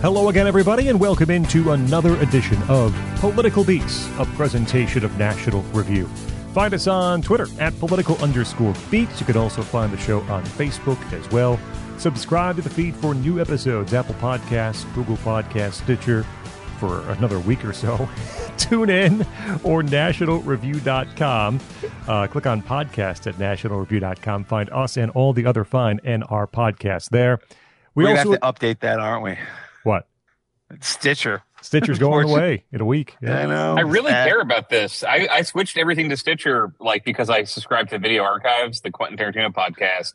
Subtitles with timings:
[0.00, 5.62] Hello again, everybody, and welcome into another edition of Political Beats, a presentation of National
[5.72, 6.06] Review.
[6.54, 9.18] Find us on Twitter at political underscore beats.
[9.18, 11.58] You can also find the show on Facebook as well.
[11.96, 16.22] Subscribe to the feed for new episodes, Apple Podcasts, Google Podcasts, Stitcher,
[16.78, 18.08] for another week or so.
[18.56, 19.22] Tune in
[19.64, 21.60] or nationalreview.com.
[22.06, 24.44] Uh, click on podcast at nationalreview.com.
[24.44, 27.40] Find us and all the other fine NR podcasts there.
[27.96, 29.36] We We're also have to update that, aren't we?
[30.68, 30.84] What?
[30.84, 31.42] Stitcher.
[31.60, 33.16] Stitcher's going away in a week.
[33.20, 33.38] Yeah.
[33.40, 33.76] I know.
[33.76, 35.02] I really care about this.
[35.02, 39.18] I, I switched everything to Stitcher, like because I subscribe to Video Archives, the Quentin
[39.18, 40.14] Tarantino podcast,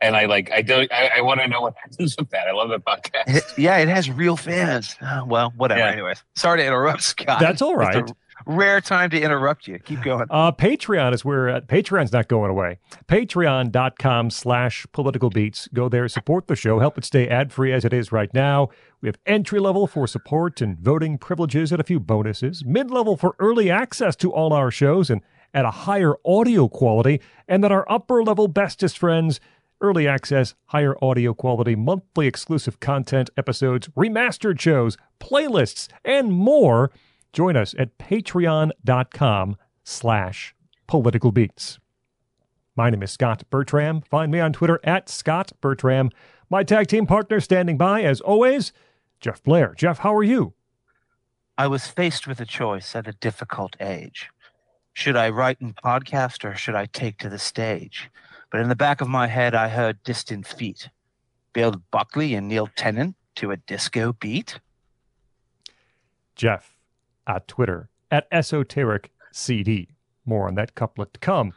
[0.00, 2.48] and I like I don't I, I want to know what happens with that.
[2.48, 3.36] I love that podcast.
[3.36, 4.96] It, yeah, it has real fans.
[5.02, 5.80] Oh, well, whatever.
[5.80, 5.90] Yeah.
[5.90, 7.40] Anyways, sorry to interrupt, Scot.
[7.40, 8.10] That's all right
[8.46, 9.78] rare time to interrupt you.
[9.78, 10.26] Keep going.
[10.30, 12.78] Uh, Patreon is where uh, Patreon's not going away.
[13.08, 15.68] Patreon.com slash political beats.
[15.72, 18.68] Go there, support the show, help it stay ad free as it is right now.
[19.00, 23.16] We have entry level for support and voting privileges and a few bonuses, mid level
[23.16, 27.72] for early access to all our shows and at a higher audio quality, and then
[27.72, 29.40] our upper level bestest friends
[29.80, 36.90] early access, higher audio quality, monthly exclusive content, episodes, remastered shows, playlists, and more
[37.32, 40.54] Join us at patreon.com slash
[40.86, 41.78] political beats.
[42.76, 44.00] My name is Scot Bertram.
[44.02, 46.10] Find me on Twitter at Scot Bertram.
[46.48, 48.72] My tag team partner standing by, as always,
[49.20, 49.76] Jeff Blehar.
[49.76, 50.54] Jeff, how are you?
[51.58, 54.30] I was faced with a choice at a difficult age.
[54.94, 58.10] Should I write and podcast or should I take to the stage?
[58.50, 60.88] But in the back of my head, I heard distant feet.
[61.52, 64.58] Bill Buckley and Neil Tennant to a disco beat.
[66.34, 66.76] Jeff,
[67.30, 69.88] at Twitter at esoteric CD.
[70.24, 71.52] More on that couplet to come.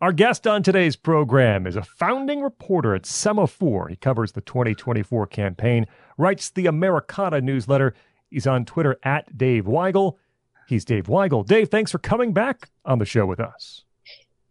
[0.00, 3.90] Our guest on today's program is a founding reporter at Semafor.
[3.90, 5.86] He covers the 2024 campaign,
[6.16, 7.94] writes the Americana newsletter.
[8.30, 10.16] He's on Twitter at Dave Weigel.
[10.68, 11.44] He's Dave Weigel.
[11.44, 13.84] Dave, thanks for coming back on the show with us.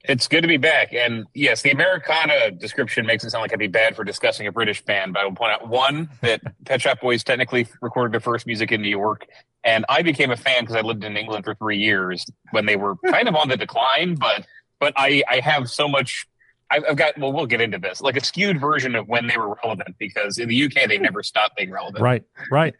[0.04, 0.94] It's good to be back.
[0.94, 4.52] And yes, the Americana description makes it sound like I'd be bad for discussing a
[4.52, 8.22] British band, but I will point out one that Pet Shop Boys technically recorded their
[8.22, 9.28] first music in New York.
[9.68, 12.78] And I became a fan because I lived in England for three years when they
[12.78, 14.48] were kind of on the decline, but
[14.80, 16.26] but I, I have so much
[16.72, 19.58] I've got well we'll get into this like a skewed version of when they were
[19.64, 22.02] relevant because in the UK they never stopped being relevant.
[22.02, 22.74] Right, right.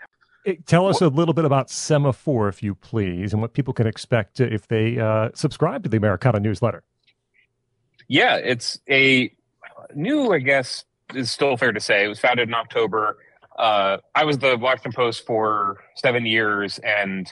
[0.66, 4.40] Tell us a little bit about Semafor if you please, and what people can expect
[4.40, 6.84] if they uh, subscribe to the Americana newsletter.
[8.08, 9.30] Yeah, it's a
[9.94, 12.06] new, I guess, is still fair to say.
[12.06, 13.18] It was founded in October.
[13.58, 17.32] Uh, I was the Washington Post for seven years and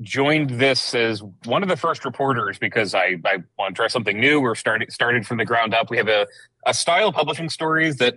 [0.00, 4.18] joined this as one of the first reporters because I, I want to try something
[4.18, 4.40] new.
[4.40, 5.90] We're started started from the ground up.
[5.90, 6.26] We have a,
[6.66, 8.14] a style of publishing stories that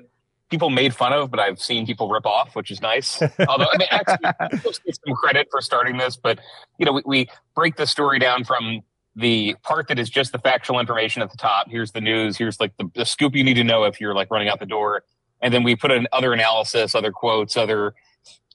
[0.50, 3.22] people made fun of, but I've seen people rip off, which is nice.
[3.48, 6.40] Although, I mean, actually, some credit for starting this, but
[6.80, 8.82] you know, we, we break the story down from
[9.16, 11.68] the part that is just the factual information at the top.
[11.70, 12.38] Here's the news.
[12.38, 14.66] Here's like the, the scoop you need to know if you're like running out the
[14.66, 15.04] door.
[15.42, 17.94] And then we put in other analysis, other quotes, other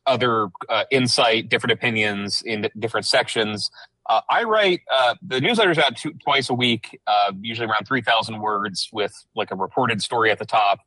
[0.06, 3.70] other uh, insight, different opinions in different sections.
[4.10, 8.02] Uh, I write uh, the newsletter's out two, twice a week, uh, usually around three
[8.02, 10.80] thousand words, with like a reported story at the top.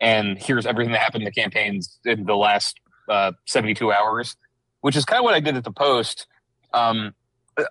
[0.00, 2.78] And here's everything that happened in the campaigns in the last
[3.08, 4.36] uh, seventy two hours,
[4.82, 6.26] which is kind of what I did at the Post.
[6.72, 7.14] Um,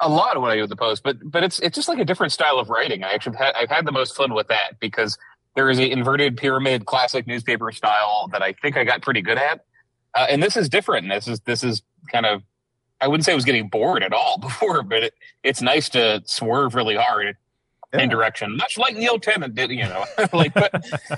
[0.02, 2.00] a lot of what I do with the post, but but it's it's just like
[2.00, 3.04] a different style of writing.
[3.04, 5.18] I actually had, I've had the most fun with that because
[5.56, 9.38] there is an inverted pyramid classic newspaper style that I think I got pretty good
[9.38, 9.66] at,
[10.16, 11.10] uh, and this is different.
[11.10, 12.44] This is this is kind of
[13.02, 16.22] I wouldn't say I was getting bored at all before, but it, it's nice to
[16.26, 17.36] swerve really hard
[17.94, 18.02] yeah.
[18.02, 19.72] in direction, much like Neil Tennant did.
[19.72, 20.72] You know, like but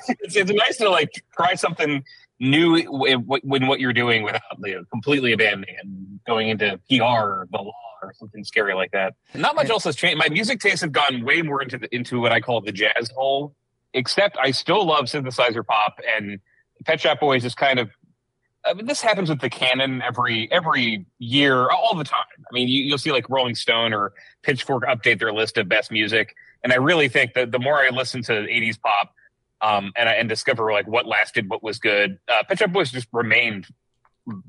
[0.07, 2.03] it's it's nice to like try something
[2.39, 7.47] new when what you're doing without you know, completely abandoning and going into PR or
[7.51, 9.13] the law or something scary like that.
[9.35, 10.17] Not much else has changed.
[10.17, 13.11] My music tastes have gone way more into the, into what I call the jazz
[13.15, 13.55] hole.
[13.93, 16.39] Except I still love synthesizer pop and
[16.85, 17.89] Pet Shop Boys is kind of.
[18.63, 22.25] I mean, this happens with the canon every every year, all the time.
[22.39, 25.91] I mean, you, you'll see like Rolling Stone or Pitchfork update their list of best
[25.91, 29.15] music, and I really think that the more I listen to '80s pop,
[29.61, 32.19] um, and I, and discover like what lasted, what was good.
[32.27, 33.67] Uh, Pet Shop Boys just remained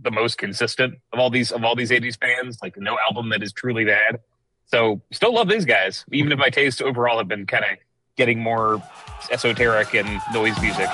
[0.02, 2.58] the most consistent of all these of all these 80s bands.
[2.62, 4.20] Like no album that is truly bad.
[4.66, 7.78] So still love these guys, even if my tastes overall have been kind of
[8.16, 8.82] getting more
[9.30, 10.88] esoteric and noise music.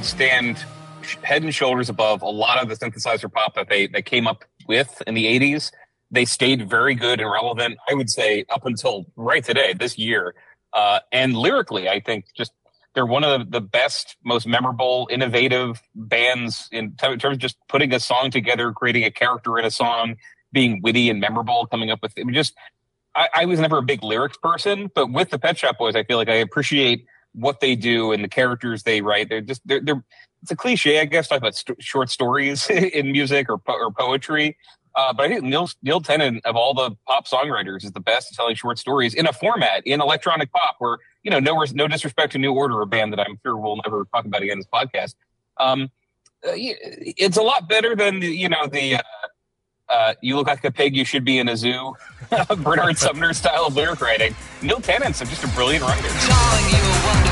[0.00, 0.64] Think stand
[1.22, 4.46] head and shoulders above a lot of the synthesizer pop that they that came up
[4.66, 5.72] with in the '80s.
[6.10, 7.76] They stayed very good and relevant.
[7.86, 10.34] I would say up until right today, this year,
[10.72, 12.52] uh, and lyrically, I think just
[12.94, 18.00] they're one of the best, most memorable, innovative bands in terms of just putting a
[18.00, 20.16] song together, creating a character in a song,
[20.50, 22.54] being witty and memorable, coming up with I mean, just.
[23.14, 26.04] I, I was never a big lyrics person, but with the Pet Shop Boys, I
[26.04, 29.28] feel like I appreciate what they do and the characters they write.
[29.28, 30.04] They're just they're, they're
[30.42, 33.90] it's a cliche, I guess, talk about st- short stories in music or po- or
[33.90, 34.56] poetry.
[34.96, 38.32] Uh, but I think Neil Neil Tennant of all the pop songwriters is the best
[38.32, 41.86] at telling short stories in a format in electronic pop where you know no no
[41.86, 44.58] disrespect to New Order, a band that I'm sure we'll never talk about again in
[44.58, 45.14] this podcast.
[45.58, 45.90] Um,
[46.44, 49.02] uh, it's a lot better than you know the uh,
[49.90, 51.94] uh, you look like a pig, you should be in a zoo.
[52.58, 54.34] Bernard Sumner style of lyric writing.
[54.62, 57.29] Neil Tennant's just a brilliant writer.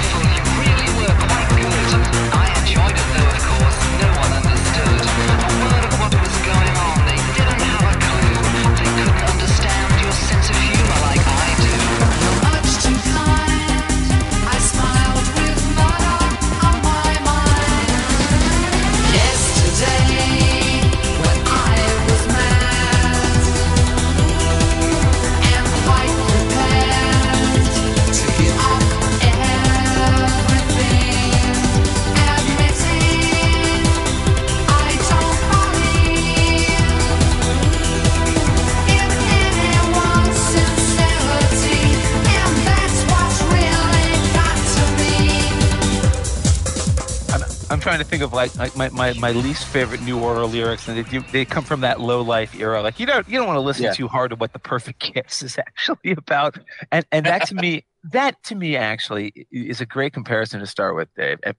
[47.78, 50.88] I'm, trying to think of like, like my, my, my least favorite New Order lyrics,
[50.88, 52.82] and they do, they come from that low life era.
[52.82, 53.92] Like you don't you don't want to listen Yeah.
[53.92, 56.58] too hard to what the Perfect Kiss is actually about,
[56.90, 60.96] and and that to me that to me actually is a great comparison to start
[60.96, 61.38] with, Dave.
[61.44, 61.52] Eh,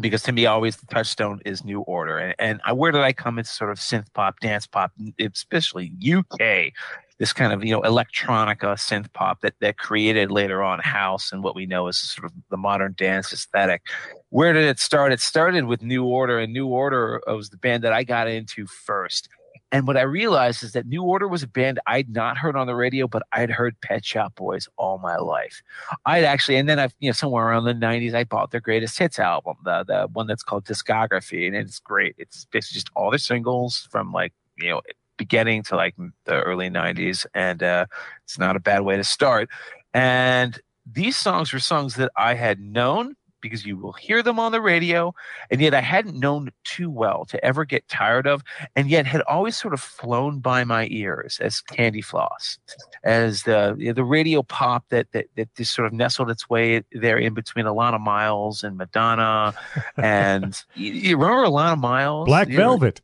[0.00, 3.12] because to me, always the touchstone is New Order, and, and I, where did I
[3.12, 4.90] come into sort of synth pop, dance pop,
[5.20, 6.72] especially UK,
[7.18, 11.32] this kind of you know electronica uh, synth pop that that created later on house
[11.32, 13.82] and what we know as sort of the modern dance aesthetic
[14.30, 15.12] where did it start?
[15.12, 18.66] It started with New Order, and New Order was the band that I got into
[18.66, 19.28] first.
[19.72, 22.66] And what I realized is that New Order was a band I'd not heard on
[22.66, 25.62] the radio, but I'd heard Pet Shop Boys all my life.
[26.04, 28.98] I'd actually, and then I've, you know, somewhere around the 90s, I bought their greatest
[28.98, 32.14] hits album, the, the one that's called Discography, and it's great.
[32.18, 34.82] It's basically just all their singles from like, you know,
[35.16, 37.26] beginning to like the early 90s.
[37.34, 37.86] And uh,
[38.24, 39.48] it's not a bad way to start.
[39.94, 40.58] And
[40.90, 44.60] these songs were songs that I had known because you will hear them on the
[44.60, 45.14] radio,
[45.50, 48.42] and yet I hadn't known too well to ever get tired of,
[48.74, 52.58] and yet had always sort of flown by my ears as candy floss,
[53.04, 57.18] as the the radio pop that, that that just sort of nestled its way there
[57.18, 59.54] in between Alannah Myles and Madonna,
[59.96, 63.00] and you, you remember Alannah Myles, Black You- Velvet.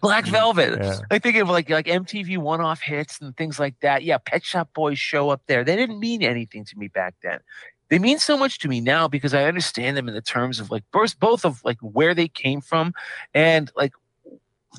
[0.00, 0.78] Black Velvet.
[0.80, 0.98] Yeah.
[1.10, 4.02] I think of like like MTV one-off hits and things like that.
[4.02, 5.64] Yeah, Pet Shop Boys show up there.
[5.64, 7.40] They didn't mean anything to me back then.
[7.88, 10.70] They mean so much to me now because I understand them in the terms of
[10.70, 12.94] like both both of like where they came from
[13.32, 13.92] and like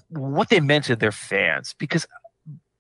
[0.10, 1.74] what they meant to their fans.
[1.78, 2.08] Because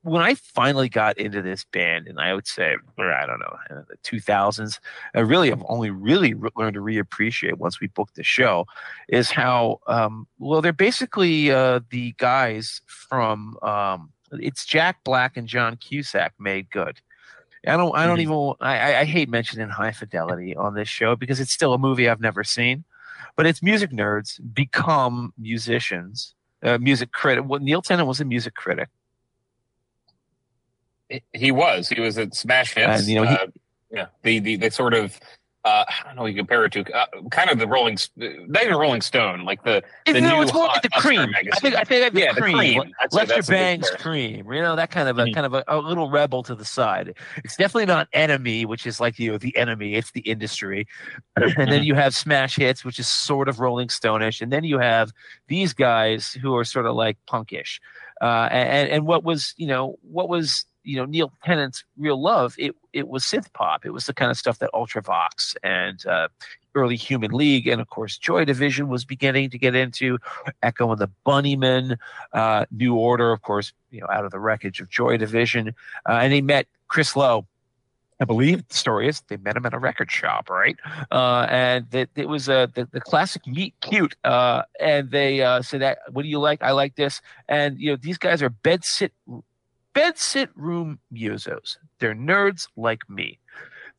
[0.07, 3.57] when I finally got into this band, and I would say, or I don't know,
[3.69, 4.79] in the 2000s,
[5.13, 8.65] I really have only really learned to reappreciate once we booked the show,
[9.09, 15.47] is how um, well they're basically uh, the guys from um, it's Jack Black and
[15.47, 16.99] John Cusack made good.
[17.67, 17.95] I don't.
[17.97, 18.53] I don't even.
[18.61, 22.07] I, I- I hate mentioning High Fidelity on this show because it's still a movie
[22.07, 22.85] I've never seen,
[23.35, 26.33] but it's music nerds become musicians.
[26.63, 27.43] Uh, music critic.
[27.45, 28.89] Well, Neil Tennant was a music critic.
[31.33, 31.89] He was.
[31.89, 32.99] He was at Smash Hits.
[33.01, 33.47] And, you know, he- uh,
[33.91, 35.17] yeah, the, the the sort of
[35.63, 36.83] uh, I don't know what you compare it to.
[36.93, 40.53] Uh, kind of the Rolling, not even Rolling Stone, like the the no, new it's
[40.53, 41.33] more like the Creem.
[41.35, 42.53] I think I think Yeah, the Creem.
[42.53, 42.91] Creem.
[43.11, 44.53] Lester that's a good Bangs Creem.
[44.53, 45.33] You know that kind of a Mhm.
[45.33, 47.15] kind of a, a little rebel to the side.
[47.37, 49.95] It's definitely not enemy, which is like you know the enemy.
[49.95, 50.85] It's the industry,
[51.37, 54.79] and then you have Smash Hits, which is sort of Rolling Stone-ish, and then you
[54.79, 55.11] have
[55.47, 57.79] these guys who are sort of like punkish.
[58.21, 62.55] Uh, and and what was you know what was you know Neil Tennant's real love?
[62.57, 63.85] It it was synth pop.
[63.85, 66.29] It was the kind of stuff that Ultravox and uh,
[66.73, 70.17] early Human League, and of course Joy Division was beginning to get into.
[70.63, 71.97] Echo and the Bunnymen,
[72.33, 75.75] uh, New Order, of course, you know, out of the wreckage of Joy Division,
[76.07, 77.45] uh, and they met Chris Lowe.
[78.19, 80.75] I believe the story is they met him at a record shop, right?
[81.11, 84.15] Uh, and it was uh, the, the classic meet cute.
[84.23, 86.63] Uh, and they uh, said, that, "What do you like?
[86.63, 89.13] I like this." And you know, these guys are bed sit
[89.97, 91.77] bed sit room musos.
[91.99, 93.39] They're nerds like me.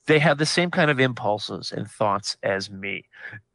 [0.06, 3.04] they have the same kind of impulses and thoughts as me.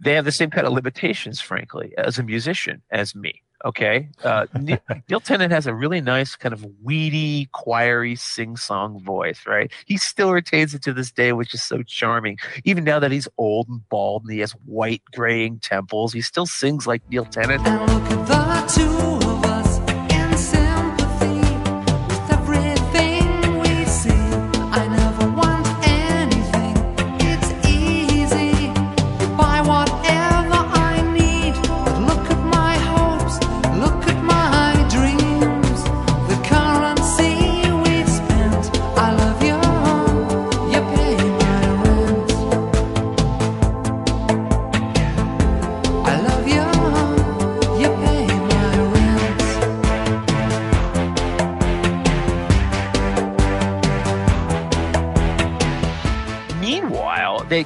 [0.01, 3.41] They have the same kind of limitations, frankly, as a musician as me.
[3.63, 9.39] Okay, uh, Ne- Neil Tennant has a really nice kind of weedy, choiry, sing-song voice.
[9.47, 12.37] Right, he still retains it to this day, which is so charming.
[12.65, 16.45] Even now that he's old and bald and he has white graying temples, he still
[16.45, 17.63] sings like Neil Tennant.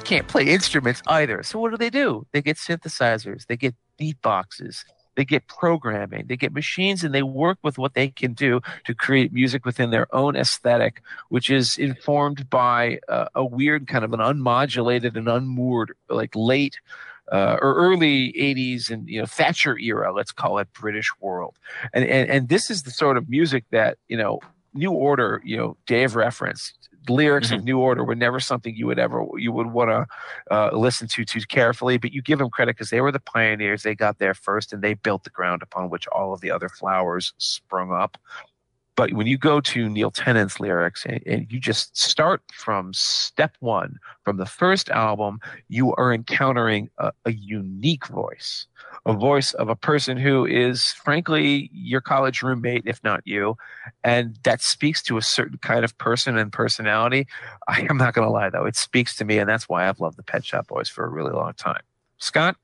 [0.08, 1.42] Can't play instruments either.
[1.42, 2.26] So what do they do?
[2.32, 4.84] They get synthesizers, they get beatboxes,
[5.16, 8.94] they get programming, they get machines, and they work with what they can do to
[8.94, 14.14] create music within their own aesthetic, which is informed by uh, a weird kind of
[14.14, 16.80] an unmodulated and unmoored, like late.
[17.30, 21.58] Uh, or early 80s and you know Thatcher era, let's call it British world,
[21.92, 24.40] and, and and this is the sort of music that you know
[24.72, 28.98] New Order, you know Dave referenced lyrics of New Order were never something you would
[28.98, 30.06] ever you would want to
[30.54, 31.98] uh, listen to too carefully.
[31.98, 33.82] But you give them credit because they were the pioneers.
[33.82, 36.68] They got there first, and they built the ground upon which all of the other
[36.68, 38.18] flowers sprung up.
[38.98, 43.56] But when you go to Neil Tennant's lyrics and, and you just start from step
[43.60, 45.38] one, from the first album,
[45.68, 48.66] you are encountering a, a unique voice,
[49.06, 53.56] a voice of a person who is, frankly, your college roommate, if not you,
[54.02, 57.28] and that speaks to a certain kind of person and personality.
[57.68, 60.00] I am not going to lie, though, it speaks to me, and that's why I've
[60.00, 61.82] loved the Pet Shop Boys for a really long time.
[62.18, 62.56] Scot,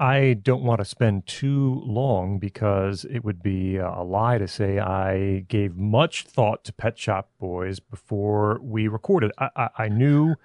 [0.00, 4.78] I don't want to spend too long because it would be a lie to say
[4.78, 9.30] I gave much thought to Pet Shop Boys before we recorded.
[9.36, 10.36] I, I, I knew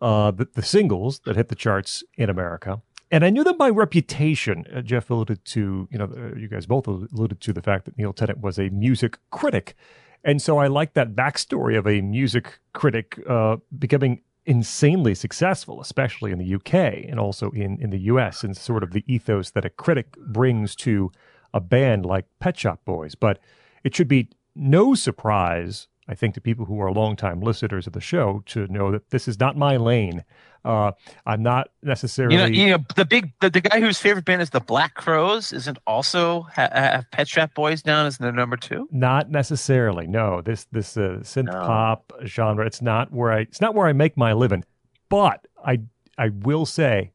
[0.00, 3.68] uh, the, the singles that hit the charts in America, and I knew that by
[3.68, 4.64] reputation.
[4.74, 7.98] Uh, Jeff alluded to, you know, uh, you guys both alluded to the fact that
[7.98, 9.76] Neil Tennant was a music critic.
[10.24, 16.32] And so I like that backstory of a music critic uh, becoming insanely successful, especially
[16.32, 16.74] in the UK
[17.08, 20.74] and also in, in the US, and sort of the ethos that a critic brings
[20.76, 21.10] to
[21.52, 23.14] a band like Pet Shop Boys.
[23.14, 23.38] But
[23.84, 28.00] it should be no surprise, I think, to people who are longtime listeners of the
[28.00, 30.24] show to know that this is not my lane.
[30.64, 30.92] Uh,
[31.26, 32.34] I'm not necessarily.
[32.36, 34.94] you know, you know the big the, the guy whose favorite band is the Black
[34.94, 38.88] Crowes isn't also ha- have Pet Shop Boys down as their number two.
[38.90, 40.06] Not necessarily.
[40.08, 41.52] No, this this uh, synth No.
[41.52, 42.66] pop genre.
[42.66, 43.40] It's not where I.
[43.40, 44.64] It's not where I make my living.
[45.08, 45.80] But I
[46.18, 47.12] I will say,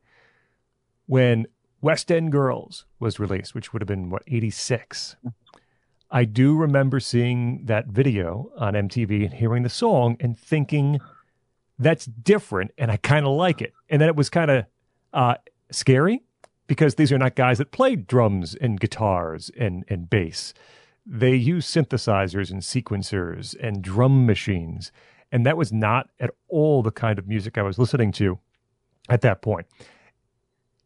[1.07, 1.45] when
[1.81, 5.15] West End Girls was released, which would have been what eighty six,
[6.11, 10.99] I do remember seeing that video on MTV and hearing the song and thinking
[11.79, 13.73] that's different, and I kind of like it.
[13.89, 14.65] And then it was kind of
[15.13, 15.35] uh,
[15.71, 16.21] scary
[16.67, 20.53] because these are not guys that played drums and guitars and and bass
[21.05, 24.91] they use synthesizers and sequencers and drum machines.
[25.31, 28.39] And that was not at all the kind of music I was listening to
[29.09, 29.67] at that point.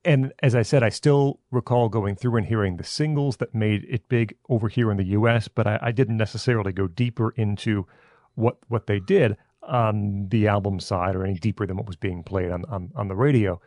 [0.05, 3.85] And as I said, I still recall going through and hearing the singles that made
[3.89, 7.87] it big over here in the US, but I, I didn't necessarily go deeper into
[8.35, 12.21] what what they did on the album side or any deeper than what was being
[12.21, 13.59] played on, on, on the radio.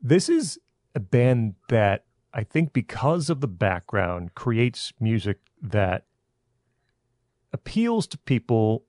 [0.00, 0.58] This is
[0.94, 6.06] a band that I think because of the background creates music that
[7.52, 8.84] appeals to people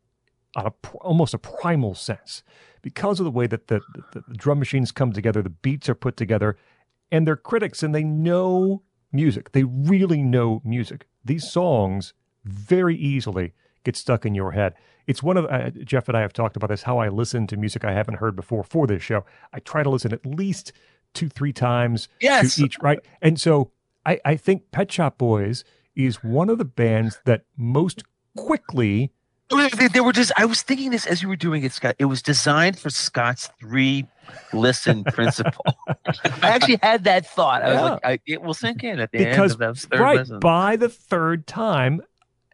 [0.55, 2.43] on a pr- almost a primal sense
[2.81, 3.81] because of the way that the,
[4.13, 6.57] the, the drum machines come together, the beats are put together,
[7.12, 9.51] and they're critics and they know music.
[9.51, 11.07] They really know music.
[11.24, 14.74] These songs very easily get stuck in your head.
[15.07, 17.57] It's one of uh, Jeff and I have talked about this how I listen to
[17.57, 19.25] music I haven't heard before for this show.
[19.53, 20.72] I try to listen at least
[21.13, 22.55] two, three times Yes.
[22.55, 23.00] to each, right?
[23.22, 23.72] And so
[24.05, 25.63] I, I think Pet Shop Boys
[25.95, 28.03] is one of the bands that most
[28.36, 29.12] quickly
[29.77, 30.31] They, they were just.
[30.38, 31.95] I was thinking this as you were doing it, Scot.
[32.00, 34.07] It was designed for Scot's three
[34.53, 35.65] listen principle.
[36.41, 37.63] I actually had that thought.
[37.63, 40.00] I was like, I, it will sink in at the because end of that third
[40.00, 42.01] right by the third time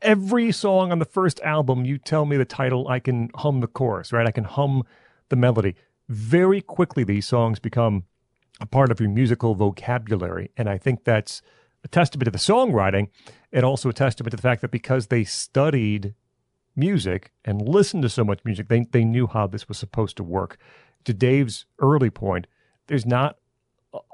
[0.02, 3.68] every song on the first album you tell me the title i can hum the
[3.68, 4.84] chorus right i can hum
[5.28, 5.76] the melody
[6.08, 8.04] very quickly these songs become
[8.62, 11.42] a part of your musical vocabulary and i think that's
[11.84, 13.08] a testament to the songwriting
[13.52, 16.14] and also a testament to the fact that because they studied
[16.80, 20.24] music and listened to so much music, they they knew how this was supposed to
[20.24, 20.58] work.
[21.06, 22.48] To Dave's early point,
[22.88, 23.38] there's not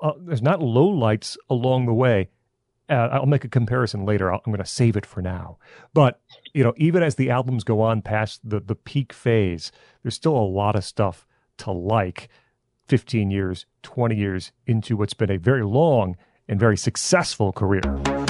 [0.01, 2.29] uh, there's not low lights along the way.
[2.88, 4.31] Uh, I'll make a comparison later.
[4.31, 5.57] I'll, I'm going to save it for now.
[5.93, 6.22] But
[6.53, 10.36] you know, even as the albums go on past the the peak phase, there's still
[10.36, 11.27] a lot of stuff
[11.60, 12.29] to like.
[12.88, 16.15] 15 years, 20 years into what's been a very long
[16.48, 18.25] and very successful career.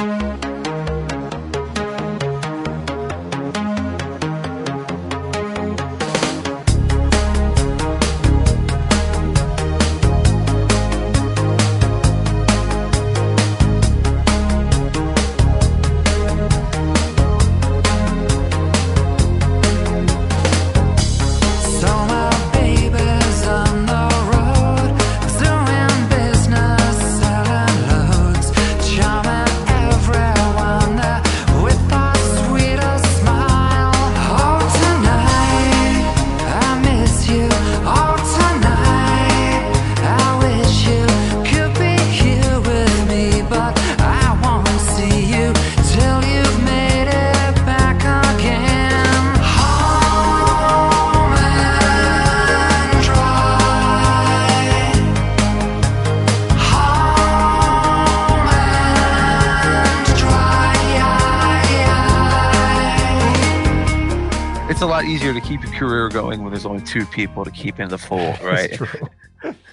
[66.66, 68.78] There's only two people to keep in the fold, right?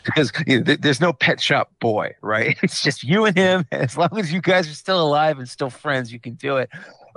[0.05, 2.59] Because you know, th- there's no pet shop boy, right?
[2.63, 3.65] It's just you and him.
[3.71, 6.71] As long as you guys are still alive and still friends, you can do it.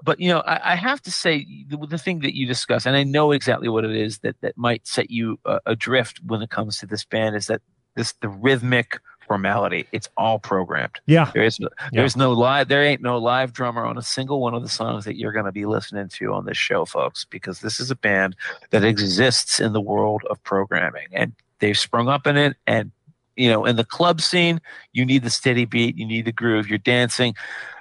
[0.03, 2.95] But you know, I, I have to say the, the thing that you discuss, and
[2.95, 6.51] I know exactly what it is that that might set you uh, adrift when it
[6.51, 7.61] comes to this band, is that
[7.95, 9.87] this the rhythmic formality.
[9.91, 10.99] It's all programmed.
[11.05, 11.31] Yeah.
[11.33, 12.67] There is no, there's no live.
[12.67, 15.45] There ain't no live drummer on a single one of the songs that you're going
[15.45, 18.35] to be listening to on this show, folks, because this is a band
[18.69, 22.55] that exists in the world of programming, and they've sprung up in it.
[22.67, 22.91] And
[23.35, 24.61] you know, in the club scene,
[24.93, 27.35] you need the steady beat, you need the groove, you're dancing.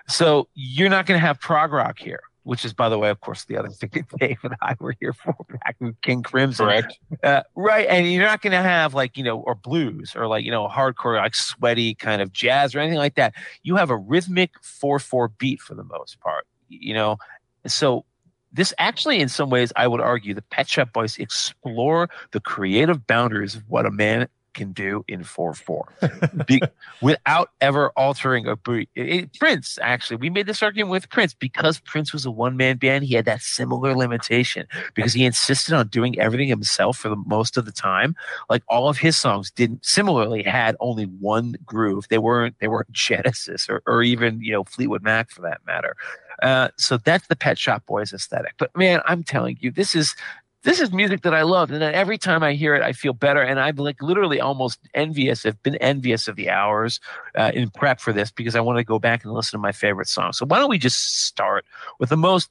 [0.08, 2.22] So you're not going to have prog rock here.
[2.44, 4.94] Which is, by the way, of course, the other thing that Dave and I were
[5.00, 6.66] here for back with King Crimson.
[6.66, 6.98] Correct.
[7.22, 7.86] Uh, right.
[7.88, 10.68] And you're not going to have like, you know, or blues or like, you know,
[10.68, 13.34] hardcore, like sweaty kind of jazz or anything like that.
[13.62, 17.16] You have a rhythmic 4 4 beat for the most part, you know.
[17.66, 18.04] So
[18.54, 23.04] this actually, in some ways, I would argue the Pet Shop Boys explore the creative
[23.04, 25.88] boundaries of what a man can do in 4 4
[26.46, 26.60] Be,
[27.02, 28.88] without ever altering a beat.
[28.94, 32.56] It- it- Prince, actually, we made this argument with Prince because Prince was a one
[32.56, 33.04] man band.
[33.04, 37.56] He had that similar limitation because he insisted on doing everything himself for the most
[37.56, 38.14] of the time.
[38.48, 42.06] Like all of his songs didn't similarly had only one groove.
[42.08, 45.96] They weren't they weren't Genesis or, or even you know Fleetwood Mac for that matter.
[46.42, 48.54] Uh, so that's the Pet Shop Boys aesthetic.
[48.58, 50.14] But man, I'm telling you, this is
[50.64, 53.12] this is music that I love, and then every time I hear it, I feel
[53.12, 53.42] better.
[53.42, 55.44] And I'm like literally almost envious.
[55.44, 57.00] I've been envious of the hours
[57.36, 59.72] uh, in prep for this because I want to go back and listen to my
[59.72, 60.32] favorite song.
[60.32, 61.66] So why don't we just start
[61.98, 62.50] with the most,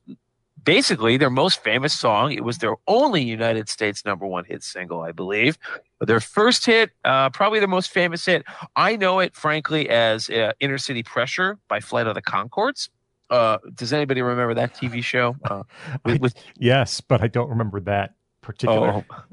[0.63, 2.31] basically their most famous song?
[2.31, 5.57] It was their only United States number one hit single, I believe.
[5.99, 8.43] Their first hit, uh, probably their most famous hit.
[8.75, 12.89] I know it, frankly, as uh, "Inner City Pressure" by Flight of the Conchords.
[13.33, 15.35] Uh, does anybody remember that TV show?
[15.43, 15.63] Uh,
[16.05, 19.03] with, with Yes, but I don't remember that particular.
[19.09, 19.23] Oh,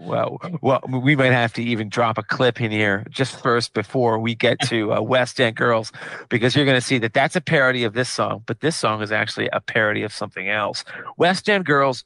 [0.00, 4.18] well, well, we might have to even drop a clip in here just first before
[4.18, 5.92] we get to uh, West End Girls,
[6.28, 9.00] because you're going to see that that's a parody of this song, but this song
[9.00, 10.84] is actually a parody of something else.
[11.16, 12.04] West End Girls.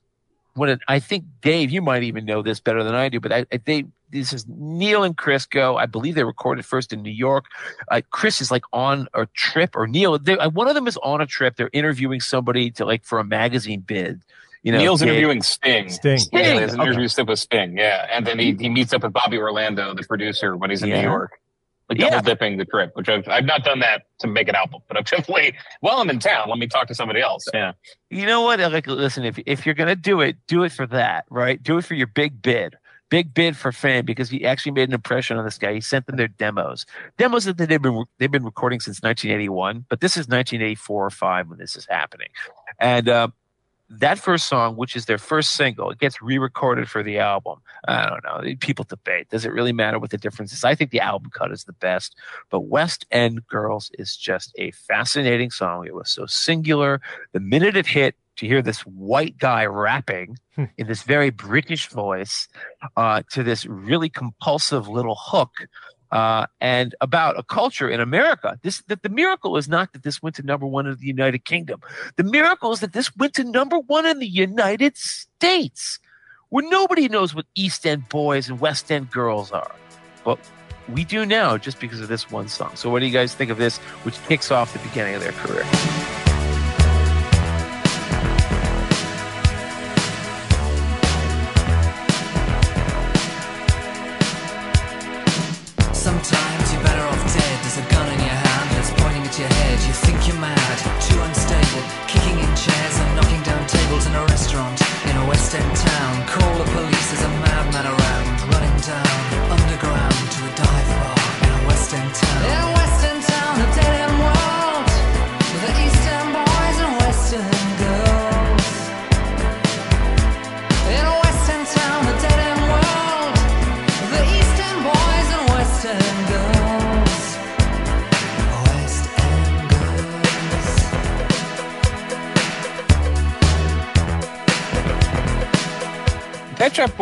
[0.55, 3.33] What it, I think, Dave, you might even know this better than I do, but
[3.33, 5.77] I, I they this is Neil and Chris go.
[5.77, 7.45] I believe they recorded first in New York.
[7.91, 10.19] Uh, Chris is like on a trip, or Neil.
[10.19, 11.55] they- uh, One of them is on a trip.
[11.57, 14.21] They're interviewing somebody to like for a magazine bid.
[14.65, 15.89] You know, Neil's Dave- interviewing Sting.
[15.91, 16.19] Sting.
[16.19, 16.83] Sting, Yeah, his okay.
[16.83, 17.79] interview with Sting.
[17.79, 20.89] Yeah, and then he, he meets up with Bobby Orlando, the producer, when he's in
[20.91, 21.03] Yeah.
[21.03, 21.33] New York.
[21.90, 22.11] Like Yeah.
[22.11, 24.96] double dipping the trip, which I've I've not done that to make an album, but
[24.96, 27.46] I've definitely while I'm in town, let me talk to somebody else.
[27.53, 27.72] Yeah.
[28.11, 28.61] you know what?
[28.61, 31.61] Like, listen, if if you're gonna do it, do it for that, right?
[31.62, 32.76] Do it for your big bid,
[33.09, 35.74] big bid for fame, because he actually made an impression on this guy.
[35.74, 36.87] He sent them their demos,
[37.18, 41.48] demos that they've been they've been recording since 1981, but this is 1984 or five
[41.48, 42.29] when this is happening,
[42.79, 43.09] and.
[43.09, 43.29] Uh,
[43.90, 47.59] that first song, which is their first single, it gets re-recorded for the album.
[47.88, 48.55] I don't know.
[48.61, 49.29] People debate.
[49.31, 50.62] Does it really matter what the difference is?
[50.64, 52.14] I think the album cut is the best,
[52.50, 55.87] but West End Girls is just a fascinating song.
[55.87, 57.00] It was so singular.
[57.33, 60.64] The minute it hit, to hear this white guy rapping Hmm.
[60.79, 62.48] in this very British voice
[62.96, 65.50] uh, to this really compulsive little hook.
[66.12, 68.59] Uh, and about a culture in America.
[68.62, 71.44] This that the miracle is not that this went to number one in the United
[71.44, 71.81] Kingdom.
[72.16, 75.99] The miracle is that this went to number one in the United States,
[76.49, 79.75] where nobody knows what East End boys and West End girls are,
[80.25, 80.38] but
[80.88, 82.75] we do now just because of this one song.
[82.75, 85.33] So, what do you guys think of this, which kicks off the beginning of their
[85.33, 86.30] career?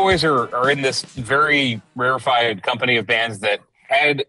[0.09, 4.25] Pet Shop Boys are, are in this very rarefied company of bands that had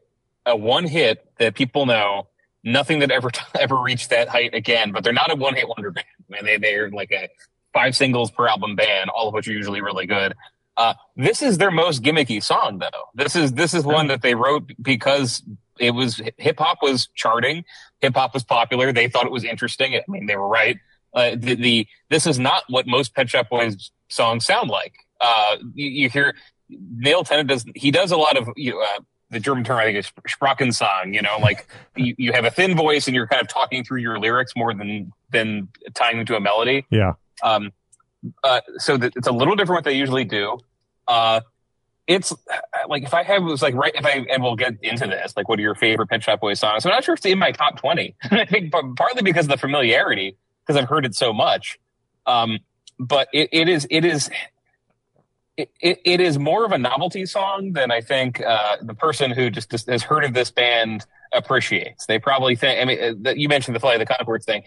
[0.45, 2.27] a one hit that people know,
[2.63, 4.91] nothing that ever ever reached that height again.
[4.91, 6.05] But they're not a one hit wonder band.
[6.27, 7.29] Man, they they're like a
[7.73, 10.33] five singles per album band, all of which are usually really good.
[10.77, 13.09] Uh, this is their most gimmicky song, though.
[13.13, 15.43] This is this is one that they wrote because
[15.79, 17.63] it was hip hop was charting,
[18.01, 18.91] hip hop was popular.
[18.91, 19.95] They thought it was interesting.
[19.95, 20.77] I mean, they were right.
[21.13, 24.93] Uh, the, the this is not what most Pet Shop Boys songs sound like.
[25.19, 26.35] Uh, you, you hear
[26.69, 28.99] Neil Tennant does he does a lot of you know, uh,
[29.31, 31.13] the German term I think is Sprachensong.
[31.13, 34.01] You know, like you, you have a thin voice and you're kind of talking through
[34.01, 36.85] your lyrics more than than tying them to a melody.
[36.89, 37.13] Yeah.
[37.43, 37.71] Um,
[38.43, 40.57] uh, so that it's a little different what they usually do.
[41.07, 41.41] Uh,
[42.05, 42.33] it's
[42.87, 45.47] like if I have was like right if I and we'll get into this like
[45.47, 46.85] what are your favorite Pet Shop Boys songs?
[46.85, 48.15] I'm not sure if it's in my top twenty.
[48.31, 51.79] I think but partly because of the familiarity because I've heard it so much.
[52.25, 52.59] Um,
[52.99, 54.29] but it, it is it is
[55.59, 59.31] it, it, it is more of a novelty song than I think uh, the person
[59.31, 62.05] who just, just has heard of this band appreciates.
[62.05, 62.81] They probably think.
[62.81, 64.63] I mean, uh, you mentioned the Flight of the Conchords thing.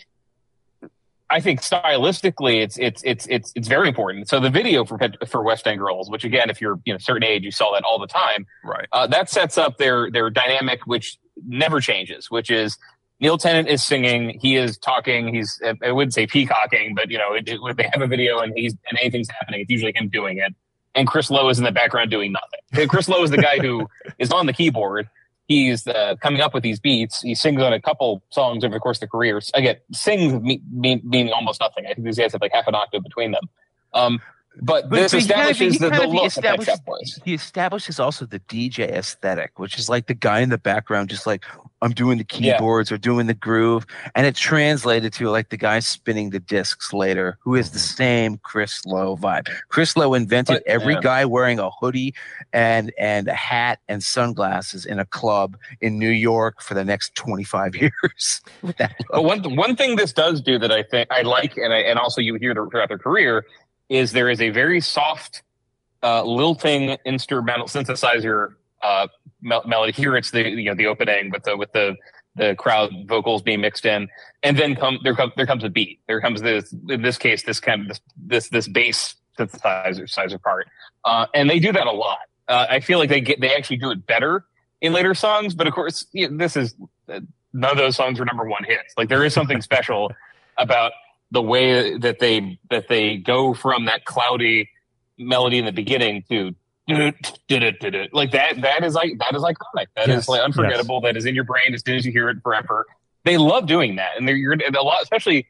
[1.30, 4.28] I think stylistically, it's it's it's it's it's very important.
[4.28, 7.24] So the video for for West End Girls, which again, if you're you know certain
[7.24, 8.46] age, you saw that all the time.
[8.62, 8.86] Right.
[8.92, 11.16] Uh, that sets up their their dynamic, which
[11.48, 12.30] never changes.
[12.30, 12.76] Which is
[13.18, 17.32] Neil Tennant is singing, he is talking, he's I wouldn't say peacocking, but you know,
[17.32, 20.38] it, it, they have a video and he's and anything's happening, it's usually him doing
[20.38, 20.52] it.
[20.94, 22.60] And Chris Lowe is in the background doing nothing.
[22.72, 25.08] And Chris Lowe is the guy who is on the keyboard.
[25.48, 27.20] He's uh, coming up with these beats.
[27.20, 29.40] He sings on a couple songs over the course of the career.
[29.54, 31.84] Again, sings me, mean, meaning almost nothing.
[31.86, 33.44] I think these guys have like half an octave between them.
[33.92, 34.20] Um,
[34.60, 37.20] but, But- this but he kind of- establishes the, the look of Pet Shop Boys.
[37.24, 41.26] He establishes also the DJ aesthetic, which is like the guy in the background, just
[41.26, 41.44] like
[41.80, 42.54] I'm doing the Yeah.
[42.54, 46.92] keyboards or doing the groove, and it translated to like the guy spinning the discs
[46.92, 47.96] later, who is the mm-hmm.
[47.96, 49.48] same Chris Lowe vibe.
[49.68, 51.00] Chris Lowe invented But- every yeah.
[51.00, 52.14] guy wearing a hoodie
[52.52, 57.14] and and a hat and sunglasses in a club in New York for the next
[57.16, 58.40] 25 years.
[58.62, 61.98] But one one thing this does do that I think I like, and I, and
[61.98, 63.44] also you hear throughout their career,
[63.92, 65.42] is there is a very soft,
[66.02, 69.06] uh, lilting instrumental synthesizer uh,
[69.42, 69.92] mel- melody.
[69.92, 71.96] Here it's the you know the opening with the with the
[72.34, 74.08] the crowd vocals being mixed in,
[74.42, 76.00] and then come there comes there comes a beat.
[76.06, 80.38] There comes this in this case this kind of this this this bass synthesizer sizer
[80.38, 80.68] part,
[81.04, 82.20] uh, and they do that a lot.
[82.48, 84.46] Uh, I feel like they get they actually do it better
[84.80, 86.74] in later songs, but of course you know, this is
[87.06, 88.94] none of those songs were number one hits.
[88.96, 90.10] Like there is something special
[90.56, 90.92] about
[91.32, 94.68] the way that they that they go from that cloudy
[95.18, 96.54] melody in the beginning to
[98.12, 99.86] like that that is like that is iconic.
[99.96, 101.00] That is Yes, like unforgettable.
[101.00, 102.86] That is in your brain as soon as you hear it forever.
[103.24, 105.48] They love doing that, and they're you're a lot, especially.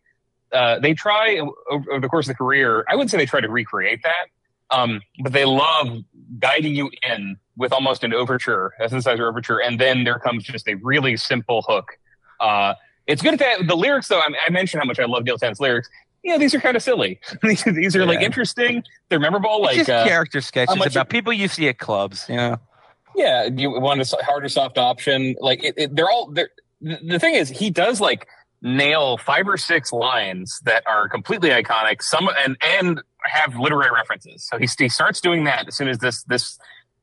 [0.53, 2.85] Uh, they try over, over the course of the career.
[2.87, 6.05] I wouldn't say they try to recreate that, um, but they love
[6.38, 10.68] guiding you in with almost an overture, a synthesizer overture, and then there comes just
[10.68, 11.92] a really simple hook.
[12.38, 12.75] Uh,
[13.07, 14.21] it's good that the lyrics, though.
[14.21, 15.88] I, I mentioned how much I love Neil Tennant's lyrics.
[16.23, 17.19] You know, these are kind of silly.
[17.43, 18.85] these, these are like interesting.
[19.09, 19.57] They're memorable.
[19.67, 22.27] It's Like, just uh, character sketches about it- people you see at clubs.
[22.29, 22.57] You know,
[23.17, 25.35] yeah, you want a hard or soft option?
[25.41, 26.31] Like, it, it, they're all.
[26.31, 28.27] They're, the the thing is, he does like
[28.62, 32.03] nail five or six lines that are completely iconic.
[32.03, 34.47] Some and and have literary references.
[34.49, 36.59] So he, he starts doing that as soon as this this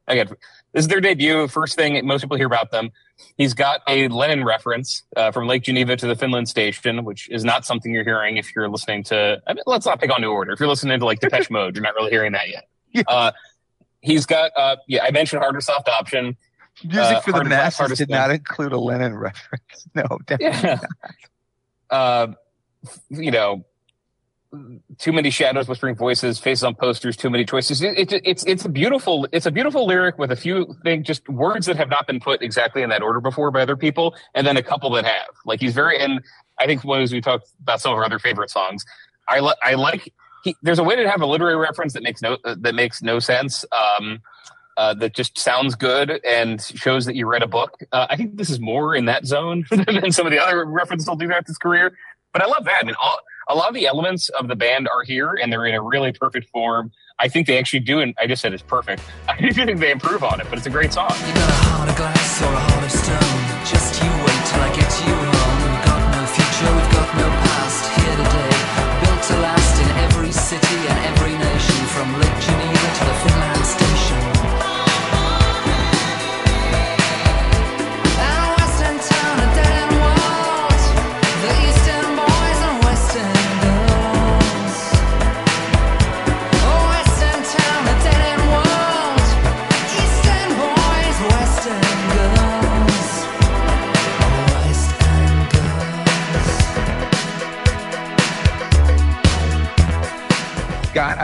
[0.08, 0.30] again.
[0.74, 1.48] This is their debut.
[1.48, 2.92] First thing most people hear about them.
[3.38, 7.44] He's got a Lenin reference uh, from Lake Geneva to the Finland station, which is
[7.44, 9.42] not something you're hearing if you're listening to.
[9.48, 10.52] I mean, let's not pick on New Order.
[10.54, 12.68] If you're listening to like Depeche Mode, you're not really hearing that yet.
[12.92, 13.04] Yeah.
[13.08, 13.32] Uh,
[14.02, 14.52] he's got.
[14.58, 16.36] Uh, yeah, I mentioned hard or soft option.
[16.84, 19.88] Music Uh, for the masses did not include a Lenin reference.
[19.94, 20.60] No, definitely.
[20.70, 20.80] Yeah.
[21.92, 22.28] uh,
[23.10, 23.64] you know,
[24.98, 27.82] too many shadows, whispering voices, faces on posters, too many choices.
[27.82, 31.28] It, it, it's it's a beautiful it's a beautiful lyric with a few things, just
[31.30, 34.48] words that have not been put exactly in that order before by other people, and
[34.48, 35.30] then a couple that have.
[35.46, 36.22] Like he's very and
[36.58, 38.86] I think when as we talked about some of our other favorite songs,
[39.28, 40.14] I li- I like.
[40.44, 43.20] He, there's a way to have a literary reference that makes no that makes no
[43.20, 43.66] sense.
[43.72, 44.22] Um,
[44.78, 47.78] uh, that just sounds good and shows that you read a book.
[47.92, 51.06] Uh, I think this is more in that zone than some of the other references
[51.06, 51.92] he'll do throughout his career.
[52.32, 52.80] But I love that.
[52.82, 55.66] I mean, all, a lot of the elements of the band are here and they're
[55.66, 56.92] in a really perfect form.
[57.18, 59.02] I think they actually do, and I just said it's perfect.
[59.28, 61.10] I do think they improve on it, but it's a great song.
[61.10, 61.34] You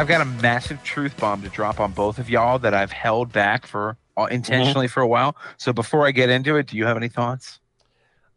[0.05, 3.33] I've got a massive truth bomb to drop on both of y'all that I've held
[3.33, 5.35] back for uh, intentionally for a while.
[5.57, 7.59] So before I get into it, do you have any thoughts?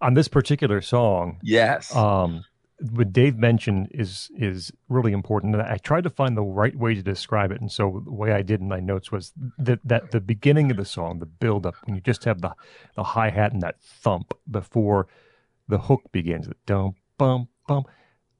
[0.01, 1.95] On this particular song, Yes.
[1.95, 2.47] um,
[2.93, 5.57] what Dave mentioned is is really important.
[5.57, 8.33] And I tried to find the right way to describe it, and so the way
[8.33, 11.67] I did in my notes was that that the beginning of the song, the build
[11.67, 12.55] up, when you just have the
[12.95, 15.07] the hi hat and that thump before
[15.69, 17.89] the hook begins, the dum bump bump.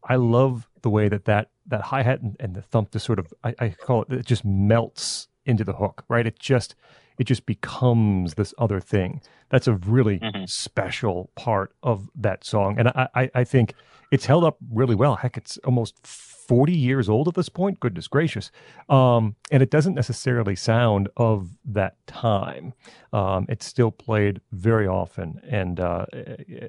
[0.03, 3.19] I love the way that that that hi hat and, and the thump just sort
[3.19, 6.27] of I, I call it it just melts into the hook, right?
[6.27, 6.75] It just
[7.19, 9.21] it just becomes this other thing.
[9.51, 10.49] That's a really Mhm.
[10.49, 13.75] special part of that song, and I, I I think
[14.11, 15.17] it's held up really well.
[15.17, 17.79] Heck, it's almost 40 years old at this point.
[17.79, 18.51] Goodness gracious.
[18.89, 22.73] Um, and it doesn't necessarily sound of that time.
[23.13, 25.43] Um, it's still played very often.
[25.47, 26.07] And uh,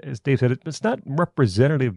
[0.04, 1.96] as Dave said, it, it's not representative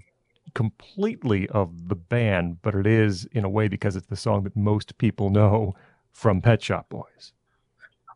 [0.54, 4.56] completely of the band, but it is in a way because it's the song that
[4.56, 5.74] most people know
[6.10, 7.32] from Pet Shop Boys.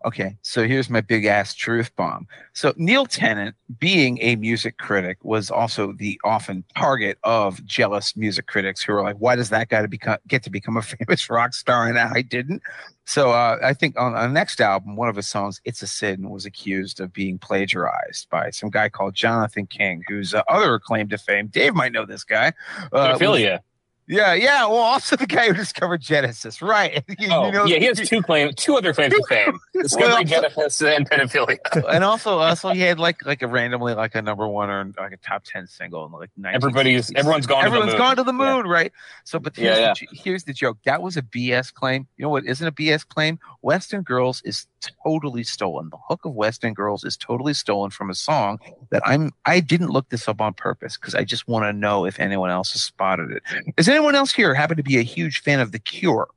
[0.07, 2.29] Okay, so here's my big ass truth bomb.
[2.53, 8.47] So Neil Tennant, being a music critic, was also the often target of jealous music
[8.47, 11.29] critics who were like, "Why does that guy to become get to become a famous
[11.29, 12.63] rock star and I didn't?"
[13.05, 16.31] So uh, I think on the next album, one of his songs, "It's a Sin,"
[16.31, 21.09] was accused of being plagiarized by some guy called Jonathan King, whose uh, other claim
[21.09, 21.49] to fame.
[21.49, 22.53] Dave might know this guy.
[22.93, 23.17] Uh,
[23.57, 23.61] was-.
[24.09, 24.65] Yeah, yeah.
[24.67, 27.03] Well, also the guy who discovered Genesis, right?
[27.19, 30.09] You- Oh, you know- yeah, he has two claims, two other claims to fame: discovery,
[30.09, 31.59] Well- Genesis, and pedophilia.
[31.93, 35.13] and also, also he had like like a randomly like a number one or like
[35.13, 36.55] a top ten single in like 1960s.
[36.55, 37.65] Everybody's everyone's gone.
[37.65, 38.07] everyone's to the moon.
[38.09, 38.93] gone to the moon, right?
[39.25, 40.79] So, but here's, Yeah, The, here's the joke.
[40.85, 42.07] That was a BS claim.
[42.17, 43.39] You know what isn't a BS claim?
[43.63, 44.67] West End Girls is
[45.03, 45.89] totally stolen.
[45.91, 48.59] The hook of West End Girls is totally stolen from a song
[48.91, 49.33] that I'm.
[49.45, 52.51] I didn't look this up on purpose because I just want to know if anyone
[52.51, 53.43] else has spotted it.
[53.77, 56.29] Is anyone else here happen to be a huge fan of The Cure?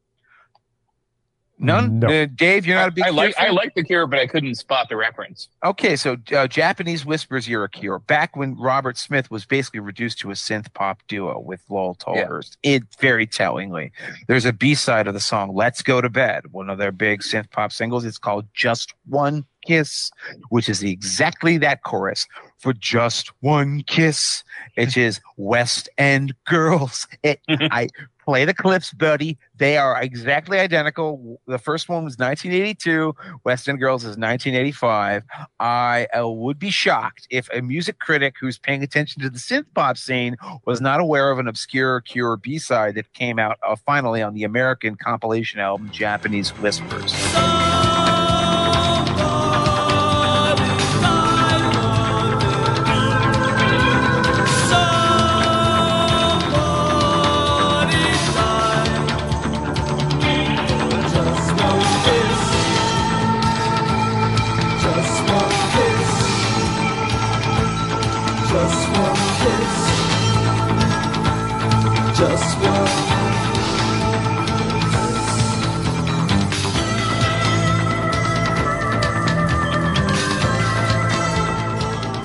[1.62, 2.00] None.
[2.00, 2.08] No.
[2.08, 3.04] Uh, Dave, you're not a big.
[3.04, 5.50] I Cure like I like the Cure, but I couldn't spot the reference.
[5.66, 8.00] Okay, so uh, Japanese Whispers You're a Cure.
[8.00, 12.56] Back when Robert Smith was basically reduced to a synth pop duo with Lol Tolhurst.
[12.64, 13.92] It very tellingly.
[14.28, 17.24] There's a B side of the song "Let's Go to Bed," one of their big
[17.24, 18.06] synth pop singles.
[18.06, 20.12] It's called "Just One Kiss,"
[20.48, 22.26] which is exactly that chorus
[22.60, 24.44] for "Just One Kiss,"
[24.76, 27.08] It is West End Girls.
[27.24, 27.90] It, I
[28.24, 29.38] play the clips, buddy.
[29.58, 31.42] They are exactly identical.
[31.48, 33.16] The first one was 1982.
[33.44, 35.24] West End Girls is 1985.
[35.60, 39.66] I uh, would be shocked if a music critic who's paying attention to the synth
[39.74, 43.76] pop scene was not aware of an obscure Cure B side that came out uh,
[43.76, 47.14] finally on the American compilation album Japanese Whispers.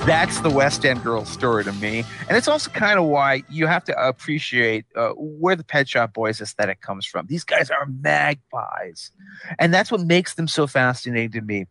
[0.05, 2.03] That's the West End Girls story to me.
[2.27, 6.13] And it's also kind of why you have to appreciate uh, where the Pet Shop
[6.13, 7.25] Boys aesthetic comes from.
[7.25, 9.09] These guys are magpies.
[9.57, 11.65] And that's what makes them so fascinating to me.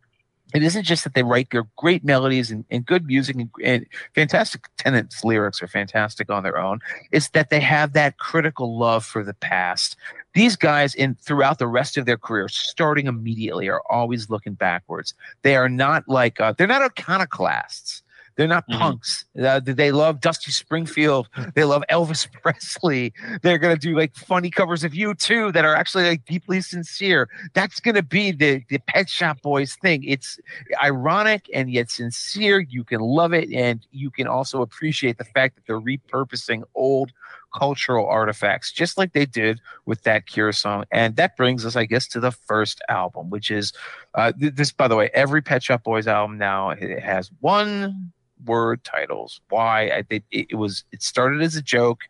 [0.55, 4.69] it isn't just that they write great melodies and, and good music and, and fantastic
[4.77, 6.79] Tennant's lyrics are fantastic on their own
[7.13, 9.97] it's that they have that critical love for the past
[10.35, 15.15] these guys in throughout the rest of their career starting immediately are always looking backwards
[15.43, 18.03] they are not like uh, they're not iconoclasts
[18.37, 18.79] they're not Mhm.
[18.79, 19.25] punks.
[19.41, 21.29] Uh, they love Dusty Springfield.
[21.55, 23.13] They love Elvis Presley.
[23.43, 27.29] They're gonna do like funny covers of U2 that are actually like deeply sincere.
[27.55, 30.03] That's gonna be the the Pet Shop Boys thing.
[30.05, 30.39] It's
[30.83, 32.61] ironic and yet sincere.
[32.61, 37.13] You can love it, and you can also appreciate the fact that they're repurposing old
[37.57, 40.85] cultural artifacts, just like they did with that Cure song.
[40.91, 43.73] And that brings us, I guess, to the first album, which is
[44.15, 44.73] uh, th- this.
[44.73, 48.13] By the way, every Pet Shop Boys album now it has one
[48.45, 49.41] word titles.
[49.49, 49.89] Why?
[49.89, 50.85] I think it, it was.
[50.93, 52.03] It started as a joke.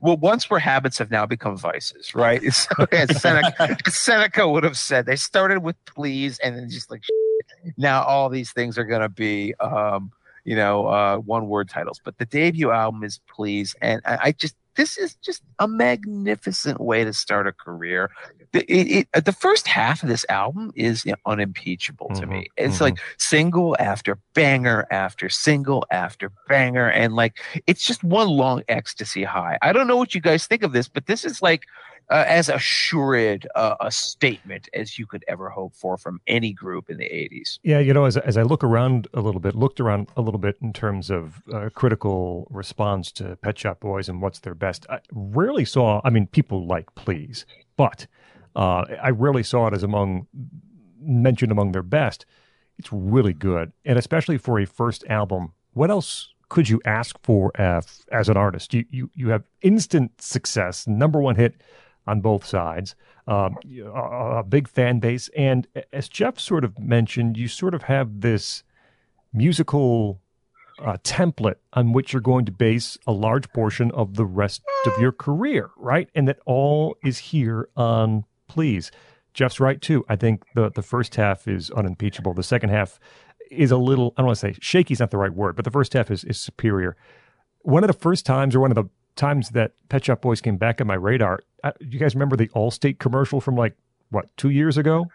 [0.00, 2.42] Well, once where habits have now become vices, right?
[2.52, 7.02] So, as Seneca, Seneca would have said, they started with please, and then just like
[7.02, 7.74] shit.
[7.76, 10.12] now all these things are going to be, um,
[10.44, 12.00] you know, uh, one word titles.
[12.04, 16.80] But the debut album is please, and I, I just this is just a magnificent
[16.80, 18.10] way to start a career.
[18.52, 22.40] The, it, it, the first half of this album is you know, unimpeachable to me.
[22.40, 22.82] Mhm, It's mhm.
[22.82, 29.24] like single after banger after single after banger, and like it's just one long ecstasy
[29.24, 29.58] high.
[29.62, 31.64] I don't know what you guys think of this, but this is like
[32.10, 36.90] uh, as assured uh, a statement as you could ever hope for from any group
[36.90, 37.58] in the 80s.
[37.62, 40.38] Yeah, you know, as as I look around a little bit, looked around a little
[40.38, 44.86] bit in terms of uh, critical response to Pet Shop Boys and what's their best.
[44.90, 46.00] I rarely saw.
[46.04, 48.06] I mean, people like Please, but
[48.56, 50.26] uh, I rarely saw it as among
[51.00, 52.26] mentioned among their best.
[52.78, 55.52] It's really good, and especially for a first album.
[55.74, 58.74] What else could you ask for uh, as an artist?
[58.74, 61.54] You you you have instant success, number one hit
[62.06, 62.94] on both sides,
[63.26, 63.56] um,
[63.94, 68.20] a, a big fan base, and as Jeff sort of mentioned, you sort of have
[68.20, 68.64] this
[69.32, 70.20] musical
[70.80, 75.00] uh, template on which you're going to base a large portion of the rest of
[75.00, 76.08] your career, right?
[76.14, 78.90] And that all is here on Please.
[79.32, 80.04] Jeff's right too.
[80.10, 82.34] I think the the first half is unimpeachable.
[82.34, 83.00] The second half
[83.50, 85.64] is a little I don't want to say shaky is not the right word, but
[85.64, 86.94] the first half is is superior.
[87.60, 90.58] One of the first times or one of the times that Pet Shop Boys came
[90.58, 93.74] back on my radar, uh, you guys remember the Allstate commercial from like
[94.10, 95.06] what, 2 years ago?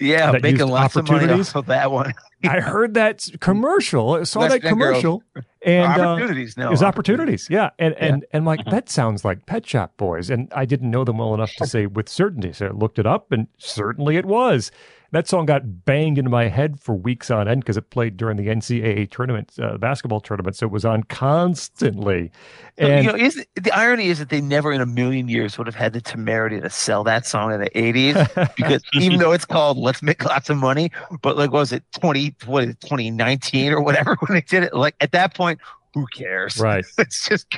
[0.00, 1.50] Yeah, That making lots of money opportunities?
[1.50, 2.12] off of that one.
[2.44, 4.14] I heard that commercial.
[4.14, 5.22] I saw West that commercial
[5.62, 6.66] and uh, opportunities, no.
[6.68, 7.46] there's opportunities.
[7.48, 7.70] Yeah.
[7.78, 8.06] And, Yeah.
[8.06, 10.28] and, and like, that sounds like Pet Shop Boys.
[10.28, 12.52] And I didn't know them well enough to say with certainty.
[12.52, 14.72] So I looked it up and certainly it was.
[15.12, 18.38] That song got banged into my head for weeks on end because it played during
[18.38, 20.56] the NCAA tournament, uh, basketball tournament.
[20.56, 22.32] So it was on constantly.
[22.78, 25.66] And you know, is the irony is that they never in a million years would
[25.66, 29.44] have had the temerity to sell that song in the 80s because even though it's
[29.44, 32.80] called Let's Make Lots of Money, but like what was it 20 what is it
[32.80, 35.60] 2019 or whatever when they did it like at that point
[35.92, 36.58] who cares?
[36.58, 36.86] right.
[36.98, 37.50] Let's just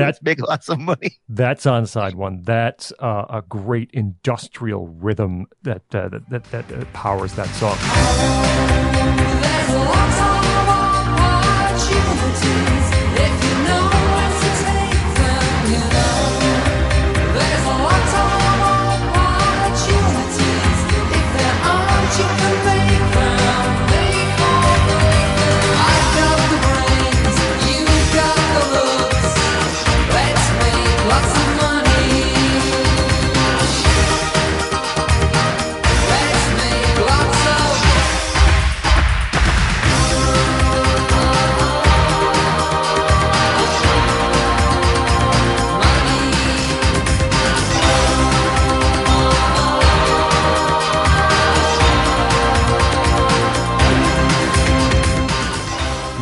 [0.00, 0.06] go.
[0.06, 1.18] Let's make lots of money.
[1.28, 2.42] That's on side one.
[2.42, 7.76] That's uh, a great industrial rhythm that uh, that, that, that uh, powers that song.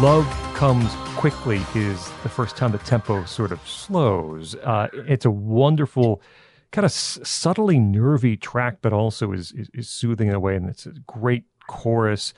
[0.09, 4.55] Love Comes Quickly is the first time the tempo sort of slows.
[4.55, 6.23] Uh, it's a wonderful,
[6.71, 10.57] kind of s- subtly nervy track, but also is, is, is soothing in a way.
[10.57, 12.33] And it's a great chorus.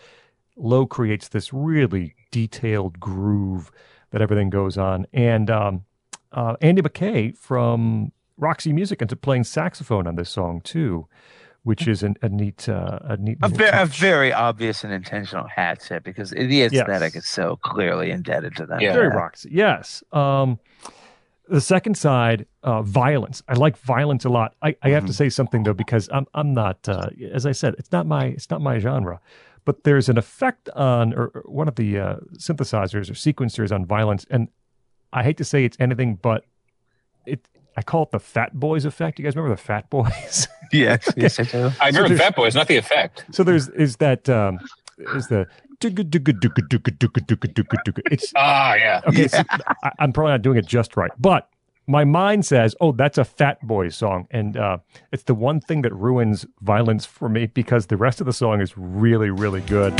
[0.56, 3.70] Lowe creates this really detailed groove
[4.10, 5.06] that everything goes on.
[5.12, 5.84] And um,
[6.32, 11.06] uh, Andy Mackay from Roxy Music into playing saxophone on this song too,
[11.62, 15.46] which is an, a neat, uh, a neat, A, ve- a very obvious and intentional
[15.46, 18.80] hat tip because the aesthetic is so clearly indebted to that.
[18.80, 18.94] Yeah.
[18.94, 19.50] Very Roxy.
[19.52, 20.02] Yes.
[20.12, 20.58] Um,
[21.48, 23.42] the second side, uh, violence.
[23.48, 24.54] I like violence a lot.
[24.62, 27.74] I, I have to say something though because I'm I'm not uh, as I said
[27.76, 29.20] it's not my it's not my genre.
[29.64, 33.84] But there's an effect on or, or one of the uh, synthesizers or sequencers on
[33.84, 34.48] violence, and
[35.12, 36.44] I hate to say it's anything but
[37.26, 37.46] it.
[37.76, 39.18] I call it the Fat Boys effect.
[39.18, 40.48] You guys remember the Fat Boys?
[40.72, 41.58] Yes, yes, I do.
[41.80, 43.24] I remember there's- the Fat Boys, not the effect.
[43.32, 44.60] So there's is that um,
[45.16, 45.48] is the
[48.10, 49.00] it's Ah, yeah.
[49.06, 49.26] okay.
[49.28, 49.42] so
[49.82, 51.48] I, I'm probably not doing it just right, but
[51.88, 54.78] my mind says, "Oh, that's a Fat Boy song," and uh,
[55.10, 58.60] it's the one thing that ruins violence for me because the rest of the song
[58.60, 59.98] is really, really good.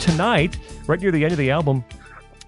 [0.00, 1.84] Tonight, right near the end of the album,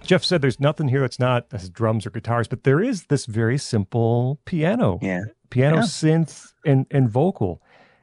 [0.03, 3.27] Jeff said there's nothing here that's not that's drums or guitars, but there is this
[3.27, 5.25] very simple piano, Yeah.
[5.51, 5.83] piano Yeah.
[5.83, 7.63] synth and and vocal,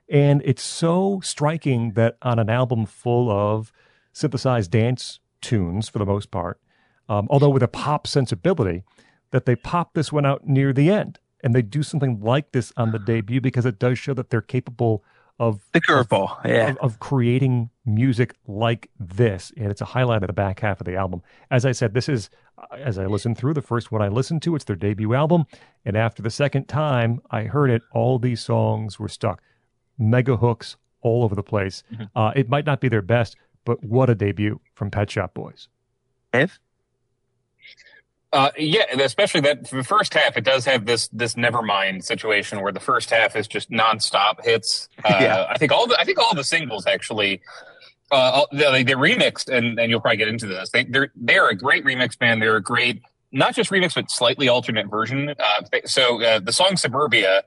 [0.09, 3.71] and it's so striking that on an album full of
[4.11, 6.59] synthesized dance tunes for the most part,
[7.09, 8.83] um, although with a pop sensibility,
[9.31, 12.71] that they pop this one out near the end, and they do something like this
[12.77, 15.03] on the debut because it does show that they're capable
[15.39, 16.43] of The curveball.
[16.45, 16.71] Yeah.
[16.71, 20.85] of, of creating music like this, and it's a highlight of the back half of
[20.85, 21.21] the album.
[21.51, 24.41] As I said, this is uh, as I listened through the first one I listened
[24.43, 24.55] to.
[24.55, 25.45] It's their debut album,
[25.83, 29.41] and after the second time I heard it, all these songs were stuck,
[29.97, 31.83] mega hooks all over the place.
[32.15, 35.67] Uh, it might not be their best, but what a debut from Pet Shop Boys.
[36.33, 36.59] Dave?
[38.33, 42.61] Uh, yeah, especially that the first half, it does have this this never mind situation
[42.61, 44.89] where the first half is just nonstop hits.
[45.05, 45.45] Uh, Yeah.
[45.49, 47.41] I think all the I think all the singles actually.
[48.11, 50.69] Uh, all- they, they remixed, and, and you'll probably get into this.
[50.71, 52.39] They, they're they're a great remix band.
[52.41, 53.01] They're a great,
[53.31, 55.29] not just remix, but slightly alternate version.
[55.29, 57.43] Uh, so uh, the song Suburbia,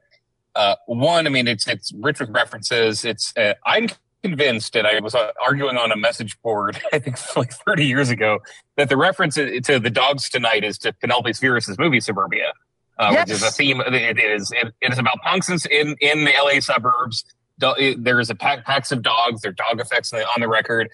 [0.57, 3.05] uh, one, I mean, it's it's rich with references.
[3.05, 3.89] It's uh, I'm
[4.23, 8.11] convinced, and I was uh, arguing on a message board, I think like 30 years
[8.11, 8.39] ago,
[8.77, 12.53] that the reference to the dogs tonight is to Penelope Spheeris' movie Suburbia,
[12.99, 13.81] uh, which is a theme.
[13.81, 17.25] It is it, it is about punks in in, in the LA suburbs.
[17.59, 19.43] Do- it- There is a pack packs of dogs.
[19.43, 20.89] There are dog effects on the, on the record.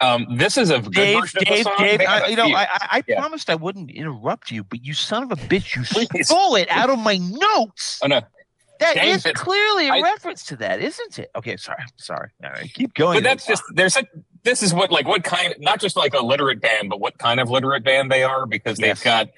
[0.00, 1.74] Um, this is a good Dave, version of Dave, song.
[1.78, 2.46] Dave, They have I, a you know.
[2.46, 3.20] I, I I Yeah.
[3.20, 5.84] promised I wouldn't interrupt you, but you son of a bitch, you
[6.24, 8.00] stole it out of my notes.
[8.02, 8.20] oh no,
[8.80, 11.30] That Dave, is it- clearly a I- reference to that, isn't it?
[11.36, 12.30] Okay, sorry, sorry.
[12.42, 13.16] All right, keep going.
[13.16, 14.06] but that's just there's such
[14.42, 17.40] this is what like what kind not just like a literate band but what kind
[17.40, 19.02] of literate band they are because they've Yes.
[19.02, 19.28] got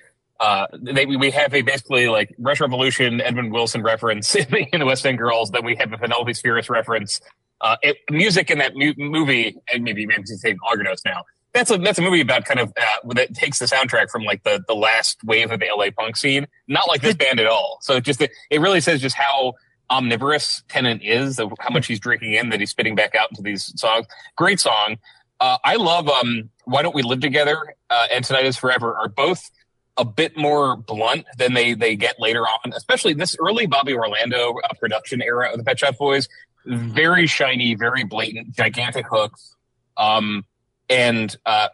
[0.40, 4.80] uh they we have a basically like Russian Revolution Edmund Wilson reference in the, in
[4.80, 7.20] the West End Girls then we have a Penelope Spheeris reference
[7.60, 11.22] uh it, music in that mu- movie and maybe maybe to take longer notes now
[11.56, 14.42] that's a that's a movie about kind of uh, that takes the soundtrack from like
[14.44, 17.78] the the last wave of the LA punk scene not like this band at all
[17.80, 19.54] so just it, it really says just how
[19.90, 23.42] omnivorous Tennant is, of how much he's drinking in that he's spitting back out into
[23.42, 24.06] these songs.
[24.36, 24.96] Great song.
[25.40, 29.08] Uh, I love um, Why Don't We Live Together uh, and Tonight Is Forever are
[29.08, 29.50] both
[29.98, 34.54] a bit more blunt than they they get later on, especially this early Bobby Orlando
[34.64, 36.28] uh, production era of the Pet Shop Boys.
[36.66, 39.54] Very shiny, very blatant, gigantic hooks.
[39.96, 40.44] Um,
[40.88, 41.68] and uh,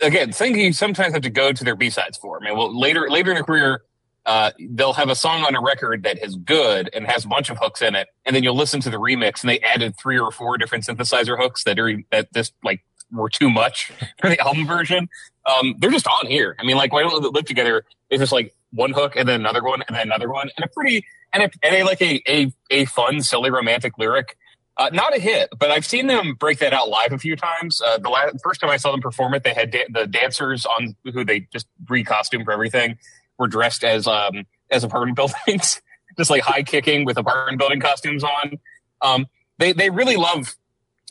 [0.00, 2.40] again, thing you sometimes have to go to their B sides for.
[2.40, 3.82] I mean, well, later later in their career,
[4.26, 7.50] uh, they'll have a song on a record that is good and has a bunch
[7.50, 10.18] of hooks in it, and then you'll listen to the remix, and they added three
[10.18, 14.38] or four different synthesizer hooks that are that just like were too much for the
[14.40, 15.08] album version.
[15.46, 16.56] Um, they're just on here.
[16.58, 17.84] I mean, like why don't they live together?
[18.10, 20.68] It's just like one hook and then another one and then another one, and a
[20.68, 24.36] pretty and a, and a like a a a fun, silly, romantic lyric.
[24.78, 27.82] Uh, not a hit, but I've seen them break that out live a few times.
[27.84, 30.64] Uh, the last, first time I saw them perform it, they had da- the dancers
[30.64, 32.96] on who they just re-costumed for everything
[33.38, 35.16] were dressed as um as apartment
[35.46, 35.82] buildings,
[36.16, 38.58] just like high kicking with apartment building costumes on.
[39.02, 39.26] Um,
[39.58, 40.54] they they really love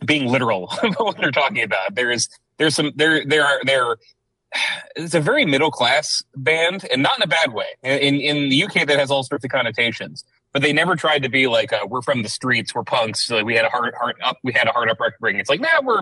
[0.06, 1.94] being literal about what they're talking about.
[1.94, 3.98] There is there's some there there are there.
[4.96, 7.68] It's a very middle class band, and not in a bad way.
[7.84, 10.24] In in the UK, that has all sorts of connotations.
[10.58, 13.24] But they never tried to be like uh, we're from the streets, we're punks.
[13.24, 15.40] So we had a hard hard up, we had a hard up upbringing.
[15.40, 16.02] It's like nah, we're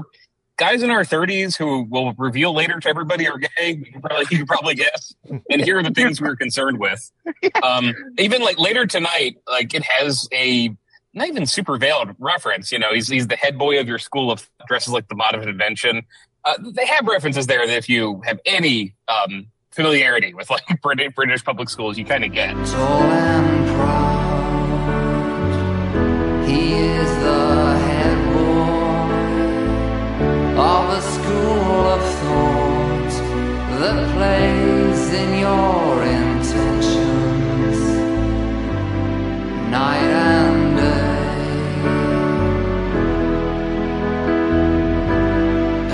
[0.56, 3.72] guys in our 30s who will reveal later to everybody are gay.
[3.72, 5.14] You can probably, you can probably guess.
[5.52, 7.12] And here are the things we were concerned with.
[7.64, 10.74] Um, even like later tonight, like it has a
[11.14, 12.72] not even super veiled reference.
[12.72, 15.36] You know, he's he's the head boy of your school of dresses like the mod
[15.36, 16.04] of invention.
[16.46, 21.14] Uh, they have references there that if you have any um, familiarity with like British,
[21.14, 22.56] British public schools, you kind of get.
[30.86, 33.14] from the school of thought
[33.80, 37.80] that plays in your intentions
[39.72, 41.42] night and day.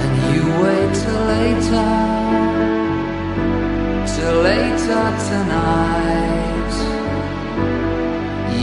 [0.02, 1.92] And you wait till later,
[4.14, 6.76] till later tonight.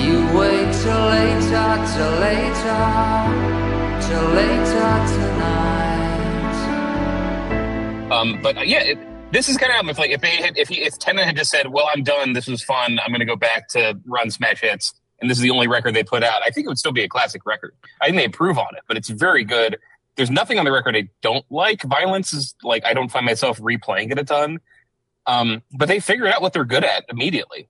[0.00, 2.84] You wait till later, till later
[4.08, 5.77] till later tonight.
[8.10, 8.98] Um, but uh, yeah, it,
[9.32, 11.50] this is kind of if like if they had if he if Tennant had just
[11.50, 12.32] said, "Well, I'm done.
[12.32, 12.98] This was fun.
[13.04, 15.94] I'm going to go back to run smash hits," and this is the only record
[15.94, 17.74] they put out, I think it would still be a classic record.
[18.00, 19.78] I think they improve on it, but it's very good.
[20.16, 21.82] There's nothing on the record I don't like.
[21.82, 24.60] Violence is like I don't find myself replaying it a ton.
[25.26, 27.68] Um, but they figured out what they're good at immediately.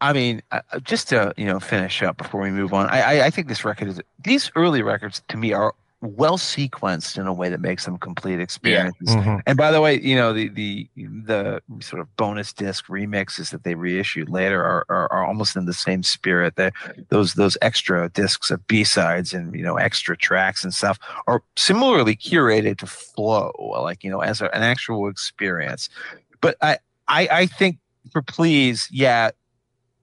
[0.00, 3.26] I mean, uh, just to you know finish up before we move on, I, I
[3.26, 7.32] I think this record is these early records to me are well sequenced in a
[7.32, 9.08] way that makes them complete experiences.
[9.08, 9.40] Mhm.
[9.46, 13.64] And by the way, you know the the the sort of bonus disc remixes that
[13.64, 16.56] they reissued later are are, are almost in the same spirit.
[16.56, 16.74] That
[17.08, 21.42] those those extra discs of B sides and you know extra tracks and stuff are
[21.56, 25.88] similarly curated to flow, like you know as a, an actual experience.
[26.40, 26.78] But I
[27.08, 27.78] I, I think
[28.12, 29.30] for please, yeah.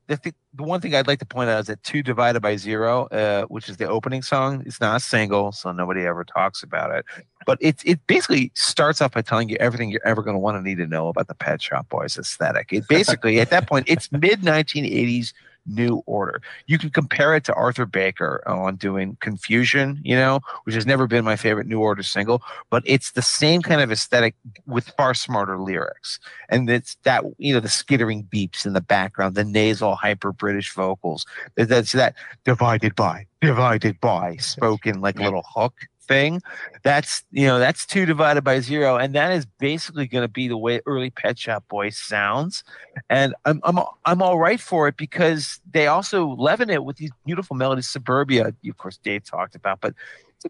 [0.08, 2.58] The, th- the one thing I'd like to point out is that two divided by
[2.58, 6.62] zero, uh, which is the opening song, it's not a single, so nobody ever talks
[6.62, 7.06] about it.
[7.46, 10.58] But it it basically starts off by telling you everything you're ever going to want
[10.58, 12.72] to need to know about the Pet Shop Boys aesthetic.
[12.72, 15.34] It basically at that point it's mid 1980s
[15.66, 16.42] New Order.
[16.68, 21.08] You can compare it to Arthur Baker on doing Confusion, you know, which has never
[21.08, 24.36] been my favorite New Order single, but it's the same kind of aesthetic
[24.66, 26.20] with far smarter lyrics.
[26.50, 30.74] And it's that, you know, the skittering beeps in the background, the nasal hyper British
[30.74, 31.26] vocals.
[31.56, 36.42] That's that divided by, divided by, spoken like a little hook thing.
[36.84, 38.98] That's, you know, that's two divided by zero.
[38.98, 42.64] And that is basically going to be the way early Pet Shop Boys sounds.
[43.10, 47.12] And I'm, I'm, I'm all right for it because they also leaven it with these
[47.26, 47.88] beautiful melodies.
[47.88, 49.94] Suburbia, you of course, Dave talked about, but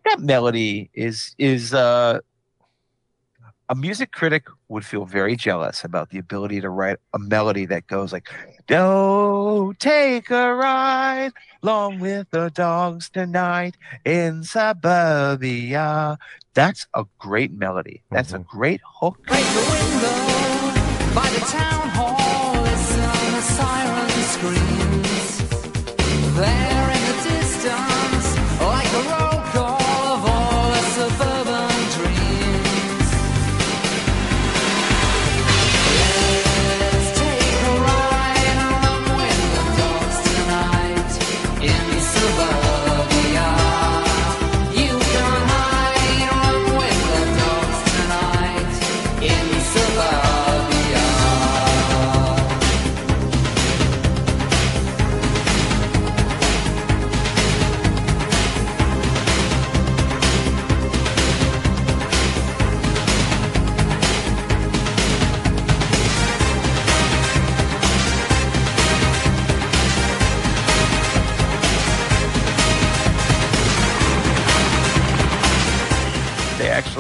[0.06, 2.20] that melody is, is, uh,
[3.70, 7.88] a music critic would feel very jealous about the ability to write a melody that
[7.88, 8.30] goes like,
[8.68, 16.18] Don't take a ride along with the dogs tonight in suburbia.
[16.53, 18.03] That's a great melody.
[18.11, 18.57] That's a mm-hmm.
[18.57, 19.18] great hook.
[19.26, 22.61] Break the window by the town hall.
[22.64, 25.38] Listen, the siren screams.
[26.36, 26.72] There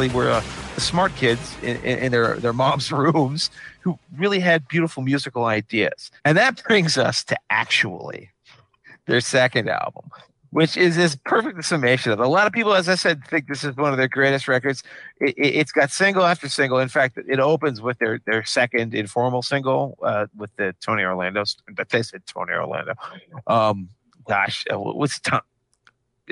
[0.03, 0.43] They actually were uh,
[0.75, 3.49] the smart kids in, in, in their, their mom's rooms
[3.81, 6.11] who really had beautiful musical ideas.
[6.25, 8.29] And that brings us to actually
[9.05, 10.09] their second album,
[10.49, 12.25] which is this perfect summation of it.
[12.25, 14.83] A lot of people, as I said, think this is one of their greatest records.
[15.21, 16.79] It, it, it's got single after single.
[16.79, 21.45] In fact, it opens with their, their second informal single uh, with the Tony Orlando.
[21.73, 22.93] But they said Tony Orlando.
[23.47, 23.87] Um,
[24.27, 25.41] gosh, uh, what's Tom?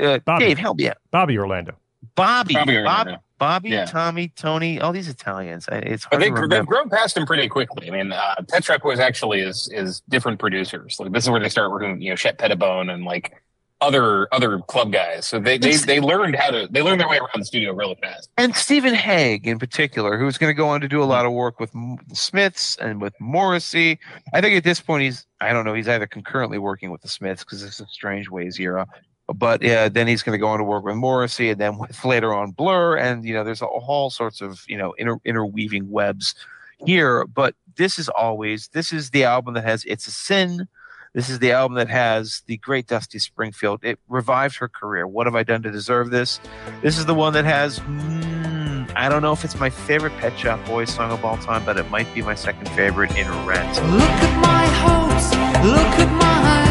[0.01, 0.45] Uh, Bobby.
[0.45, 0.97] Dave, help me out.
[1.09, 1.75] Bobby Orlando.
[2.15, 3.23] Bobby, Bobby Bob, Orlando.
[3.41, 3.85] Bobby, Yeah.
[3.85, 5.67] Tommy, Tony, all these Italians.
[5.71, 7.87] It's hard they, to they've grown past him pretty quickly.
[7.87, 10.97] I mean, uh, Pet Shop Boys actually is is different producers.
[10.99, 13.41] Like this is where they start working, you know, Shep Pettibone and like
[13.81, 15.25] other other club guys.
[15.25, 17.95] So they they, they learned how to they learned their way around the studio really
[17.95, 18.29] fast.
[18.37, 21.31] And Stephen Hague, in particular, who's going to go on to do a lot of
[21.31, 23.97] work with the Smiths and with Morrissey.
[24.35, 27.07] I think at this point he's, I don't know, he's either concurrently working with the
[27.07, 28.85] Smiths because it's a Strangeways era,
[29.33, 32.03] but uh, then he's going to go on to work with Morrissey and then with
[32.05, 32.97] later on Blur.
[32.97, 36.35] And, you know, there's all sorts of, you know, inter- interweaving webs
[36.85, 37.25] here.
[37.25, 40.67] But this is always, this is the album that has It's a Sin.
[41.13, 43.83] This is the album that has the great Dusty Springfield.
[43.83, 45.05] It revived her career.
[45.05, 46.39] What have I done to deserve this?
[46.81, 47.79] This is the one that has.
[47.79, 51.65] Mm, I don't know if it's my favorite Pet Shop Boys song of all time,
[51.65, 53.75] but it might be my second favorite in Rent.
[53.91, 55.31] Look at my hopes,
[55.65, 56.70] look at my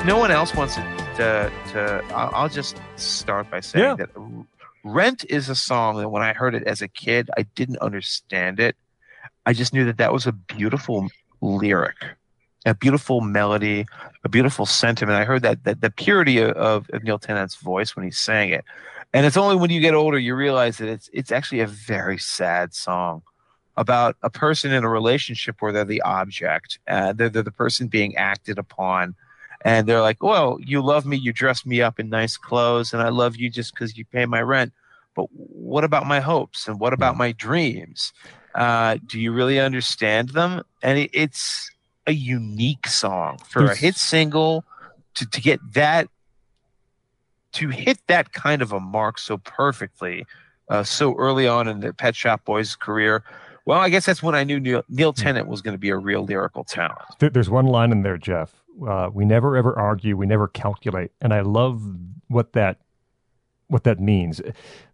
[0.00, 0.82] if no one else wants to,
[1.16, 3.94] to, to I'll, just start by saying Yeah.
[3.96, 4.08] that
[4.82, 8.60] Rent is a song that when I heard it as a kid, I didn't understand
[8.60, 8.76] it.
[9.44, 11.10] I just knew that that was a beautiful
[11.42, 11.96] lyric,
[12.64, 13.84] a beautiful melody,
[14.24, 15.18] a beautiful sentiment.
[15.18, 18.48] I heard that, that the purity of, of, of Neil Tennant's voice when he sang
[18.48, 18.64] it.
[19.12, 22.16] And it's only when you get older you realize that it's it's actually a very
[22.16, 23.20] sad song
[23.76, 27.86] about a person in a relationship where they're the object, uh, they're, they're the person
[27.86, 29.14] being acted upon,
[29.62, 33.02] and they're like, "Well, you love me, you dress me up in nice clothes, and
[33.02, 34.72] I love you just because you pay my rent."
[35.14, 38.12] But what about my hopes and what about my dreams?
[38.54, 40.62] Uh, do you really understand them?
[40.82, 41.70] And it, it's
[42.06, 44.64] a unique song for a hit single
[45.14, 46.08] to, to get that
[47.52, 50.24] to hit that kind of a mark so perfectly
[50.68, 53.24] uh, so early on in the Pet Shop Boys' career.
[53.66, 55.96] Well, I guess that's when I knew Neil, Neil Tennant was going to be a
[55.96, 56.98] real lyrical talent.
[57.18, 58.59] There's one line in there, Jeff.
[58.86, 60.16] Uh, we never ever argue.
[60.16, 61.82] We never calculate, and I love
[62.28, 62.78] what that
[63.68, 64.40] what that means.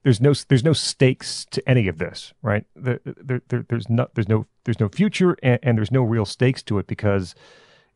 [0.03, 2.64] There's no there's no stakes to any of this, right?
[2.74, 6.26] There, there, there, there's no there's no there's no future, and, and there's no real
[6.26, 7.34] stakes to it because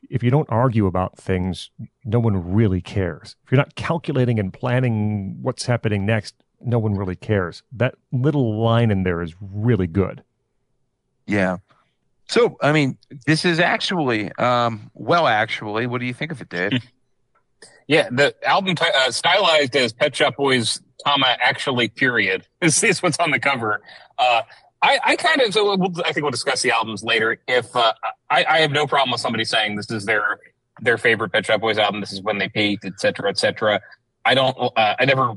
[0.09, 1.71] if you don't argue about things,
[2.05, 3.37] no one really cares.
[3.45, 7.63] If you're not calculating and planning what's happening next, no one really cares.
[7.73, 10.23] That little line in there is really good.
[11.27, 11.59] Yeah.
[12.31, 16.49] So, I mean, this is actually, um, well, actually, what do you think of it,
[16.49, 16.73] Dave?
[17.89, 23.03] Yeah, the album ti- uh, stylized as Pet Shop Boys, comma actually period This is
[23.03, 23.83] what's on the cover.
[24.17, 24.43] Uh,
[24.81, 27.39] I, I kind of so we'll, I think we'll discuss the albums later.
[27.49, 27.93] If uh,
[28.31, 30.39] I, I have no problem with somebody saying this is their
[30.81, 33.81] their favorite Pet Shop Boys album, this is when they peaked, et cetera, et cetera.
[34.25, 34.57] I don't.
[34.57, 35.33] Uh, I never.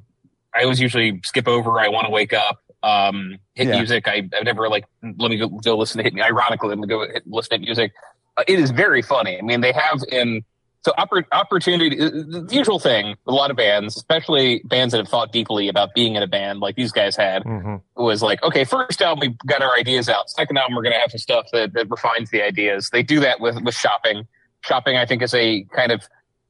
[0.53, 1.79] I always usually skip over.
[1.79, 2.59] I want to wake up.
[2.83, 3.77] Um, hit Yeah.
[3.77, 4.07] music.
[4.07, 4.85] I, I never like.
[5.01, 6.21] Let me go, go listen to hit me.
[6.21, 7.93] Ironically, let me go hit, listen to music.
[8.37, 9.37] Uh, it is very funny.
[9.37, 10.43] I mean, they have in
[10.85, 14.97] so oppor- opportunity, uh, the usual thing with a lot of bands, especially bands that
[14.97, 18.43] have thought deeply about being in a band like these guys had, hmm was like,
[18.43, 20.29] okay, first album we got our ideas out.
[20.29, 22.89] Second album we're going to have some stuff that, that refines the ideas.
[22.91, 24.27] They do that with with shopping.
[24.61, 26.03] Shopping, I think, is a kind of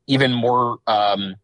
[0.07, 1.35] even more um,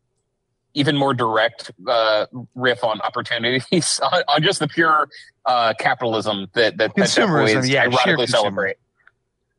[0.73, 5.09] even more direct uh, riff on opportunities on, on just the pure
[5.45, 8.29] uh, capitalism that that Pet Consumerism, Boys yeah, sheer ironically consumerism.
[8.29, 8.75] celebrate.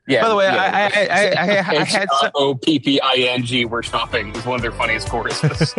[0.06, 0.22] Yeah.
[0.22, 0.90] By the way, yeah.
[0.94, 3.64] I, I, I, I, I had some, O P P I N G.
[3.64, 5.74] We're shopping is one of their funniest choruses.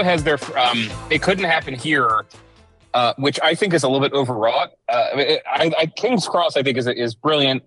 [0.00, 2.24] Also has their um, it couldn't happen here
[2.94, 4.72] uh, which i think is a little bit overwrought.
[4.88, 5.08] Uh,
[5.46, 7.62] I, I king's cross i think is is brilliant.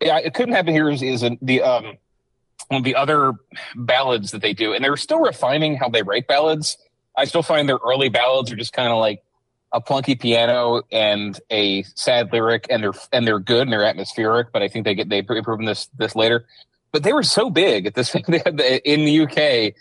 [0.00, 1.96] Yeah, it couldn't happen here is, is the um
[2.68, 3.34] one of the other
[3.74, 6.78] ballads that they do and they're still refining how they write ballads.
[7.16, 9.22] I still find their early ballads are just kind of like
[9.72, 14.50] a plunky piano and a sad lyric and they're and they're good and they're atmospheric
[14.52, 16.46] but i think they get they improve this this later.
[16.92, 18.12] But they were so big at this
[18.84, 19.74] in the uk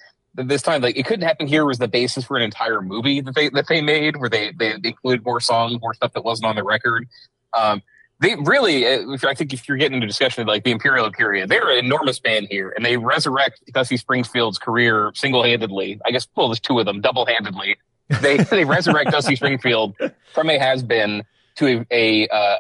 [0.43, 3.35] this time like it couldn't happen here was the basis for an entire movie that
[3.35, 6.45] they that they made where they they, they include more songs more stuff that wasn't
[6.45, 7.07] on the record.
[7.53, 7.81] Um
[8.21, 11.47] they really uh, i think if you're getting into discussion of like the imperial period
[11.47, 15.99] they're an enormous band here and they resurrect dusty springfield's career single-handedly.
[16.05, 17.77] I guess well there's two of them double-handedly.
[18.21, 19.95] They they resurrect dusty springfield
[20.33, 21.23] from a has-been
[21.55, 22.57] to a, a uh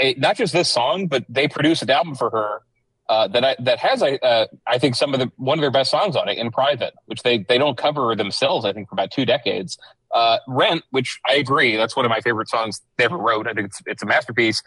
[0.00, 2.62] a, not just this song, but they produced an album for her
[3.10, 5.72] uh, that I, that has I uh, I think some of the one of their
[5.72, 8.64] best songs on it in private, which they they don't cover themselves.
[8.64, 9.76] I think for about two decades.
[10.14, 13.48] Uh, Rent, which I agree, that's one of my favorite songs they ever wrote.
[13.48, 14.62] I think it's it's a masterpiece.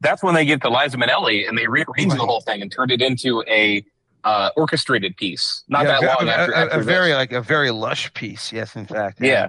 [0.00, 2.90] That's when they get to Liza Minnelli and they rearrange the whole thing and turned
[2.90, 3.84] it into a
[4.24, 5.62] uh, orchestrated piece.
[5.68, 8.52] Not Yeah, that long a, after, a, after a very like a very lush piece.
[8.52, 9.20] Yes, in fact.
[9.20, 9.48] Yeah.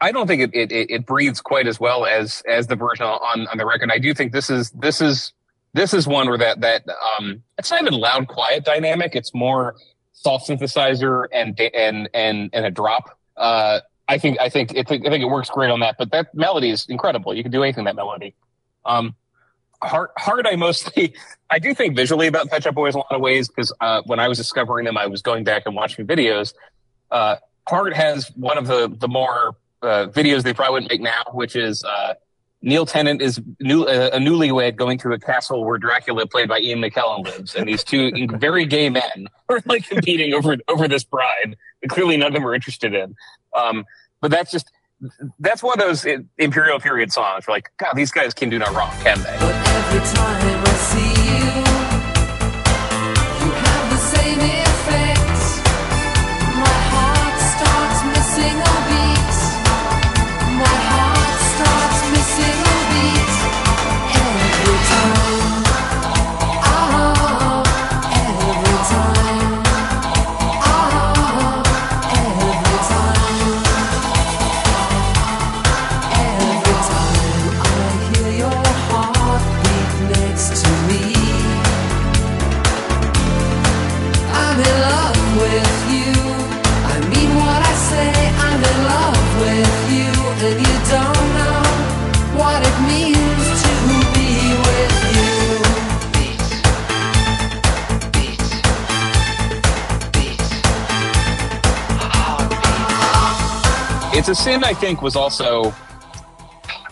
[0.00, 3.06] I don't think it, it, it, it breathes quite as well as as the version
[3.06, 3.90] on, on the record.
[3.92, 5.32] I do think this is this is
[5.72, 6.84] this is one where that that
[7.18, 9.14] um it's not even loud quiet dynamic.
[9.14, 9.76] It's more
[10.12, 13.18] soft synthesizer and and and and a drop.
[13.36, 15.96] Uh, I think I think it, I think it works great on that.
[15.98, 17.34] But that melody is incredible.
[17.34, 18.34] You can do anything that melody.
[18.84, 19.14] Um,
[19.82, 21.14] Heart, Heart, I mostly,
[21.50, 24.20] I do think visually about Pet Shop Boys a lot of ways because uh, when
[24.20, 26.52] I was discovering them, I was going back and watching videos.
[27.10, 27.36] Uh,
[27.68, 31.56] Heart has one of the the more uh, videos they probably wouldn't make now, which
[31.56, 32.14] is uh,
[32.62, 36.58] Neil Tennant is new, uh, a newlywed going to a castle where Dracula, played by
[36.58, 41.04] Ian McKellen, lives, and these two very gay men are like competing over over this
[41.04, 41.56] bride.
[41.80, 43.16] that clearly, none of them are interested in.
[43.56, 43.86] Um,
[44.20, 44.70] but that's just
[45.38, 46.06] that's one of those
[46.36, 47.46] imperial period songs.
[47.46, 49.38] Where like, God, these guys can do no wrong, can they?
[104.30, 105.74] A Sin, I think, was also.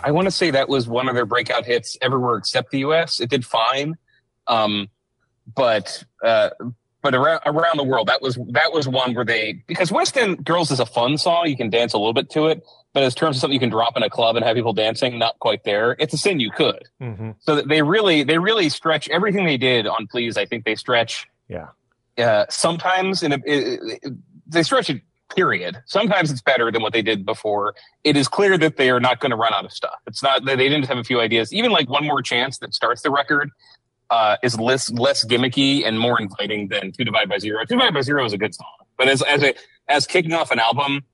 [0.02, 3.20] I want to say that was one of their breakout hits everywhere except the U.S.
[3.20, 3.96] It did fine,
[4.46, 4.88] um,
[5.54, 6.50] but uh,
[7.02, 10.44] but around around the world, that was that was one where they because West End
[10.44, 11.46] Girls is a fun song.
[11.46, 12.62] You can dance a little bit to it,
[12.92, 15.18] but in terms of something you can drop in a club and have people dancing,
[15.18, 15.94] not quite there.
[15.98, 16.82] It's a Sin you could.
[17.00, 20.36] hmm So they really they really stretch everything they did on Please.
[20.36, 21.68] I think they stretch Yeah.
[22.18, 24.12] uh, sometimes in a, it, it-
[24.50, 25.02] they stretch it
[25.34, 25.82] period.
[25.86, 27.74] Sometimes it's better than what they did before.
[28.04, 29.96] It is clear that they are not going to run out of stuff.
[30.06, 31.52] It's not that they didn't have a few ideas.
[31.52, 33.50] Even like one more chance that starts the record
[34.10, 37.64] uh, is less less gimmicky and more inviting than two divided by Zero.
[37.64, 38.66] Two divided by zero is a good song.
[38.96, 39.54] But as as a
[39.88, 41.04] as kicking off an album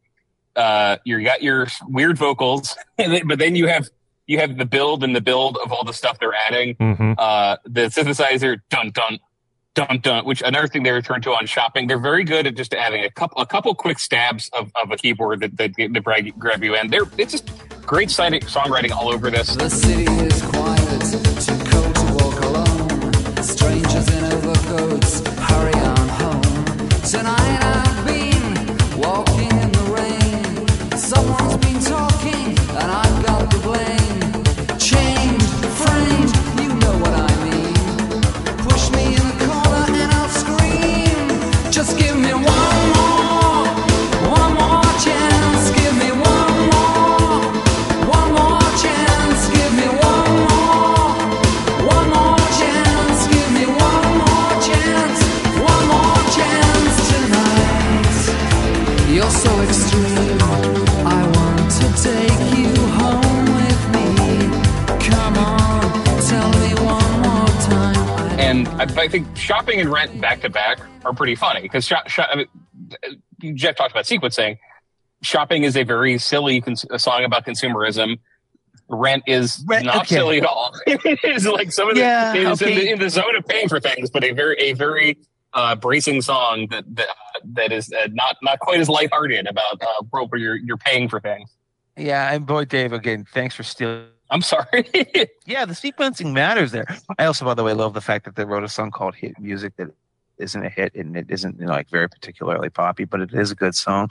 [0.57, 3.91] uh you got your weird vocals but then you have
[4.29, 6.77] you have the build and the build of all the stuff they're adding.
[6.77, 9.19] Hmm uh, the synthesizer dun dun
[9.75, 11.87] dun dun, which another thing they return to on shopping.
[11.87, 14.97] They're very good at just adding a couple a couple quick stabs of, of a
[14.97, 16.91] keyboard that that, that grab, you in.
[16.91, 17.51] They're it's just
[17.83, 18.11] great
[18.45, 19.55] songwriting all over this.
[19.57, 20.84] The city is quiet,
[68.85, 72.09] I I, I think shopping and rent back to back are pretty funny because shop,
[72.09, 72.37] shop, I
[73.43, 74.59] mean, Jeff talked about sequencing.
[75.23, 78.19] Shopping is a very silly cons- a song about consumerism.
[78.89, 80.17] Rent is Rent- not okay.
[80.17, 80.73] silly at all.
[80.87, 83.47] it is like some of the Yeah, it is in, the, in the zone of
[83.47, 85.19] paying for things, but a very a very
[85.55, 87.09] uh, bracing song that that
[87.53, 91.09] that is uh, not not quite as lighthearted about uh, where where you're you're paying
[91.09, 91.51] for things.
[91.97, 94.07] Yeah, and boy, Dave, again, thanks for stealing.
[94.35, 94.85] I'm sorry.
[95.47, 96.87] Yeah, the sequencing matters there.
[97.19, 99.39] I also, by the way, love the fact that they wrote a song called "Hit
[99.39, 99.89] Music" that
[100.39, 103.51] isn't a hit and it isn't you know, like very particularly poppy, but it is
[103.51, 104.09] a good song.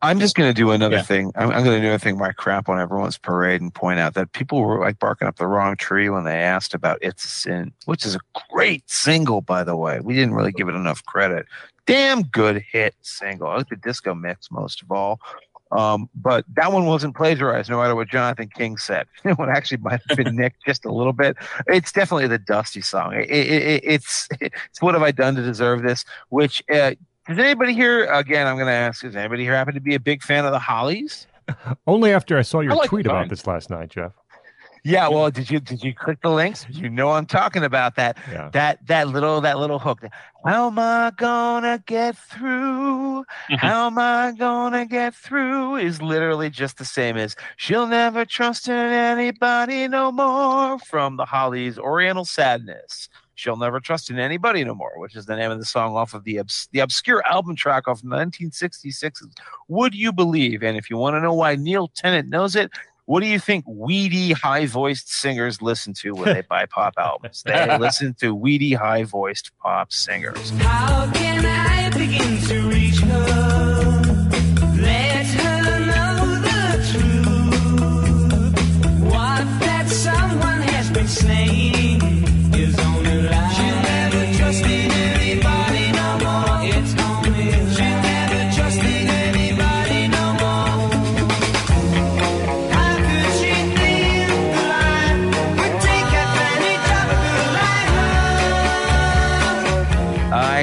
[0.00, 1.02] I'm just going to do another Yeah.
[1.02, 1.32] thing.
[1.36, 4.14] I'm, I'm going to do another thing I crap on everyone's parade and point out
[4.14, 7.28] that people were like barking up the wrong tree when they asked about "It's a
[7.28, 10.00] Sin," which is a great single, by the way.
[10.00, 11.46] We didn't really give it enough credit.
[11.86, 13.48] Damn good hit single.
[13.48, 15.20] I like the disco mix most of all.
[15.72, 19.06] Um, but that one wasn't plagiarized, no matter what Jonathan King said.
[19.24, 21.36] It would actually might have been nicked just a little bit.
[21.66, 23.14] It's definitely the Dusty song.
[23.14, 26.04] It, it, it, it's it's what have I done to deserve this?
[26.28, 26.92] Which uh,
[27.26, 28.04] does anybody here?
[28.04, 30.52] Again, I'm going to ask: Does anybody here happen to be a big fan of
[30.52, 31.26] the Hollies?
[31.86, 34.12] Only after I saw your I like tweet it about this last night, Jeff.
[34.84, 35.08] Yeah.
[35.08, 36.66] Well, did you did you click the links?
[36.68, 38.18] You know I'm talking about that.
[38.30, 38.50] Yeah.
[38.52, 40.04] That that little that little hook.
[40.44, 43.22] How am I gonna get through?
[43.22, 43.54] Mm-hmm.
[43.54, 45.76] How am I gonna get through?
[45.76, 51.26] Is literally just the same as she'll never trust in anybody no more from the
[51.26, 53.08] Hollies Oriental Sadness.
[53.34, 56.12] She'll never trust in anybody no more, which is the name of the song off
[56.12, 59.22] of the obs- the obscure album track off 1966.
[59.68, 60.62] Would you believe?
[60.62, 62.70] And if you want to know why Neil Tennant knows it,
[63.06, 67.42] what do you think weedy, high voiced singers listen to when they buy pop albums?
[67.44, 70.50] They listen to weedy, high voiced pop singers.
[70.58, 73.71] How can I begin to reach her?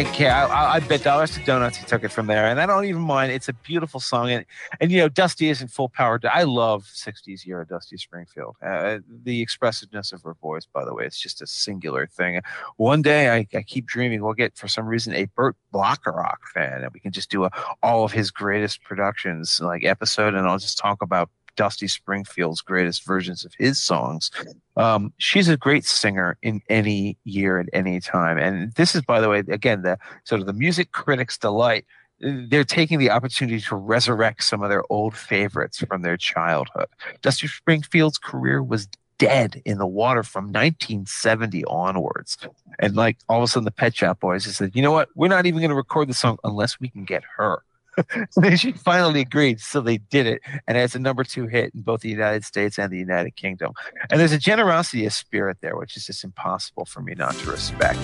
[0.07, 0.45] I.
[0.45, 3.01] I, I- bet dollars to donuts he took it from there, and I don't even
[3.01, 3.31] mind.
[3.31, 4.45] It's a beautiful song, and
[4.79, 6.19] and you know, Dusty isn't full power.
[6.31, 8.55] I love '60s era Dusty Springfield.
[8.65, 12.41] Uh, the expressiveness of her voice, by the way, it's just a singular thing.
[12.77, 16.83] One day, I, I keep dreaming we'll get, for some reason, a Burt Bacharach fan,
[16.83, 17.51] and we can just do a,
[17.83, 21.29] all of his greatest productions like episode, and I'll just talk about
[21.59, 24.31] Dusty Springfield's greatest versions of his songs.
[24.77, 28.37] Um, she's a great singer in any year at any time.
[28.37, 31.85] And this is, by the way, again, the sort of the music critics' delight.
[32.21, 36.87] They're taking the opportunity to resurrect some of their old favorites from their childhood.
[37.21, 38.87] Dusty Springfield's career was
[39.17, 42.37] dead in the water from 1970 onwards.
[42.79, 45.09] And like all of a sudden, the Pet Shop Boys just said, you know what?
[45.13, 47.63] We're not even going to record the song unless we can get her.
[48.43, 51.81] And she finally agreed, so they did it, and it's a number two hit in
[51.81, 53.73] both the United States and the United Kingdom.
[54.09, 57.51] And there's a generosity of spirit there, which is just impossible for me not to
[57.51, 57.99] respect.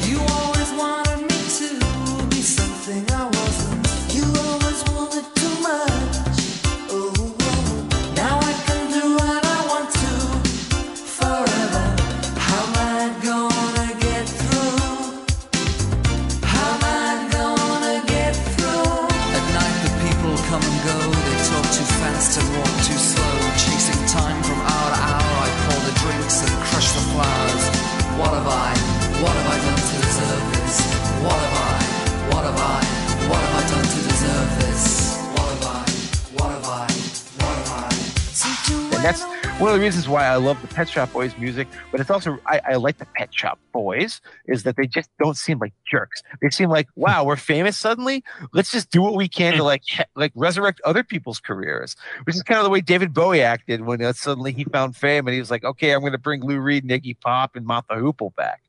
[39.05, 39.21] That's
[39.61, 42.39] one of the reasons why I love the Pet Shop Boys music, but it's also
[42.47, 46.23] I, I like the Pet Shop Boys is that they just don't seem like jerks.
[46.41, 48.23] They seem like, wow, we're famous suddenly.
[48.51, 49.83] Let's just do what we can to like
[50.15, 54.01] like resurrect other people's careers, which is kind of the way David Bowie acted when
[54.01, 56.59] uh, suddenly he found fame and he was like, okay, I'm going to bring Lou
[56.59, 58.63] Reed, Iggy Pop, and Mott the Hoople back.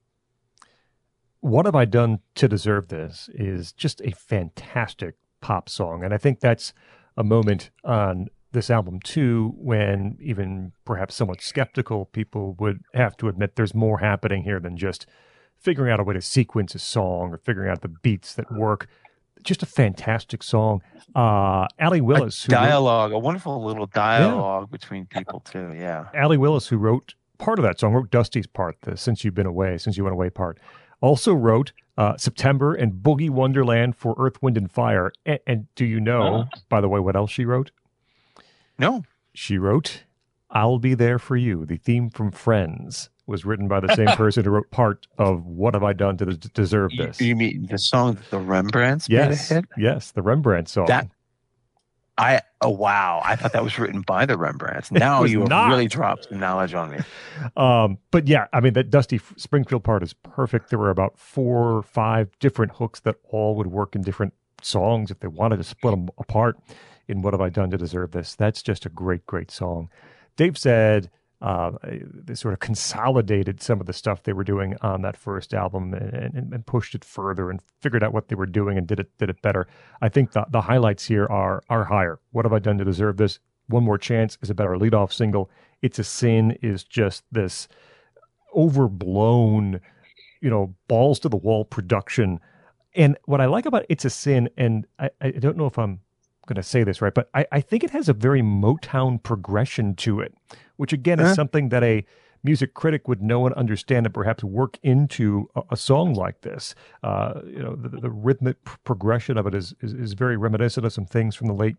[1.41, 6.05] What Have I Done to Deserve This is just a fantastic pop song.
[6.05, 6.74] And I think that's
[7.16, 13.28] a moment on this album, too, when even perhaps somewhat skeptical people would have to
[13.28, 15.07] admit there's more happening here than just
[15.59, 18.88] figuring out a way to sequence a song or figuring out the beats that work.
[19.42, 20.82] Just a fantastic song.
[21.14, 25.72] Uh, Allee Willis, who wrote- Dialogue, a wonderful little dialogue between people too.
[25.76, 26.07] Yeah.
[26.14, 29.47] Allee Willis, who wrote part of that song, wrote Dusty's part, the Since You've Been
[29.47, 30.59] Away, Since You Went Away part.
[31.01, 35.12] Also wrote uh, September and Boogie Wonderland for Earth, Wind, and Fire.
[35.24, 37.70] And, and do you know, by the way, what else she wrote?
[38.79, 39.05] No.
[39.35, 40.05] She wrote
[40.51, 43.11] I'll Be There for You, the theme from Friends.
[43.29, 46.27] Was written by the same person who wrote part of What Have I Done to
[46.27, 47.20] Deserve This?
[47.20, 49.64] you mean the song that the Rembrandts made a yes, hit?
[49.77, 50.87] yes, the Rembrandt song.
[50.87, 51.09] That-
[52.18, 53.20] I oh wow!
[53.22, 54.91] I thought that was written by the Rembrandts.
[54.91, 55.68] Now you have not.
[55.68, 56.99] really dropped some knowledge on me.
[57.59, 60.70] Um, but yeah, I mean, that Dusty Springfield part is perfect.
[60.70, 65.11] There were about four or five different hooks that all would work in different songs
[65.11, 66.59] if they wanted to split them apart.
[67.09, 68.35] In What Have I Done to Deserve This?
[68.35, 69.89] That's just a great, great song.
[70.37, 75.03] Dave said uh, they sort of consolidated some of the stuff they were doing on
[75.03, 78.47] that first album and, and, and pushed it further and figured out what they were
[78.47, 79.67] doing and did it did it better.
[80.01, 82.19] I think the, the highlights here are are higher.
[82.33, 83.39] What have I done to deserve this?
[83.69, 85.51] One more chance is a better leadoff single.
[85.83, 87.69] It's a sin is just this
[88.55, 89.81] overblown,
[90.41, 92.41] you know, balls to the wall production.
[92.95, 96.01] And what I like about It's a Sin, and I, I don't know if I'm
[96.47, 99.94] going to say this right, but I, I think it has a very Motown progression
[99.97, 100.34] to it,
[100.76, 101.34] which again is Huh?
[101.34, 102.05] something that a
[102.44, 106.74] music critic would know and understand and perhaps work into a, a song like this.
[107.03, 110.86] Uh, you know, the, the rhythmic pr- progression of it is, is is very reminiscent
[110.86, 111.76] of some things from the late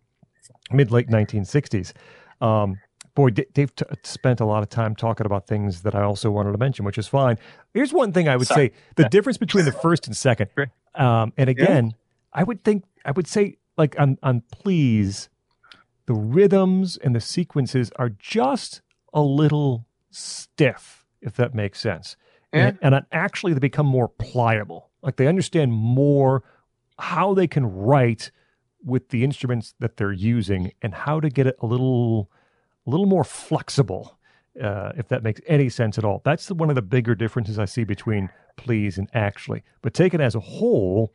[0.72, 1.94] mid late 1960s.
[2.42, 2.78] Um,
[3.16, 6.30] boy, D- Dave t- spent a lot of time talking about things that I also
[6.32, 7.38] wanted to mention, which is fine.
[7.74, 8.70] Here's one thing I would Sorry.
[8.70, 10.50] say: the difference between the first and second.
[10.96, 11.94] Um, and again,
[12.34, 15.30] I would think I would say like on on please,
[16.06, 18.82] the rhythms and the sequences are just
[19.14, 22.16] a little stiff, if that makes sense.
[22.54, 24.90] And, and on- actually, they become more pliable.
[25.02, 26.44] Like they understand more
[26.98, 28.32] how they can write
[28.84, 32.32] with the instruments that they're using and how to get it a little
[32.86, 34.18] a little more flexible,
[34.62, 36.22] uh, if that makes any sense at all.
[36.24, 39.64] That's the, one of the bigger differences I see between Please and Actually.
[39.82, 41.14] But taken as a whole,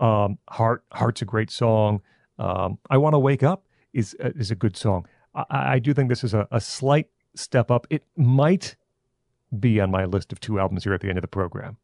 [0.00, 2.02] um, Heart Heart's a great song.
[2.38, 5.06] Um, I Want to Wake Up is uh, is a good song.
[5.34, 7.86] I, I do think this is a, a slight step up.
[7.90, 8.76] It might
[9.58, 11.76] be on my list of two albums here at the end of the program.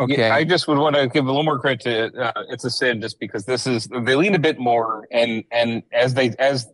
[0.00, 0.18] Okay.
[0.18, 2.70] Yeah, I just would want to give a little more credit to uh, It's a
[2.70, 6.66] Sin, just because this is they lean a bit more, and and as they as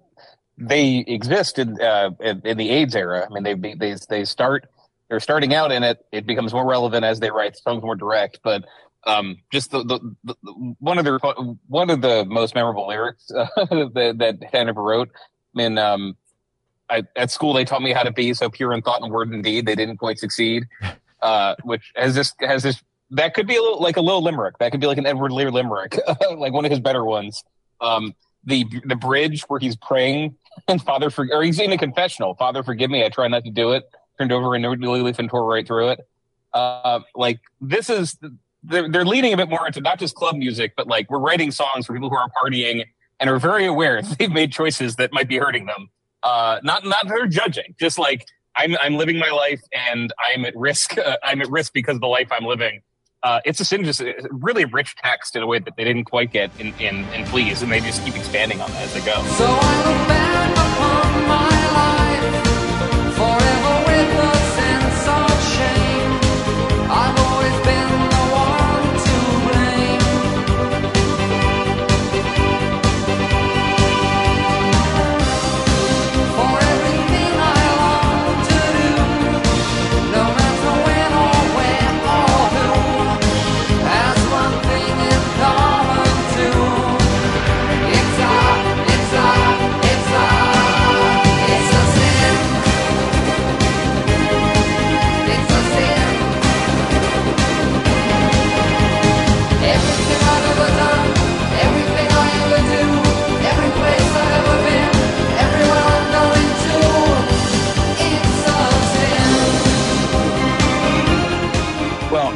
[0.56, 3.26] they exist in uh, in, in the AIDS era.
[3.30, 4.68] I mean, they they they start
[5.08, 6.04] they're starting out in it.
[6.12, 8.64] It becomes more relevant as they write songs more direct, but.
[9.06, 10.34] Um, just the, the, the,
[10.78, 13.46] one of the one of the most memorable lyrics uh,
[13.94, 15.08] that that Hannibal wrote.
[15.14, 16.16] I mean, um,
[16.90, 19.30] I, at school they taught me how to be so pure in thought and word
[19.30, 19.66] and deed.
[19.66, 20.66] They didn't quite succeed,
[21.22, 22.82] uh, which has this has this
[23.12, 24.58] that could be a little like a little limerick.
[24.58, 25.98] That could be like an Edward Lear limerick,
[26.36, 27.42] like one of his better ones.
[27.80, 30.36] Um, the the bridge where he's praying
[30.68, 32.34] and Father for or he's in a confessional.
[32.34, 33.04] Father, forgive me.
[33.04, 33.84] I try not to do it.
[34.18, 36.00] Turned over a new leaf and tore right through it.
[36.52, 38.18] Uh, like this is
[38.62, 41.50] they're they're leaning a bit more into not just club music, but like we're writing
[41.50, 42.84] songs for people who are partying
[43.18, 45.90] and are very aware they've made choices that might be hurting them.
[46.22, 50.56] Uh, not not they're judging, just like I'm I'm living my life and I'm at
[50.56, 50.98] risk.
[50.98, 52.82] Uh, I'm at risk because of the life I'm living.
[53.22, 56.72] Uh, it's a really rich text in a way that they didn't quite get in
[56.78, 59.22] in, in Please, and they just keep expanding on that as they go.
[59.36, 60.19] So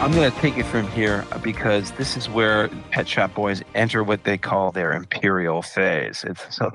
[0.04, 3.62] I'm going to take it from here uh, because this is where Pet Shop Boys
[3.74, 6.26] enter what they call their imperial phase.
[6.28, 6.70] It's, so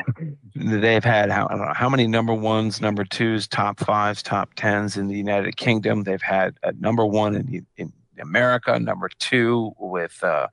[0.56, 4.56] they've had how, I don't know how many number ones, number twos, top fives, top
[4.56, 6.06] tens in the United Kingdom.
[6.06, 10.48] They've had a number one in, in America, number two with uh,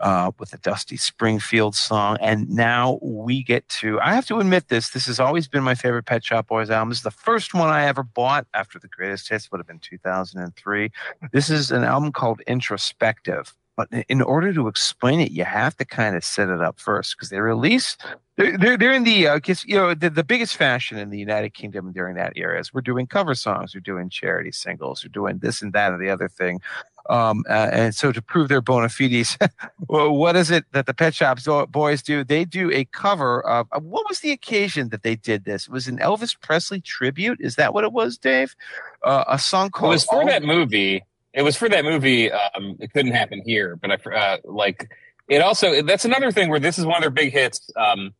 [0.00, 4.00] uh, with the Dusty Springfield song, and now we get to.
[4.00, 4.90] I have to admit this.
[4.90, 6.88] This has always been my favorite Pet Shop Boys album.
[6.90, 9.78] This is the first one I ever bought after the greatest hits would have been
[9.78, 10.90] 2003.
[11.32, 13.54] This is an album called Introspective.
[13.76, 17.16] But in- order to explain it, you have to kind of set it up first
[17.16, 17.96] because they release.
[18.36, 21.92] They're, they're, in the, uh, you know, the, the biggest fashion in the United Kingdom
[21.92, 25.62] during that era is we're doing cover songs, we're doing charity singles, we're doing this
[25.62, 26.60] and that and the other thing.
[27.08, 29.36] Um, uh, and so to prove their bona fides,
[29.88, 32.24] well, what is it that the Pet Shops Boys do?
[32.24, 35.66] They do a cover of, of what was the occasion that they did this?
[35.66, 37.40] It was an Elvis Presley tribute.
[37.40, 38.54] Is that what it was, Dave?
[39.02, 39.92] Uh, a song called.
[39.92, 41.04] It was for All- that movie.
[41.32, 42.30] It was for that movie.
[42.30, 44.90] Um, it couldn't happen here, but I uh, like
[45.28, 45.40] it.
[45.40, 47.70] Also, that's another thing where this is one of their big hits.
[47.76, 48.14] Um,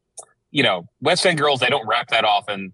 [0.53, 1.61] you know, West End Girls.
[1.61, 2.72] They don't rap that often.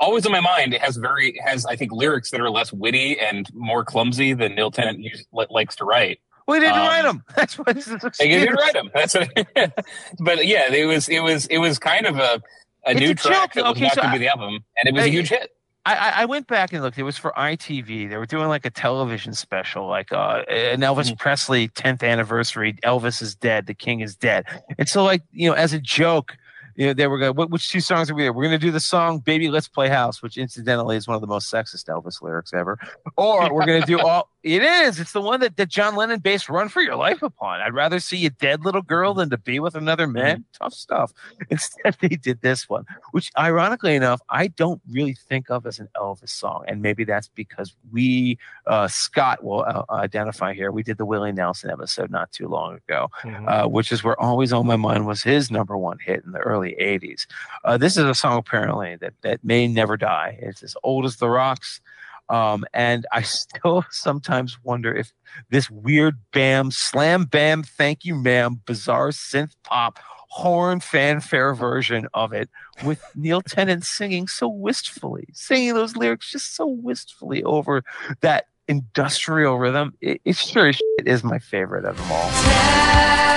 [0.00, 3.18] Always in my mind, it has very has I think lyrics that are less witty
[3.18, 6.18] and more clumsy than Neil Tennant us- li- likes to write.
[6.46, 7.22] We didn't Um, write them.
[7.36, 8.00] That's what this is.
[8.18, 8.90] They didn't write them.
[8.94, 9.28] That's what,
[10.20, 12.42] but yeah, it was it was it was kind of a
[12.86, 14.58] a It's new a track that was Okay, not so going to be the album,
[14.76, 15.50] and it was a huge hit.
[15.86, 16.98] I, I- I went back and looked.
[16.98, 18.08] It was for ITV.
[18.10, 21.14] They were doing like a television special, like uh, an Elvis Mm-hmm.
[21.16, 22.74] Presley 10th anniversary.
[22.84, 23.66] Elvis is dead.
[23.66, 24.44] The king is dead.
[24.78, 26.36] And so, like you know, as a joke,
[26.76, 27.34] you know, they were going.
[27.34, 28.22] What, which two songs are we?
[28.22, 28.34] Doing?
[28.34, 31.20] We're going to do the song "Baby Let's Play House," which incidentally is one of
[31.20, 32.78] the most sexist Elvis lyrics ever.
[33.16, 34.30] Or we're going to do all.
[34.44, 35.00] It is.
[35.00, 37.60] It's the one that, that John Lennon based "Run for Your Life" upon.
[37.60, 40.44] I'd rather see a dead little girl than to be with another man.
[40.52, 41.12] Tough stuff.
[41.50, 42.84] Instead, they did this one
[43.14, 46.64] which ironically enough, I don't really think of as an Elvis song.
[46.66, 50.72] And maybe that's because we, uh, Scot will uh, identify here.
[50.72, 53.10] We did the Willie Nelson episode not too long ago,
[53.46, 56.40] uh, which is where Always on My Mind was his number one hit in the
[56.40, 57.26] early 80s.
[57.64, 60.36] Uh, this is a song apparently that, that may never die.
[60.40, 61.80] It's as old as the rocks.
[62.28, 65.12] Um, and I still sometimes wonder if
[65.50, 69.98] this weird bam, slam bam, thank you, ma'am, bizarre synth pop
[70.28, 72.50] horn fanfare version of it
[72.84, 77.84] with Neil Tennant singing so wistfully, singing those lyrics just so wistfully over
[78.20, 79.94] that industrial rhythm.
[80.00, 80.72] It, it sure
[81.06, 83.33] is my favorite of them all.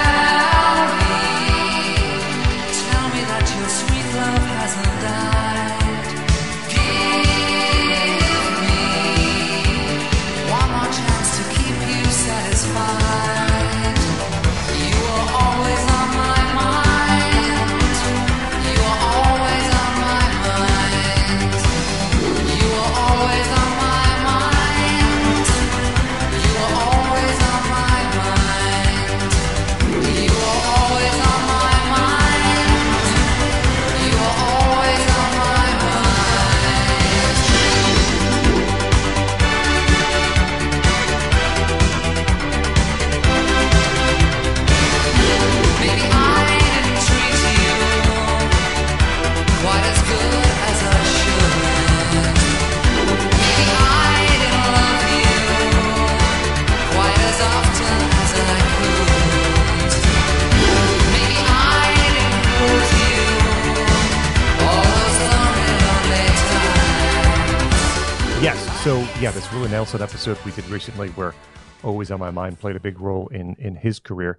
[69.27, 71.35] Yeah, this Willie Nelson episode we did recently, where
[71.83, 74.37] "Always on My Mind" played a big role in in his career.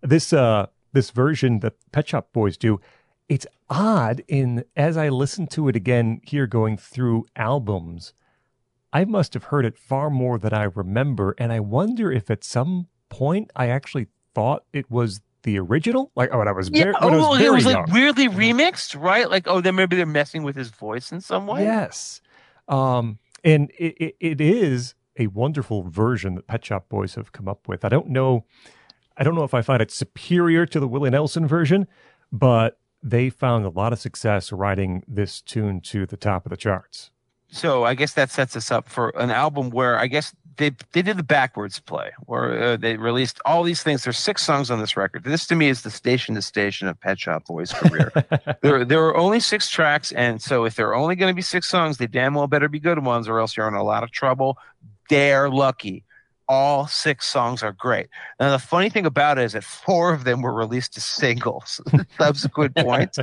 [0.00, 2.80] This uh this version that Pet Shop Boys do,
[3.28, 4.22] it's odd.
[4.28, 8.14] In as I listen to it again here, going through albums,
[8.92, 12.44] I must have heard it far more than I remember, and I wonder if at
[12.44, 17.04] some point I actually thought it was the original, like oh, I was very, Yeah,
[17.04, 17.92] when I oh, was it was like young.
[17.92, 19.28] weirdly remixed, right?
[19.28, 21.64] Like, oh, then maybe they're messing with his voice in some way.
[21.64, 22.20] Yes.
[22.68, 27.48] Um, and it, it, it is a wonderful version that Pet Shop Boys have come
[27.48, 27.84] up with.
[27.84, 28.44] I don't know,
[29.16, 31.86] I don't know if I find it superior to the Willie Nelson version,
[32.30, 36.56] but they found a lot of success writing this tune to the top of the
[36.56, 37.10] charts.
[37.50, 41.02] So I guess that sets us up for an album where I guess they they
[41.02, 44.04] did the backwards play, where uh, they released all these things.
[44.04, 45.24] There's six songs on this record.
[45.24, 48.12] This to me is the station to station of Pet Shop Boys' career.
[48.60, 51.42] there there are only six tracks, and so if there are only going to be
[51.42, 54.02] six songs, they damn well better be good ones, or else you're in a lot
[54.02, 54.58] of trouble.
[55.08, 56.04] They're lucky.
[56.48, 58.08] All six songs are great.
[58.40, 61.80] Now the funny thing about it is that four of them were released as singles.
[62.18, 63.18] Subsequent points.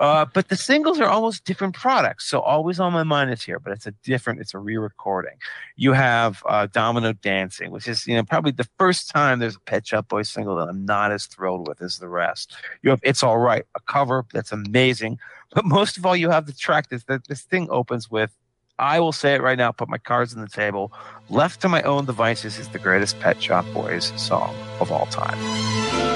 [0.00, 2.26] Uh, but the singles are almost different products.
[2.28, 5.36] So always on my mind is here, but it's a different, it's a re-recording.
[5.76, 9.60] You have uh, Domino Dancing, which is you know probably the first time there's a
[9.60, 12.56] Pet Shop Boys single that I'm not as thrilled with as the rest.
[12.82, 15.18] You have It's All Right, a cover that's amazing,
[15.54, 18.36] but most of all, you have the track that this thing opens with.
[18.78, 19.72] I will say it right now.
[19.72, 20.92] Put my cards on the table.
[21.30, 26.15] Left to my own devices is the greatest Pet Shop Boys song of all time.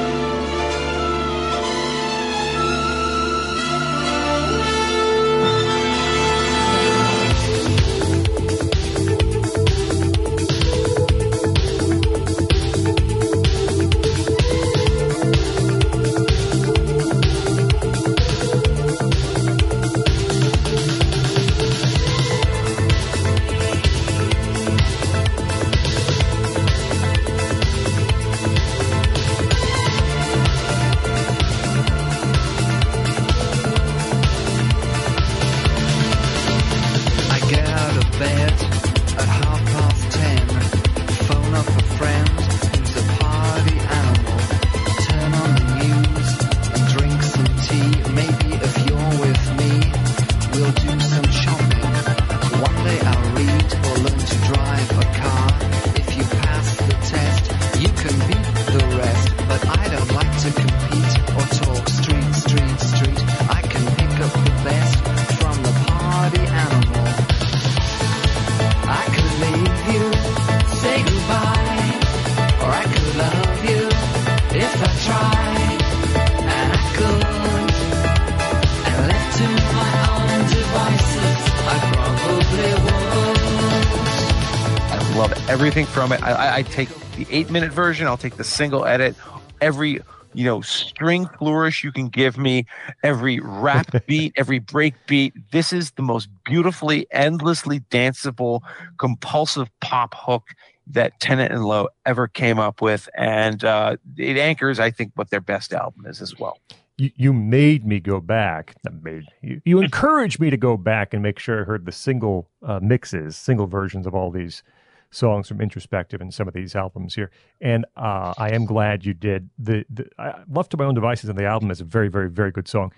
[85.71, 86.21] Everything from it.
[86.21, 88.09] I, I, take the eight minute version.
[88.09, 89.15] I'll take the single edit.
[89.61, 90.01] Every
[90.35, 92.67] you know string flourish you can give me,
[93.05, 95.33] every rap beat, every break beat.
[95.53, 98.63] This is the most beautifully, endlessly danceable,
[98.99, 100.49] compulsive pop hook
[100.89, 105.31] that Tennant and Lowe ever came up with, and uh, it anchors, I think, what
[105.31, 106.59] their best album is as well.
[106.99, 108.75] You, you made me go back.
[109.03, 112.49] Made you, you encouraged me to go back and make sure I heard the single
[112.61, 114.65] uh, mixes, single versions of all these
[115.11, 117.31] songs from Introspective and some of these albums here.
[117.61, 119.51] And uh, I am glad you did.
[119.59, 122.31] The, the I, Left to My Own Devices on the album is a very, very,
[122.31, 122.93] very good song.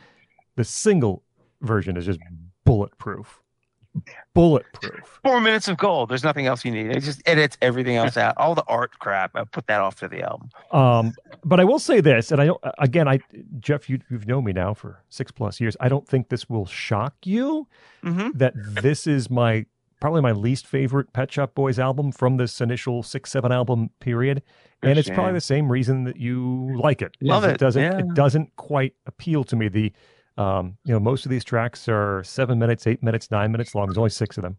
[0.57, 1.23] The single
[1.63, 2.21] version is just
[2.65, 3.41] bulletproof.
[4.35, 5.21] Bulletproof.
[5.23, 6.09] Four minutes of gold.
[6.09, 6.91] There's nothing else you need.
[6.97, 8.35] It just edits everything else out.
[8.39, 9.33] All the art crap.
[9.35, 10.49] I put that off to the album.
[10.71, 11.13] Um,
[11.45, 13.21] but I will say this, and I don't, again, I
[13.59, 15.77] Jeff, you, you've known me now for six plus years.
[15.81, 17.69] I don't think this will shock you
[18.03, 18.37] Mm-hmm.
[18.39, 19.67] that this is my
[20.03, 24.43] probably my least favorite Pet Shop Boys album from this initial six seven album period,
[24.83, 27.17] and it's probably the same reason that you like it.
[27.21, 27.99] Love is it, doesn't yeah.
[27.99, 29.69] it doesn't quite appeal to me.
[29.69, 29.93] The
[30.37, 33.87] um, you know most of these tracks are seven minutes, eight minutes, nine minutes long.
[33.87, 34.57] There's only six of them,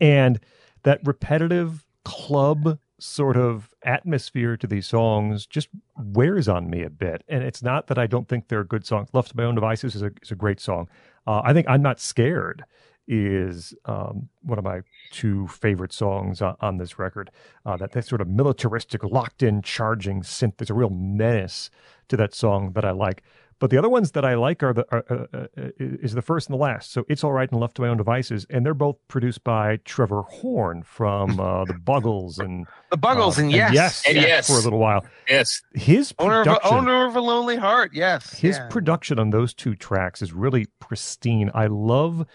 [0.00, 0.40] and
[0.82, 7.22] that repetitive club sort of atmosphere to these songs just wears on me a bit.
[7.28, 9.10] And it's not that I don't think they're good songs.
[9.12, 10.88] Left to My Own Devices is a, is a great song.
[11.26, 12.64] Uh, I think I'm Not Scared
[13.08, 14.80] is um, one of my
[15.10, 17.30] two favorite songs on, on this record.
[17.64, 20.56] Uh, that, that sort of militaristic, locked in, charging synth.
[20.56, 21.70] There's a real menace
[22.08, 23.22] to that song that I like.
[23.58, 26.48] But the other ones that I like are the are, uh, uh, is the first
[26.48, 26.92] and the last.
[26.92, 29.78] So it's all right and left to my own devices, and they're both produced by
[29.84, 34.46] Trevor Horn from uh, the Buggles and The Buggles uh, and yes, yes, And yes.
[34.46, 35.06] for a little while.
[35.28, 35.62] Yes.
[35.72, 37.92] His owner of, a, production, owner of a lonely heart.
[37.94, 38.68] Yes, his yeah.
[38.68, 41.50] production on those two tracks is really pristine.
[41.54, 42.26] I love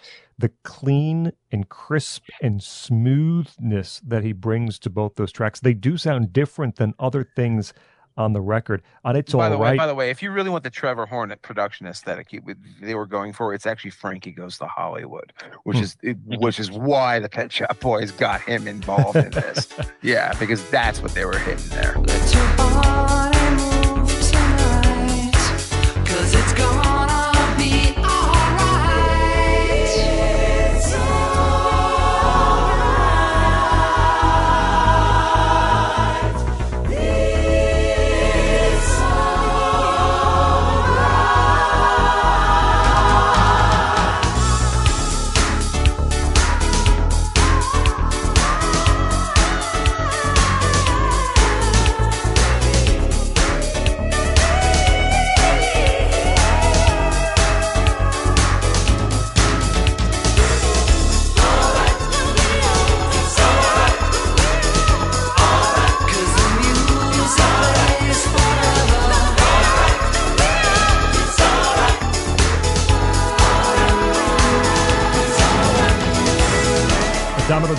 [0.41, 5.59] the clean and crisp and smoothness that he brings to both those tracks.
[5.59, 7.73] They do sound different than other things
[8.17, 8.81] on the record.
[9.03, 9.77] On it's by the way, right.
[9.77, 12.41] by the way, if you really want the Trevor Horn production aesthetic you,
[12.81, 15.33] they were going for, it's actually Frankie Goes to Hollywood,
[15.63, 15.83] which Hmm.
[15.83, 19.73] is which is why the Pet Shop Boys got him involved in this.
[20.01, 23.30] yeah, because that's what they were hitting there.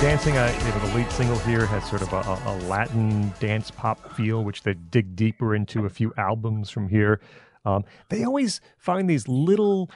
[0.02, 2.16] Dancing, uh, you know, the lead single here has sort of a,
[2.50, 7.20] a, Latin dance pop feel, which they dig deeper into a few albums from here.
[7.64, 9.88] Um, they always find these little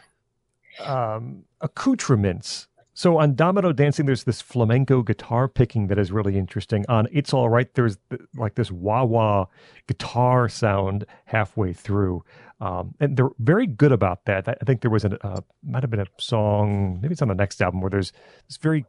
[0.78, 2.69] um, accoutrements.
[2.95, 6.85] So on Domino Dancing, there's this flamenco guitar picking that is really interesting.
[6.89, 9.47] On It's All Right, there's th- like this wah wah
[9.89, 12.23] guitar sound halfway through.
[12.61, 14.49] Um, and they're very good about that.
[14.49, 17.28] I I think there was a, uh, might have been a song, maybe it's on
[17.28, 18.12] the next album, where there's
[18.47, 18.87] this very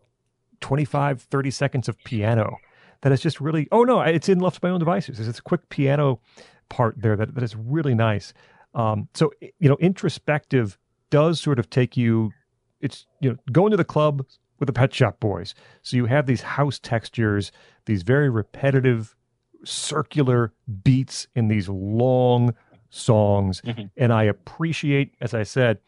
[0.62, 2.58] 25, 30 seconds of piano
[3.02, 5.18] that is just really, oh no, it's in Left to My Own Devices.
[5.18, 6.20] There's this quick piano
[6.70, 8.34] part there that, that is really nice.
[8.74, 10.78] Um, so, you know, introspective
[11.10, 12.32] does sort of take you,
[12.82, 14.26] it's, you know, going to the club
[14.60, 15.54] with the Pet Shop Boys.
[15.82, 17.52] So you have these house textures,
[17.86, 19.16] these very repetitive,
[19.64, 20.54] circular
[20.84, 22.54] beats in these long
[22.90, 23.62] songs.
[23.62, 23.90] Mhm.
[23.98, 25.80] And I appreciate, as I said,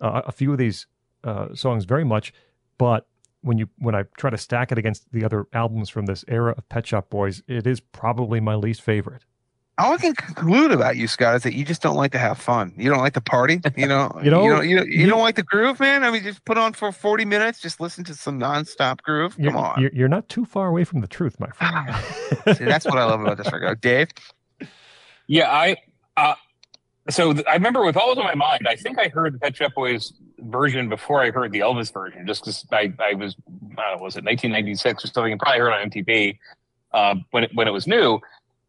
[0.00, 0.86] uh, a few of these
[1.24, 2.32] uh, songs very much,
[2.78, 3.06] but
[3.42, 6.54] when you when I try to stack it against the other albums from this era
[6.56, 9.24] of Pet Shop Boys, it is probably my least favorite.
[9.78, 12.38] All I can conclude about you, Scot, is that you just don't like to have
[12.38, 12.74] fun.
[12.76, 13.58] You don't like to party.
[13.76, 14.12] You know.
[14.22, 16.04] You know, You don't, you, don't- you you- don't like the groove, man.
[16.04, 17.58] I mean, just put on for forty minutes.
[17.58, 19.34] Just listen to some nonstop groove.
[19.36, 19.80] Come you're, on.
[19.80, 22.56] You're, you're not too far away from the truth, my friend.
[22.58, 23.80] See, that's what I love about this record.
[23.80, 24.08] Dave.
[25.26, 25.76] Yeah, I.
[26.16, 26.34] Uh,
[27.08, 29.56] so th- I remember with all of my mind, I think I heard the Pet
[29.56, 30.12] Shop Boys
[30.42, 33.36] version before I heard the Elvis version, just because I, I was,
[33.78, 35.32] I don't know, was it 1996 or something?
[35.32, 36.38] I probably heard on MTV
[36.92, 38.20] uh, when it when it was new,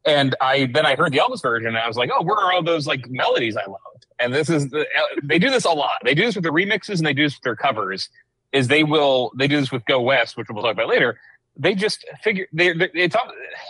[0.05, 2.53] and I then I heard the Elvis version, and I was like, oh, where are
[2.53, 4.05] all those like melodies I loved?
[4.19, 5.97] And this is the, uh, they do this a lot.
[6.03, 8.09] They do this with the remixes and they do this with their covers.
[8.51, 11.19] Is they will they do this with Go West, which we'll talk about later.
[11.57, 13.15] They just figure they they it's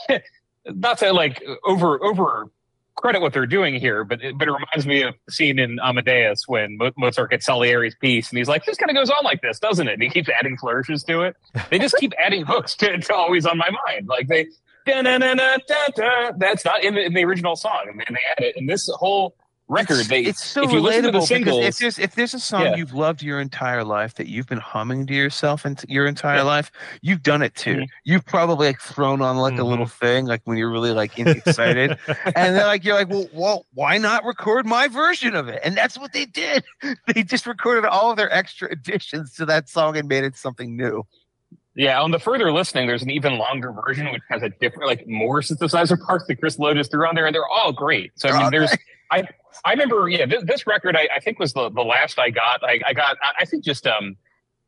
[0.65, 2.49] not to like over over
[2.95, 5.79] credit what they're doing here, but it, but it reminds me of the scene in
[5.79, 9.23] Amadeus when Mo- Mozart gets Salieri's piece, and he's like, "This kind of goes on
[9.23, 11.35] like this, doesn't it?" And he keeps adding flourishes to it.
[11.69, 14.07] They just keep adding hooks to, to always on my mind.
[14.07, 14.47] Like they,
[14.85, 16.33] da-na-na-na-da-da.
[16.37, 18.55] that's not in the, in the original song, and they add it.
[18.57, 19.35] And this whole
[19.73, 21.99] record, it's, they it's so if you listen to the relatable because singles, if there's
[21.99, 22.75] if there's a song Yeah.
[22.75, 26.43] you've loved your entire life that you've been humming to yourself and your entire Yeah.
[26.43, 26.71] life,
[27.01, 27.77] you've done it too.
[27.77, 27.87] Mhm.
[28.03, 29.69] You've probably like thrown on like a Mhm.
[29.69, 31.97] little thing, like when you're really like excited,
[32.35, 35.59] and then like you're like, well, well, why not record my version of it?
[35.63, 36.63] And that's what they did.
[37.13, 40.75] They just recorded all of their extra additions to that song and made it something
[40.77, 41.05] new.
[41.75, 45.07] Yeah, on the further listening, there's an even longer version which has a different, like
[45.07, 48.11] more synthesizer parts that Chris Lowe just threw on there, and they're all great.
[48.15, 48.75] So I mean, there's,
[49.11, 49.23] I,
[49.65, 52.63] I remember, yeah, this, this record I, I think was the, the last I got.
[52.63, 54.17] I, I got, I- I think just um,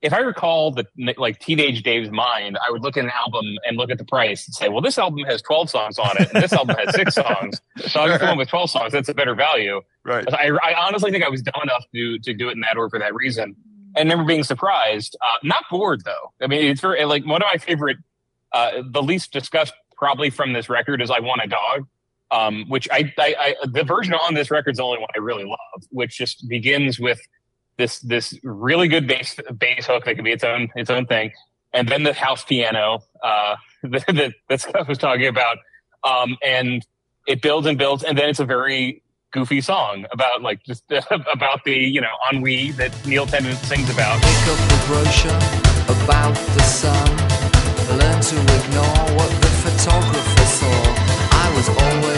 [0.02, 0.86] if I recall the
[1.18, 4.46] like teenage Dave's mind, I would look at an album and look at the price
[4.48, 7.16] and say, well, this album has 12 songs on it, and this album has six
[7.16, 8.92] songs, so I'll get the one with 12 songs.
[8.94, 9.82] That's a better value.
[10.04, 10.26] Right.
[10.34, 12.90] I, I honestly think I was dumb enough to to do it in that order
[12.92, 13.56] for that reason,
[13.96, 15.18] and never being surprised.
[15.22, 16.32] Uh, not bored though.
[16.42, 17.98] I mean, it's very like one of my favorite.
[18.54, 21.88] Uh, the least discussed probably from this record is "I Want a Dog,"
[22.32, 25.20] um, which I, I, I the version on this record is the only one I
[25.20, 27.20] really love, which just begins with
[27.78, 31.32] this this really good bass bass hook that can be its own its own thing,
[31.74, 35.58] and then the house piano uh, that, that Scot was talking about,
[36.04, 36.86] um, and
[37.28, 41.64] it builds and builds, and then it's a very goofy song about like just about
[41.66, 44.22] the you know ennui that Neil Tennant sings about.
[44.22, 45.66] Pick up the brochure
[46.00, 47.08] about the sun.
[48.00, 51.16] Learn to ignore what the photographer saw.
[51.44, 52.15] I was always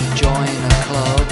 [0.00, 1.26] should join a club.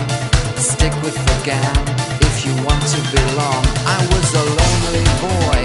[0.56, 1.84] Stick with the gang
[2.28, 3.62] if you want to belong.
[3.96, 5.60] I was a lonely boy,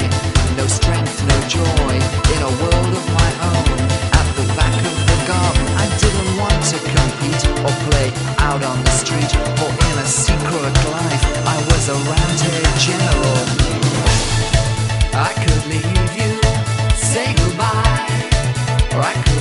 [0.55, 1.93] no strength, no joy,
[2.33, 3.77] in a world of my own.
[4.19, 8.07] At the back of the garden, I didn't want to compete or play
[8.39, 9.31] out on the street.
[9.59, 11.25] For in a secret life,
[11.55, 13.39] I was a roundhead general.
[15.27, 16.33] I could leave you,
[16.95, 18.07] say goodbye,
[18.95, 19.32] or I could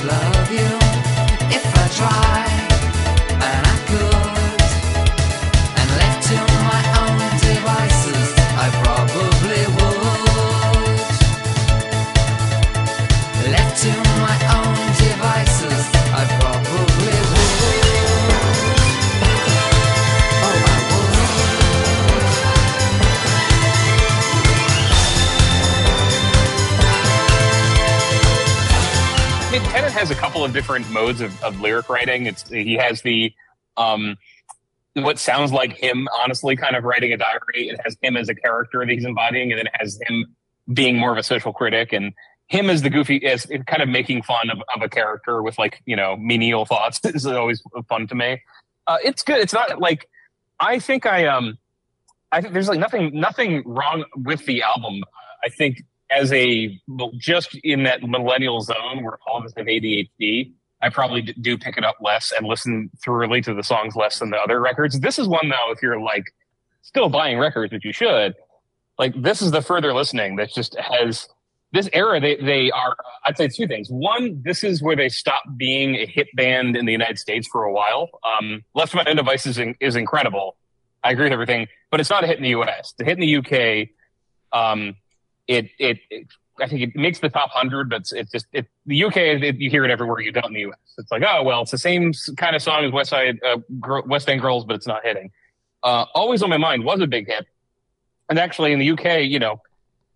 [30.03, 32.25] has a couple of different modes of, of lyric writing.
[32.25, 33.31] It's he has the
[33.77, 34.17] um,
[34.95, 37.69] what sounds like him, honestly, kind of writing a diary.
[37.69, 40.35] It has him as a character that he's embodying, and then it has him
[40.73, 42.11] being more of a social critic, and
[42.47, 45.81] him as the goofy, as kind of making fun of, of a character with like
[45.85, 48.41] you know menial thoughts is always fun to me.
[48.85, 49.37] Uh, it's good.
[49.37, 50.09] It's not like
[50.59, 51.57] I think I um
[52.29, 55.01] I think there's like nothing nothing wrong with the album.
[55.45, 55.81] I think
[56.15, 56.79] as a
[57.17, 61.77] just in that millennial zone where all of us have ADHD, I probably do pick
[61.77, 64.99] it up less and listen thoroughly to the songs less than the other records.
[64.99, 66.25] This is one though, if you're like
[66.81, 68.35] still buying records, which you should,
[68.99, 71.27] like this is the further listening that just has
[71.71, 72.19] this era.
[72.19, 72.95] They they are.
[73.25, 73.89] I'd say two things.
[73.89, 77.63] One, this is where they stopped being a hit band in the United States for
[77.63, 78.09] a while.
[78.23, 80.55] Um, Left to My Own Devices is, is incredible.
[81.03, 82.93] I agree with everything, but it's not a hit in the U.S.
[82.97, 83.89] The hit in the UK.
[84.53, 84.95] Um,
[85.53, 86.27] it, it, it
[86.61, 89.17] I think it makes the top hundred, but it's, it's just it, the UK.
[89.17, 90.19] It, you hear it everywhere.
[90.19, 90.77] You don't in the US.
[90.97, 93.57] It's like, oh well, it's the same kind of song as West Side uh,
[94.05, 95.31] West End Girls, but it's not hitting.
[95.81, 97.47] Uh, Always on my mind was a big hit,
[98.29, 99.61] and actually in the UK, you know,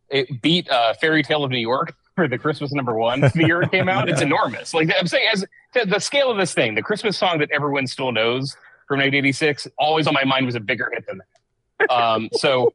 [0.09, 3.61] it beat uh, Fairy Tale of New York for the Christmas number one the year
[3.61, 4.09] it came out.
[4.09, 4.73] It's enormous.
[4.73, 7.87] Like I'm saying, as the, the scale of this thing, the Christmas song that everyone
[7.87, 8.55] still knows
[8.87, 11.91] from 1986, always on my mind was a bigger hit than that.
[11.91, 12.73] Um, so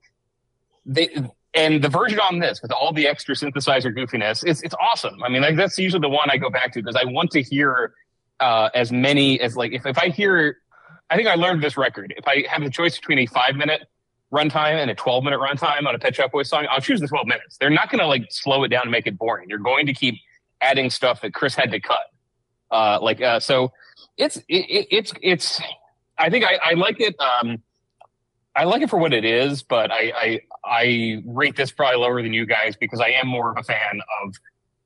[0.84, 1.08] they
[1.54, 5.22] and the version on this with all the extra synthesizer goofiness, it's it's awesome.
[5.22, 7.42] I mean, like that's usually the one I go back to because I want to
[7.42, 7.94] hear
[8.40, 10.58] uh, as many as like if if I hear,
[11.10, 12.14] I think I learned this record.
[12.16, 13.82] If I have the choice between a five minute
[14.32, 17.06] runtime and a 12 minute runtime on a Pet Shop Boys song, I'll choose the
[17.06, 17.58] 12 minutes.
[17.58, 19.48] They're not going to like slow it down and make it boring.
[19.48, 20.14] You're going to keep
[20.60, 22.00] adding stuff that Chris had to cut.
[22.70, 23.72] Uh, like, uh, so
[24.16, 25.60] it's, it, it, it's, it's,
[26.16, 27.14] I think I, I like it.
[27.20, 27.62] Um,
[28.54, 32.22] I like it for what it is, but I, I, I rate this probably lower
[32.22, 34.34] than you guys because I am more of a fan of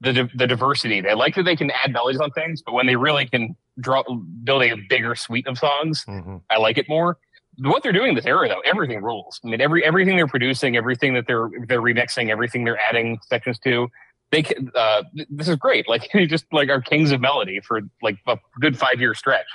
[0.01, 1.01] the, the diversity.
[1.01, 4.03] They like that they can add melodies on things, but when they really can draw,
[4.45, 6.43] build a bigger suite of songs, Mhm.
[6.51, 7.19] I like it more.
[7.59, 9.41] What they're doing in this era, though, everything rules.
[9.43, 13.59] I mean, every everything they're producing, everything that they're they're remixing, everything they're adding sections
[13.61, 13.89] to,
[14.31, 14.71] they can.
[14.75, 15.89] Uh, this is great.
[15.89, 19.47] Like they just like are kings of melody for like a good five year stretch.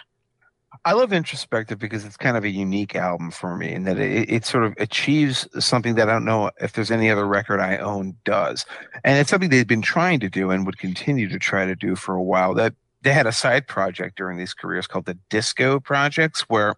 [0.84, 4.32] I love Introspective because it's kind of a unique album for me in that it,
[4.32, 7.78] it sort of achieves something that I don't know if there's any other record I
[7.78, 8.66] own does.
[9.04, 11.96] And it's something they've been trying to do and would continue to try to do
[11.96, 12.56] for a while.
[12.56, 16.76] That they had a side project during these careers called the Disco Projects where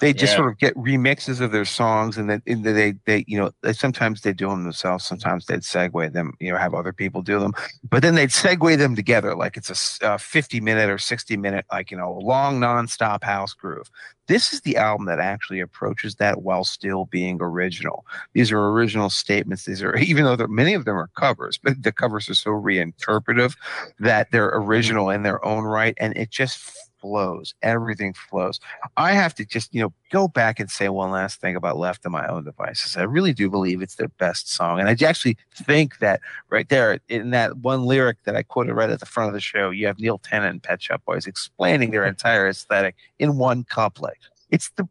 [0.00, 0.36] they just Yeah.
[0.38, 3.72] sort of get remixes of their songs and then and they they you know they,
[3.72, 7.38] sometimes they do them themselves sometimes they'd segue them you know have other people do
[7.38, 7.52] them
[7.88, 11.90] but then they'd segue them together like it's a 50 minute or 60 minute like
[11.90, 13.90] you know long nonstop house groove
[14.28, 19.08] this is the album that actually approaches that while still being original these are original
[19.10, 22.50] statements these are even though many of them are covers but the covers are so
[22.50, 23.56] reinterpretive
[23.98, 28.60] that they're original in their own right and it just flows everything flows
[28.96, 32.02] I have to just, you know, go back and say one last thing about Left
[32.02, 32.96] to My Own Devices.
[32.96, 34.80] I really do believe it's their best song.
[34.80, 38.90] And I actually think that right there in that one lyric that I quoted right
[38.90, 41.90] at the front of the show, you have Neil Tennant and Pet Shop Boys explaining
[41.90, 44.18] their entire aesthetic in one couplet.
[44.56, 44.88] It's the,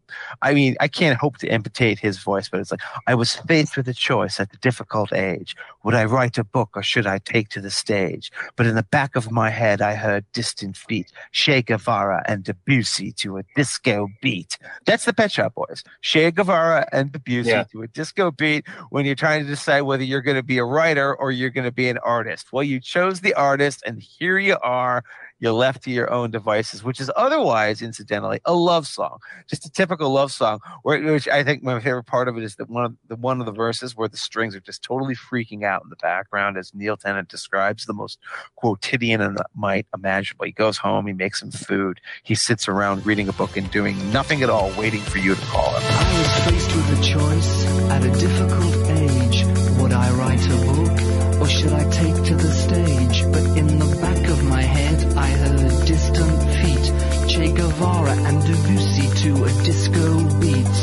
[0.48, 3.76] I mean, I can't hope to imitate his voice, but it's like, I was faced
[3.78, 5.56] with a choice at the difficult age.
[5.84, 8.32] Would I write a book or should I take to the stage?
[8.56, 13.12] But in the back of my head, I heard distant feet, Che Guevara and Debussy
[13.22, 14.52] to a disco beat.
[14.86, 15.84] That's the Pet Shop Boys.
[16.02, 17.64] Che Guevara and Debussy Yeah.
[17.72, 20.66] to a disco beat when you're trying to decide whether you're going to be a
[20.76, 22.54] writer or you're going to be an artist.
[22.54, 25.04] Well, you chose the artist, and here you are.
[25.40, 29.72] You're left to your own devices, which is otherwise, incidentally, a love song, just a
[29.72, 30.60] typical love song.
[30.84, 33.46] Which I think my favorite part of it is that one of the one of
[33.46, 36.98] the verses where the strings are just totally freaking out in the background, as Neil
[36.98, 38.20] Tennant describes, the most
[38.56, 40.46] quotidian and might imaginable.
[40.46, 44.12] He goes home, he makes some food, he sits around reading a book and doing
[44.12, 45.84] nothing at all, waiting for you to call him.
[45.84, 49.46] I was faced with a choice at a difficult age.
[49.82, 53.24] Would I write a book or should I take to the stage?
[53.32, 56.86] But in the back of my head, I heard distant feet.
[57.30, 60.06] Che Guevara and Debussy to a disco
[60.40, 60.78] beat.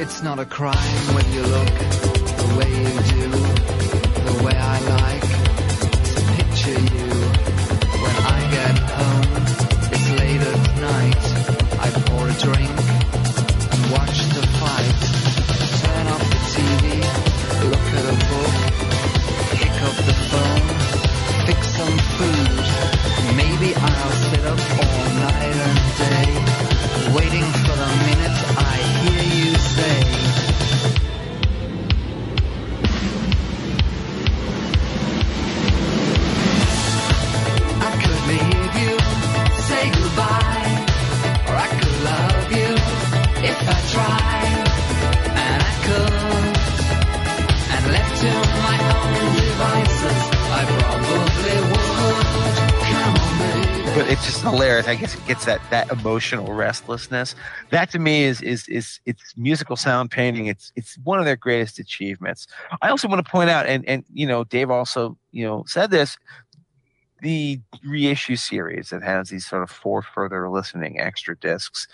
[0.00, 1.76] It's not a crime when you look
[2.40, 3.28] the way you do,
[4.28, 5.28] the way I like
[6.10, 7.08] to picture you.
[8.04, 9.32] When I get home,
[9.94, 10.60] it's late at
[10.90, 11.24] night.
[11.80, 12.89] I pour a drink
[54.00, 54.88] but it's just hilarious.
[54.88, 57.34] I guess it gets that that emotional restlessness.
[57.68, 60.46] That to me is is is it's musical sound painting.
[60.46, 62.46] It's it's one of their greatest achievements.
[62.80, 65.90] I also want to point out, and and you know, Dave also you know said
[65.90, 66.16] this.
[67.20, 71.86] The reissue series that has these sort of four further listening extra discs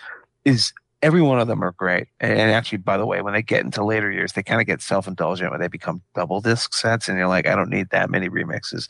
[0.45, 0.71] is
[1.01, 2.07] every one of them are great.
[2.19, 4.81] And actually, by the way, when they get into later years, they kind of get
[4.81, 8.09] self indulgent when they become double disc sets, and you're like, I don't need that
[8.09, 8.87] many remixes.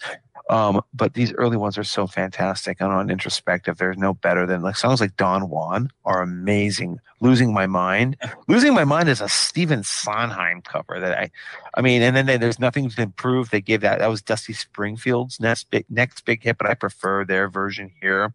[0.49, 3.77] Um, but these early ones are so fantastic and on introspective.
[3.77, 6.99] There's no better than like songs like Don Juan are amazing.
[7.19, 8.15] Losing My Mind,
[8.47, 11.31] Losing My Mind is a Stephen Sondheim cover that I,
[11.75, 13.49] I mean, and then they, there's nothing to improve.
[13.49, 17.25] They gave that that was Dusty Springfield's next big next big hit, but I prefer
[17.25, 18.33] their version here.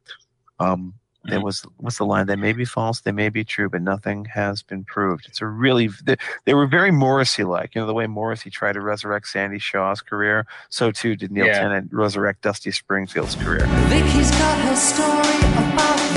[0.59, 0.94] Um,
[1.24, 1.44] there mm-hmm.
[1.44, 2.27] was what's the line?
[2.27, 5.27] They may be false, they may be true, but nothing has been proved.
[5.28, 7.74] It's a really they, they were very Morrissey like.
[7.74, 11.47] You know the way Morrissey tried to resurrect Sandie Shaw's career, so too did Neil
[11.47, 11.61] Yeah.
[11.61, 13.66] Tennant resurrect Dusty Springfield's career.
[13.86, 16.11] Vicky's got her story about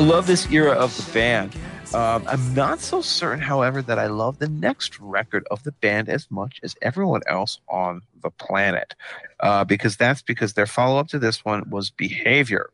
[0.00, 1.54] love this era of the band.
[1.92, 6.08] Um, I'm not so certain, however, that I love the next record of the band
[6.08, 8.94] as much as everyone else on the planet,
[9.40, 12.70] uh, because that's because their follow up to this one was Behavior,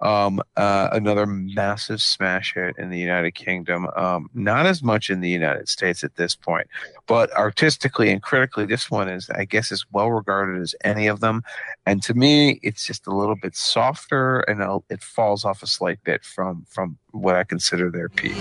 [0.00, 3.88] um, uh, another massive smash hit in the United Kingdom.
[3.96, 6.68] Um, not as much in the United States at this point,
[7.06, 11.20] but artistically and critically, this one is, I guess, as well regarded as any of
[11.20, 11.42] them.
[11.86, 15.66] And to me, it's just a little bit softer, and uh, it falls off a
[15.66, 18.36] slight bit from from what I consider their peak.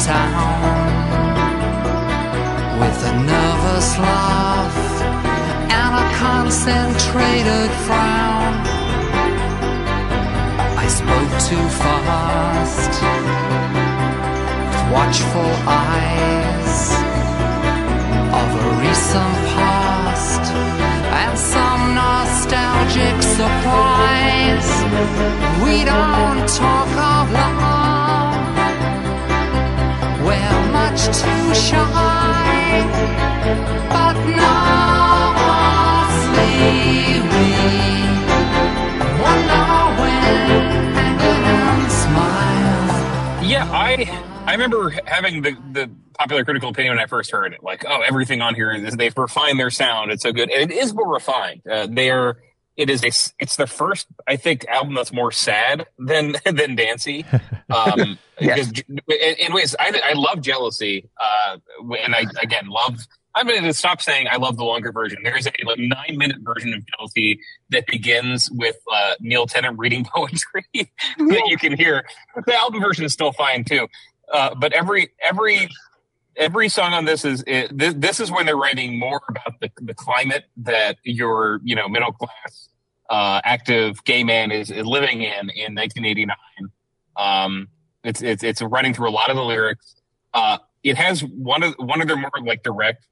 [0.00, 0.80] Town
[2.80, 4.99] with a nervous laugh
[6.20, 8.52] concentrated frown.
[10.84, 12.92] I spoke too fast
[14.70, 16.76] with watchful eyes
[18.40, 20.44] of a recent past
[21.20, 24.70] and some nostalgic surprise.
[25.64, 28.34] We don't talk of love.
[30.26, 32.84] We're much too shy,
[33.88, 35.09] but mostly
[43.42, 44.06] Yeah, I
[44.46, 47.62] I remember having the, the popular critical opinion when I first heard it.
[47.62, 50.12] Like, oh, everything on here is they've refined their sound.
[50.12, 51.62] It's so good, and it is more refined.
[51.68, 52.36] Uh, they are
[52.76, 56.76] it is a s- it's the first I think album that's more sad than than
[56.76, 57.24] Dancy.
[57.70, 58.68] Um, Yes.
[58.72, 61.56] because in, in ways I I love Jealousy, uh,
[62.02, 62.98] and I again love.
[63.34, 65.20] I'm going to stop saying I love the longer version.
[65.22, 67.40] There is a like, nine minute version of Jealousy
[67.70, 72.04] that begins with uh, Neil Tennant reading poetry that you can hear.
[72.44, 73.88] The album version is still fine too,
[74.32, 75.68] uh, but every every
[76.36, 79.70] every song on this is it, this, this is when they're writing more about the,
[79.80, 82.68] the climate that your you know middle class
[83.10, 86.36] uh, active gay man is, is living in in 1989.
[87.16, 87.68] Um,
[88.04, 89.96] it's it's it's running through a lot of the lyrics.
[90.32, 93.04] Uh, it has one of one of their more like direct,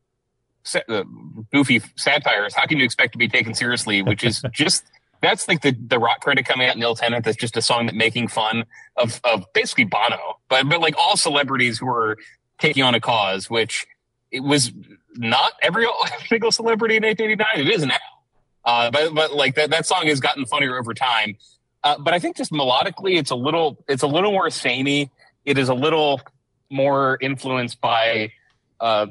[0.77, 1.05] uh,
[1.53, 2.55] goofy satires.
[2.55, 4.03] How can you expect to be taken seriously?
[4.03, 4.85] Which is just
[5.21, 7.25] that's like the the rock critic coming out, Neil Tennant.
[7.25, 8.65] That's just a song that making fun
[8.97, 12.17] of of basically Bono, but but like all celebrities who are
[12.59, 13.87] taking on a cause, which
[14.31, 14.73] it was
[15.15, 15.87] not every
[16.29, 17.67] single celebrity in 1989.
[17.67, 17.97] It is now.
[18.65, 21.37] Uh, but but like that that song has gotten funnier over time.
[21.85, 25.11] Uh, but I think just melodically, it's a little it's a little more samey.
[25.45, 26.21] It is a little
[26.71, 28.33] more influenced by
[28.81, 29.07] uh,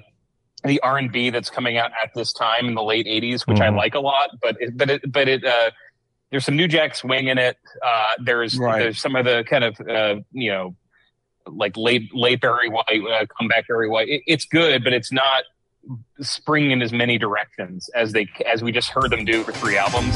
[0.64, 3.60] the R and B that's coming out at this time in the late '80s, which
[3.60, 3.78] I Mhm.
[3.78, 4.32] like a lot.
[4.42, 5.72] But it, but it, but it uh,
[6.32, 7.58] there's some New Jack Swing in it.
[7.86, 8.80] Uh, there's Right.
[8.80, 10.76] there's some of the kind of uh, you know
[11.46, 14.10] like late late Barry White uh, comeback Barry White.
[14.10, 15.44] It, it's good, but it's not
[16.20, 19.78] spring in as many directions as they as we just heard them do for three
[19.78, 20.16] albums.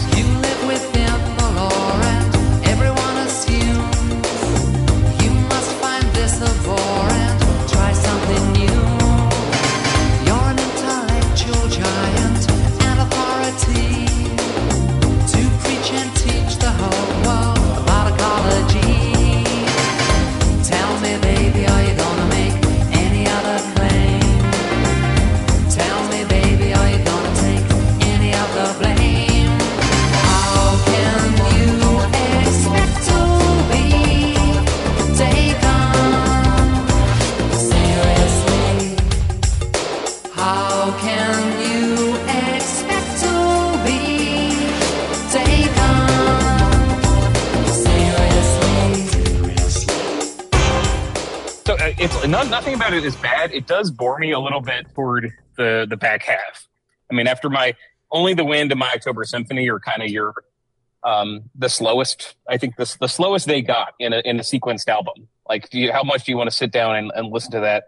[52.32, 53.54] Nothing about it is bad.
[53.54, 56.68] It does bore me a little bit toward the the back half.
[57.10, 57.76] I mean, after my
[58.12, 60.34] only the wind and my October Symphony are kind of your
[61.04, 62.36] um the slowest.
[62.48, 65.28] I think the the slowest they got in a in a sequenced album.
[65.50, 67.84] Like, you, how much do you want to sit down and, and listen to that?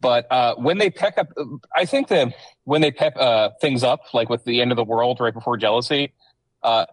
[0.00, 1.28] But uh, when they peck up,
[1.74, 2.34] I think that
[2.64, 5.56] when they pep uh, things up, like with the end of the world right before
[5.56, 6.12] jealousy,
[6.62, 6.86] uh,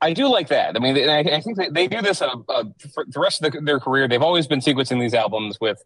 [0.00, 0.76] I do like that.
[0.76, 2.64] I mean, I, I think that they do this uh, uh,
[2.94, 4.08] for the rest of the, their career.
[4.08, 5.82] They've always been sequencing these albums with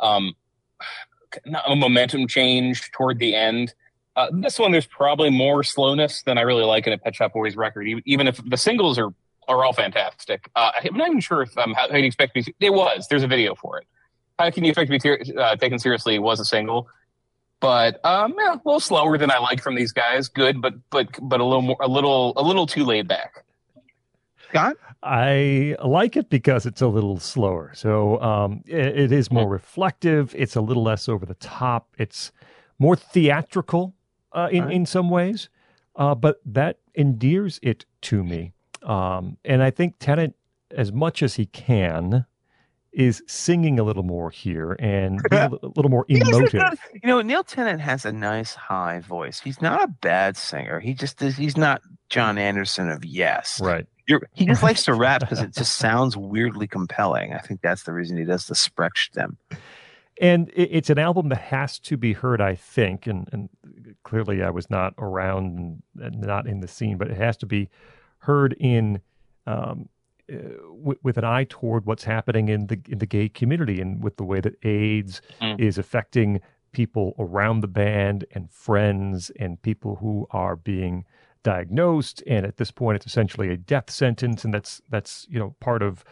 [0.00, 0.34] um,
[1.66, 3.74] a momentum change toward the end.
[4.16, 7.32] Uh, this one, there's probably more slowness than I really like in a Pet Shop
[7.32, 9.14] Boys record, even, even if the singles are
[9.48, 10.48] are all fantastic.
[10.54, 12.42] Uh, I'm not even sure if um, how, how you expect me.
[12.42, 13.06] To, it was.
[13.08, 13.86] There's a video for it.
[14.38, 16.18] How can you expect to be ter- uh, taken seriously?
[16.18, 16.88] Was a single,
[17.58, 20.28] but um, yeah, a little slower than I like from these guys.
[20.28, 23.44] Good, but but but a little more, a little a little too laid back.
[24.48, 24.76] Scot?
[25.02, 27.72] I like it because it's a little slower.
[27.74, 30.34] So um, it, it is more reflective.
[30.36, 31.88] It's a little less over the top.
[31.98, 32.32] It's
[32.78, 33.94] more theatrical
[34.32, 34.72] uh, in, Right.
[34.74, 35.48] in some ways,
[35.96, 38.52] uh, but that endears it to me.
[38.82, 40.34] Um, and I think Tennant,
[40.70, 42.26] as much as he can,
[42.92, 46.52] is singing a little more here and being a little more emotive.
[46.92, 49.40] you know, Neil Tennant has a nice high voice.
[49.40, 50.80] He's not a bad singer.
[50.80, 51.36] He just is.
[51.36, 53.60] He's not Jon Anderson of Yes.
[53.62, 53.86] Right.
[54.10, 57.32] You're, he just likes to rap because it just sounds weirdly compelling.
[57.32, 59.36] I think that's the reason he does the Sprechstimme.
[60.20, 63.48] and it, it's an album that has to be heard i think and, and
[64.02, 67.68] clearly i was not around and, not in the scene but it has to be
[68.18, 69.00] heard in
[69.46, 69.88] um,
[70.30, 70.36] uh,
[70.68, 74.16] with, with an eye toward what's happening in the in the gay community and with
[74.16, 75.58] the way that AIDS Mm.
[75.58, 76.40] is affecting
[76.72, 81.04] people around the band and friends and people who are being
[81.42, 85.54] diagnosed and at this point it's essentially a death sentence and that's that's you know
[85.60, 86.04] part of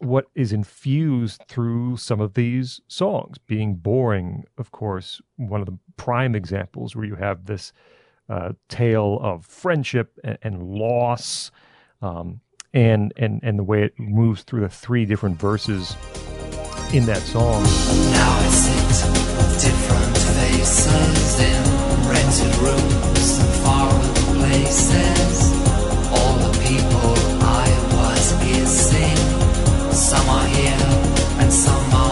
[0.00, 3.38] what is infused through some of these songs.
[3.38, 7.72] Being boring of course one of the prime examples where you have this
[8.28, 11.50] uh, tale of friendship and, and loss
[12.02, 12.40] um,
[12.74, 15.96] and and and the way it moves through the three different verses
[16.92, 17.62] in that song.
[17.62, 18.76] Now I sit
[19.60, 24.15] different faces in rented rooms and faraway
[24.46, 25.52] places.
[26.14, 27.10] All the people
[27.42, 27.66] I
[27.96, 28.24] was
[29.92, 30.86] some are here
[31.40, 32.05] and some are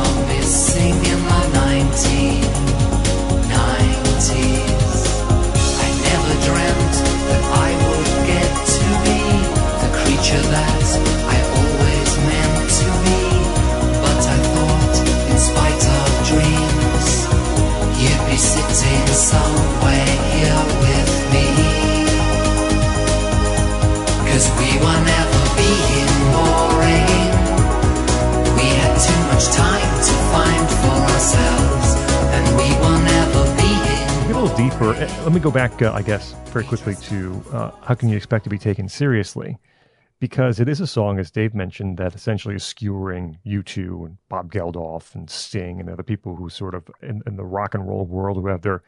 [34.81, 38.17] Eh, Let me go back, uh, I guess, very quickly to uh, how can you
[38.17, 39.57] expect to be taken seriously?
[40.19, 44.53] Because it is a song, as Dave mentioned, that essentially is skewering U2 and Bob
[44.53, 48.05] Geldof and Sting and other people who sort of in, in the rock and roll
[48.05, 48.83] world who have their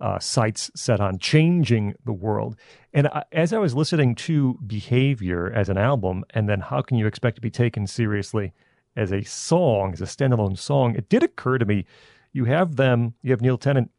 [0.00, 2.56] uh, sights set on changing the world.
[2.92, 6.98] And I, as I was listening to Behavior as an album, and then how can
[6.98, 8.52] you expect to be taken seriously
[8.96, 11.86] as a song, as a standalone song, it did occur to me
[12.32, 13.90] you have them, you have Neil Tennant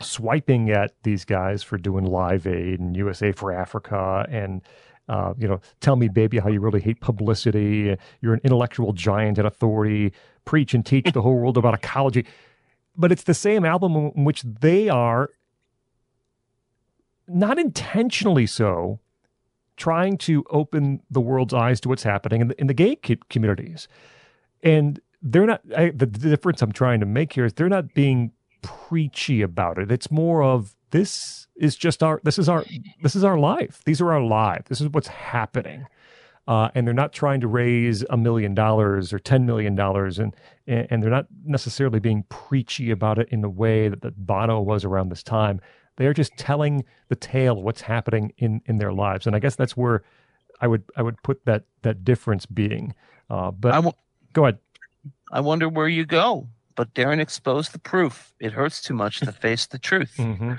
[0.00, 4.62] swiping at these guys for doing Live Aid and USA for Africa and
[5.08, 7.96] uh, you know, tell me, baby, how you really hate publicity.
[8.20, 10.12] You're an intellectual giant and authority.
[10.44, 12.24] Preach and teach the whole world about ecology.
[12.96, 15.30] But it's the same album in which they are
[17.26, 19.00] not intentionally so
[19.76, 23.16] trying to open the world's eyes to what's happening in the, in the gay co-
[23.30, 23.88] communities.
[24.62, 28.30] And they're not, I, the difference I'm trying to make here is they're not being
[28.62, 29.90] preachy about it.
[29.90, 32.64] It's more of this is just our, this is our,
[33.02, 33.82] this is our life.
[33.84, 34.68] These are our lives.
[34.68, 35.86] This is what's happening.
[36.48, 40.34] Uh, and they're not trying to raise a million dollars or ten million dollars, and
[40.66, 44.84] and they're not necessarily being preachy about it in the way that, that Bono was
[44.84, 45.60] around this time.
[45.96, 49.38] They are just telling the tale of what's happening in in their lives, and I
[49.38, 50.02] guess that's where
[50.60, 52.94] I would I would put that that difference being.
[53.28, 53.94] Uh, but I w-
[54.32, 54.58] go ahead.
[55.30, 56.48] I wonder where you go.
[56.80, 58.32] But Darren exposed the proof.
[58.40, 60.54] It hurts too much to face the truth, hmm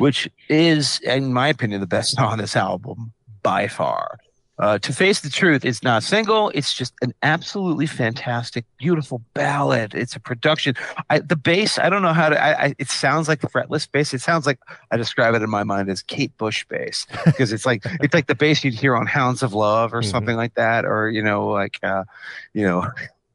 [0.00, 3.12] which is, in my opinion, the best song on this album
[3.44, 4.18] by far.
[4.58, 6.50] Uh, to face the truth is not single.
[6.52, 9.94] It's just an absolutely fantastic, beautiful ballad.
[9.94, 10.74] It's a production.
[11.10, 12.42] I, the bass, I don't know how to.
[12.42, 14.12] I, I, it sounds like a fretless bass.
[14.12, 14.58] It sounds like
[14.90, 18.26] I describe it in my mind as Kate Bush bass because it's like it's like
[18.26, 20.10] the bass you'd hear on Hounds of Love or Mhm.
[20.10, 22.02] something like that, or you know, like uh,
[22.52, 22.88] you know,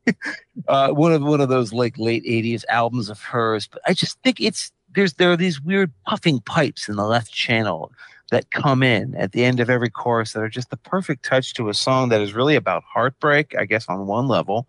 [0.67, 3.67] uh, one of one of those like late '80s albums of hers.
[3.67, 7.31] But I just think it's there's there are these weird puffing pipes in the left
[7.31, 7.91] channel
[8.31, 11.53] that come in at the end of every chorus that are just the perfect touch
[11.53, 13.55] to a song that is really about heartbreak.
[13.57, 14.67] I guess on one level,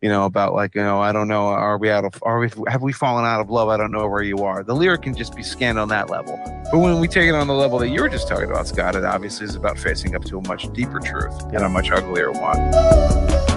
[0.00, 2.50] you know, about like you know, I don't know, are we out of, are we,
[2.68, 3.68] have we fallen out of love?
[3.68, 4.62] I don't know where you are.
[4.62, 6.38] The lyric can just be scanned on that level.
[6.70, 8.94] But when we take it on the level that you were just talking about, Scot,
[8.94, 12.30] it obviously is about facing up to a much deeper truth and a much uglier
[12.30, 13.49] one.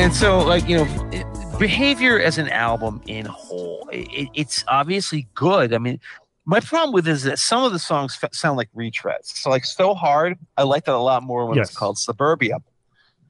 [0.00, 5.74] And so, like you know, behavior as an album in whole, it, it's obviously good.
[5.74, 6.00] I mean,
[6.46, 9.26] my problem with it is that some of the songs f- sound like retreads.
[9.26, 11.68] So, like, so hard, I like that a lot more when Yes.
[11.68, 12.56] it's called Suburbia.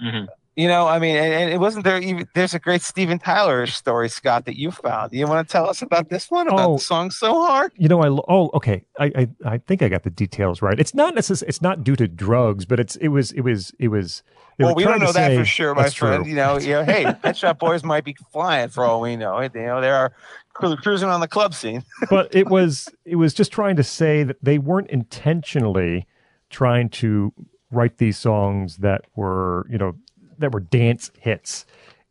[0.01, 0.29] Mhm.
[0.57, 1.99] You know, I mean, and, and it wasn't there.
[2.03, 5.13] Even there's a great Steven Tyler story, Scot, that you found.
[5.13, 6.77] You want to tell us about this one about Oh.
[6.77, 7.73] the song "So Hard"?
[7.77, 8.85] You know, I oh okay.
[8.99, 10.79] I, I I think I got the details right.
[10.79, 13.89] It's not necess- It's not due to drugs, but it's it was it was it
[13.89, 14.23] was.
[14.59, 16.25] they Well, we don't know that say- for sure, my friend.
[16.25, 16.31] true.
[16.31, 19.41] You know, you know, hey, Pet Shop Boys might be flying for all we know.
[19.41, 20.13] You know, they are
[20.53, 21.85] cru- cruising on the club scene.
[22.11, 26.07] but it was it was just trying to say that they weren't intentionally
[26.51, 27.33] trying to
[27.71, 29.95] write these songs that were you know
[30.41, 31.67] that were dance hits.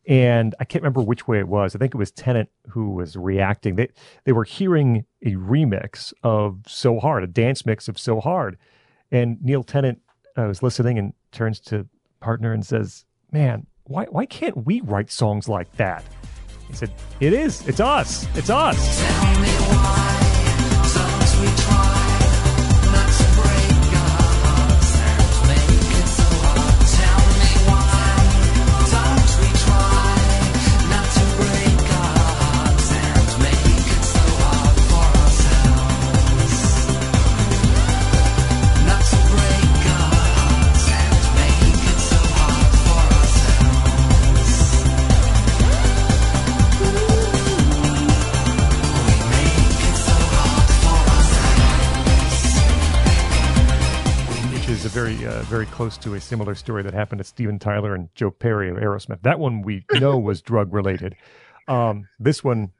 [0.08, 1.76] And i can't remember which way it was.
[1.76, 3.76] I think it was Tennant who was reacting.
[3.76, 3.88] They
[4.24, 8.56] they were hearing a remix of so hard a dance mix of so hard.
[9.12, 10.00] And neil Tennant
[10.36, 11.86] uh, was listening and turns to
[12.20, 16.02] partner and says man why why can't we write songs like that?
[16.66, 17.66] He said it is.
[17.68, 18.26] It's us.
[18.36, 18.78] It's us
[55.50, 58.76] very close to a similar story that happened to Steven Tyler and Joe Perry of
[58.76, 59.20] Aerosmith.
[59.22, 61.16] That one we know was drug related.
[61.66, 62.70] Um, this one,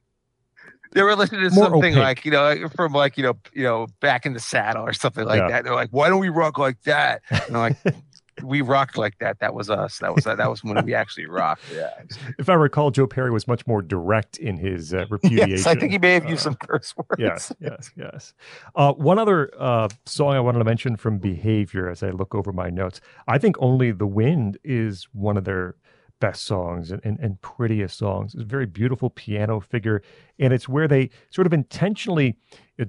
[0.92, 1.97] They were listening to More something opaque.
[1.97, 5.24] like you know from like you know you know back in the saddle or something
[5.26, 5.48] like Yeah.
[5.48, 5.64] that.
[5.64, 7.22] They're like, why don't we rock like that?
[7.30, 7.76] And I'm like,
[8.42, 9.38] we rocked like that.
[9.40, 9.98] That was us.
[9.98, 11.62] That was that was when we actually rocked.
[11.74, 11.90] Yeah.
[12.38, 15.50] if I recall, Joe Perry was much more direct in his uh, repudiation.
[15.50, 17.18] Yes, I think he may have Uh, used some curse words.
[17.18, 18.34] yes, yes, yes.
[18.74, 22.52] Uh, one other uh, song I wanted to mention from Behavior as I look over
[22.52, 23.00] my notes.
[23.28, 25.76] I think Only the Wind is one of their
[26.20, 28.34] best songs and, and, and prettiest songs.
[28.34, 30.02] It's a very beautiful piano figure.
[30.38, 32.36] And it's where they sort of intentionally,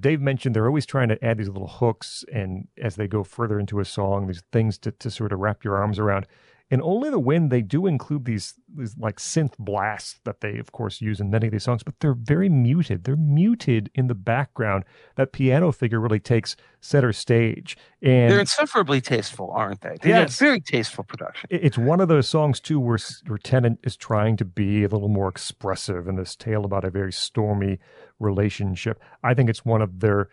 [0.00, 3.58] Dave mentioned they're always trying to add these little hooks and as they go further
[3.58, 6.26] into a song, these things to, to sort of wrap your arms around.
[6.72, 10.72] In Only the Wind, they do include these these like synth blasts that they, of
[10.72, 13.04] course, use in many of these songs, but they're very muted.
[13.04, 14.84] They're muted in the background.
[15.16, 19.96] That piano figure really takes center stage, and They're insufferably tasteful, aren't they?
[20.00, 20.38] They Yes.
[20.38, 21.46] very tasteful production.
[21.50, 24.88] it's one of those songs too where, s- where Tennant is trying to be a
[24.88, 27.78] little more expressive in this tale about a very stormy
[28.18, 28.98] relationship.
[29.22, 30.28] I think it's one of their,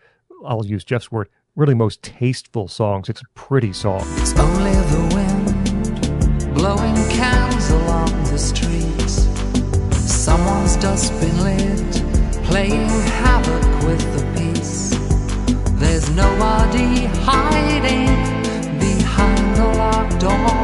[0.46, 3.08] I'll use Jeff's word, really most tasteful songs.
[3.10, 4.02] It's a pretty song.
[4.16, 5.29] It's only the wind
[6.60, 9.14] blowing cans along the streets.
[9.96, 11.80] Someone's dustbin lid
[12.44, 12.90] playing
[13.22, 14.90] havoc with the peace.
[15.80, 18.12] There's nobody hiding
[18.78, 20.58] behind the locked door.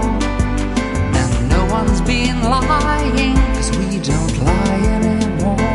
[1.21, 5.73] And no one's been lying, cause we don't lie anymore.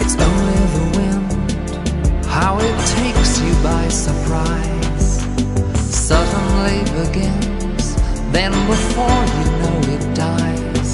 [0.00, 5.10] It's only the wind, how it takes you by surprise
[6.08, 7.41] suddenly begins.
[8.32, 10.90] Then before you know it dies.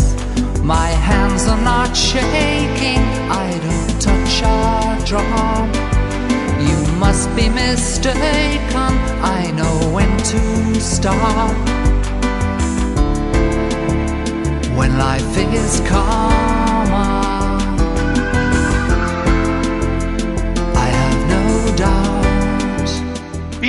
[0.60, 2.98] My hands are not shaking,
[3.30, 5.70] I don't touch a drum.
[6.68, 8.92] You must be mistaken,
[9.22, 11.54] I know when to stop.
[14.76, 16.67] When life is calmer,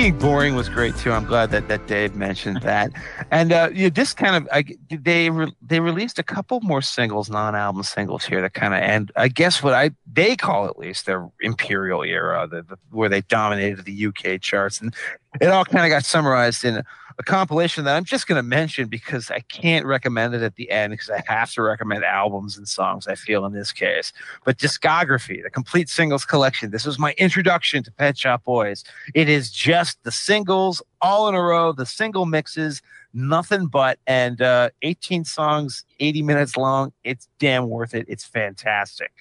[0.00, 1.12] Being boring was great too.
[1.12, 2.90] I'm glad that, that Dave mentioned that.
[3.30, 6.80] And uh, you know, this kind of I, they re, they released a couple more
[6.80, 9.12] singles, non-album singles here that kind of end.
[9.14, 13.20] I guess what I they call at least their Imperial era, the, the, where they
[13.20, 14.94] dominated the UK charts, and
[15.38, 16.82] it all kind of got summarized in
[17.20, 20.70] a compilation that I'm just going to mention because I can't recommend it at the
[20.70, 23.06] end because I have to recommend albums and songs.
[23.06, 24.14] I feel in this case,
[24.46, 26.70] but discography, the complete singles collection.
[26.70, 28.84] This was my introduction to Pet Shop Boys.
[29.12, 32.80] It is just the singles all in a row, the single mixes,
[33.12, 36.90] nothing but, and uh, 18 songs, 80 minutes long.
[37.04, 38.06] It's damn worth it.
[38.08, 39.12] It's fantastic.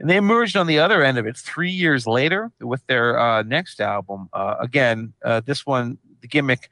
[0.00, 3.42] And they emerged on the other end of it three years later with their uh,
[3.42, 4.30] next album.
[4.32, 6.70] Uh, again, uh, this one, the gimmick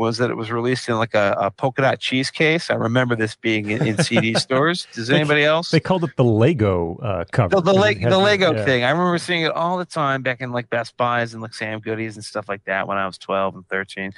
[0.00, 2.70] was that it was released in like a, a polka dot cheese case.
[2.70, 4.88] I remember this being in, in CD stores.
[4.94, 5.70] Does anybody else?
[5.70, 7.56] They called it the Lego uh, cover.
[7.56, 8.64] The, the, the Lego yeah.
[8.64, 8.82] thing.
[8.82, 11.80] I remember seeing it all the time back in like Best Buys and like Sam
[11.80, 14.12] Goodies and stuff like that when I was 12 and 13.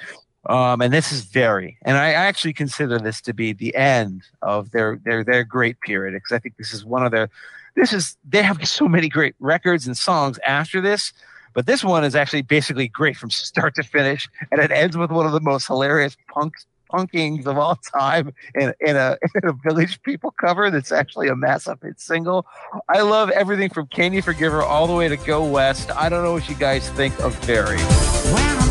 [0.45, 4.71] Um, and this is very, and I actually consider this to be the end of
[4.71, 7.29] their their their great period because I think this is one of their.
[7.75, 11.13] This is they have so many great records and songs after this,
[11.53, 15.11] but this one is actually basically great from start to finish, and it ends with
[15.11, 16.53] one of the most hilarious punk
[16.93, 21.35] punkings of all time in, in a in a Village People cover that's actually a
[21.35, 22.45] massive hit single.
[22.89, 25.91] I love everything from Can You Forgive Her all the way to Go West.
[25.91, 27.79] I don't know what you guys think of Barry.
[27.79, 28.62] When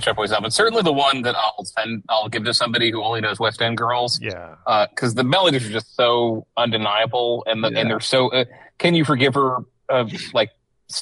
[0.00, 0.50] uh, Pet Shop Boys album.
[0.50, 3.76] Certainly the one that I'll send, I'll give to somebody who only knows West End
[3.76, 4.18] Girls.
[4.20, 4.54] Yeah.
[4.90, 7.78] because the melodies are just so undeniable, and the, Yeah.
[7.80, 8.28] and they're so.
[8.32, 8.44] Uh,
[8.78, 9.58] Can you forgive her?
[9.88, 10.50] Uh, like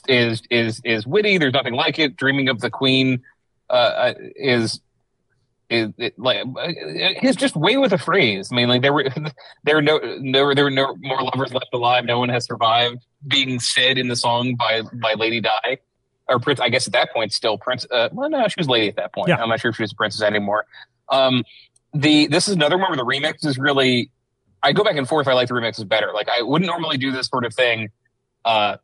[0.09, 1.39] is is is witty.
[1.39, 2.17] There's nothing like it.
[2.17, 3.23] Dreaming of the Queen
[3.71, 4.81] uh, is
[5.71, 6.43] is it, like
[7.21, 8.49] he's just way with a phrase.
[8.51, 9.07] I mean, like there were
[9.65, 9.99] there are no
[10.33, 12.05] there were there were no more lovers left alive.
[12.07, 15.79] No one has survived being said in the song by by Lady Di
[16.29, 16.61] or Prince.
[16.61, 17.87] I guess at that point still Prince.
[17.91, 19.29] Uh, well, no, she was Lady at that point.
[19.29, 19.43] Yeah.
[19.43, 20.67] I'm not sure if she was a princess anymore.
[21.09, 21.45] Um,
[21.95, 24.11] the this is another one where the remix is really.
[24.63, 25.29] I go back and forth.
[25.29, 26.11] I like the remixes better.
[26.13, 27.91] Like I wouldn't normally do this sort of thing.
[28.45, 28.77] Uh,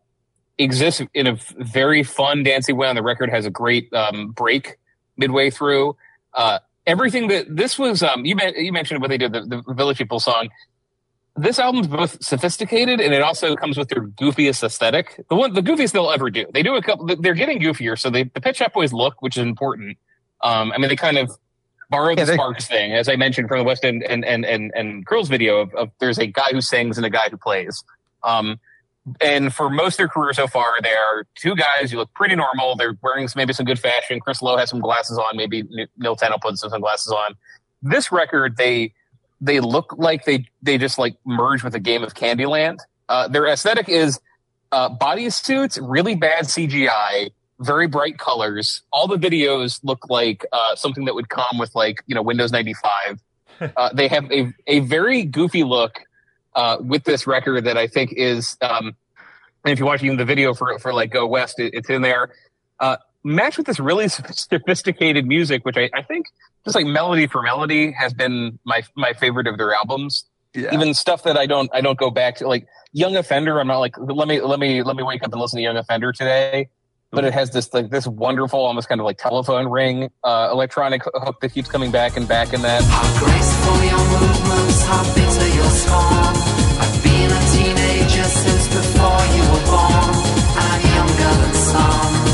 [0.56, 3.28] exists in a very fun, dancey way on the record.
[3.30, 4.76] Has a great um, break
[5.16, 5.96] midway through.
[6.32, 9.98] Uh, everything that this was, um, you, you mentioned what they did, the, the Village
[9.98, 10.48] People song.
[11.36, 15.20] This album's both sophisticated and it also comes with their goofiest aesthetic.
[15.28, 16.46] The one, the goofiest they'll ever do.
[16.52, 17.06] They do a couple.
[17.06, 19.98] They're getting goofier, so they the Pet Shop Boys look, which is important.
[20.42, 21.32] Um, I mean, they kind of
[21.90, 24.70] borrow Yeah, the Sparks thing, as I mentioned from the West End and and and
[24.76, 27.82] and Girls video of, of there's a guy who sings and a guy who plays.
[28.22, 28.60] Um,
[29.20, 32.36] and for most of their career so far, they are two guys who look pretty
[32.36, 32.76] normal.
[32.76, 34.20] They're wearing maybe some good fashion.
[34.20, 35.36] Chris Lowe has some glasses on.
[35.36, 35.64] Maybe
[35.98, 37.34] Neil Tennant put some sunglasses on.
[37.82, 38.94] This record, they
[39.40, 42.78] they look like they they just like merge with a game of Candyland.
[43.08, 44.20] Uh, their aesthetic is
[44.72, 47.30] uh, body suits, really bad CGI,
[47.60, 48.82] very bright colors.
[48.92, 52.52] All the videos look like uh, something that would come with like you know Windows
[52.52, 53.20] ninety five.
[53.76, 56.00] uh, they have a a very goofy look
[56.54, 58.96] uh, with this record that I think is, um,
[59.64, 62.32] and if you're watching the video for for like Go West, it, it's in there.
[62.80, 66.26] Uh, matched with this really sophisticated music, which I, I think
[66.64, 70.24] just like melody for melody has been my my favorite of their albums.
[70.54, 70.72] Yeah.
[70.72, 73.60] Even stuff that I don't I don't go back to like Young Offender.
[73.60, 75.76] I'm not like let me let me let me wake up and listen to Young
[75.76, 76.68] Offender today.
[77.10, 81.02] But it has this like this wonderful, almost kind of like telephone ring, uh, electronic
[81.04, 82.82] hook that keeps coming back and back in that.
[82.82, 86.34] How graceful your movements, how bitter your scorn.
[86.82, 90.10] I've been a teenager since before you were born.
[90.58, 92.33] I'm younger than some.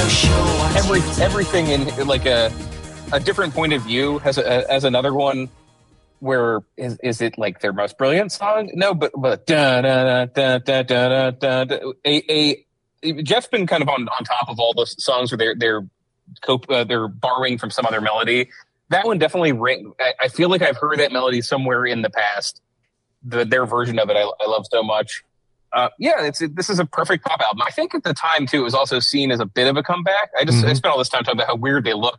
[0.00, 2.50] Every, everything in like a
[3.12, 5.48] a different point of view has a, as another one
[6.20, 8.70] where is, is it like their most brilliant song?
[8.74, 11.92] No, but but da da da da da da da.
[12.04, 12.64] A,
[13.04, 15.86] a Jeff's been kind of on, on top of all the songs where they're they're
[16.42, 18.48] cope uh, they're borrowing from some other melody.
[18.90, 19.92] That one definitely ring.
[20.00, 22.60] I, I feel like I've heard that melody somewhere in the past.
[23.22, 25.24] The, their version of it, I, I love so much.
[25.72, 27.62] Uh, yeah, it's it, this is a perfect pop album.
[27.66, 29.82] I think at the time too, it was also seen as a bit of a
[29.82, 30.30] comeback.
[30.38, 30.76] I just I Mhm.
[30.76, 32.18] spent all this time talking about how weird they look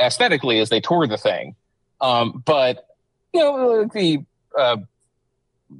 [0.00, 1.56] aesthetically as they toured the thing.
[2.00, 2.86] Um, but
[3.32, 4.24] you know the
[4.56, 4.76] uh,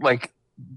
[0.00, 0.32] like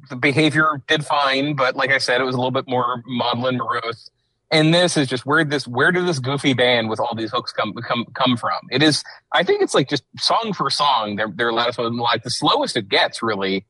[0.09, 3.57] the behavior did fine, but like I said, it was a little bit more maudlin,
[3.57, 4.09] morose.
[4.51, 7.51] And this is just where this where did this goofy band with all these hooks
[7.51, 8.59] come come come from?
[8.69, 11.15] It is I think it's like just song for song.
[11.15, 13.65] They're they're loudest one like the slowest it gets really.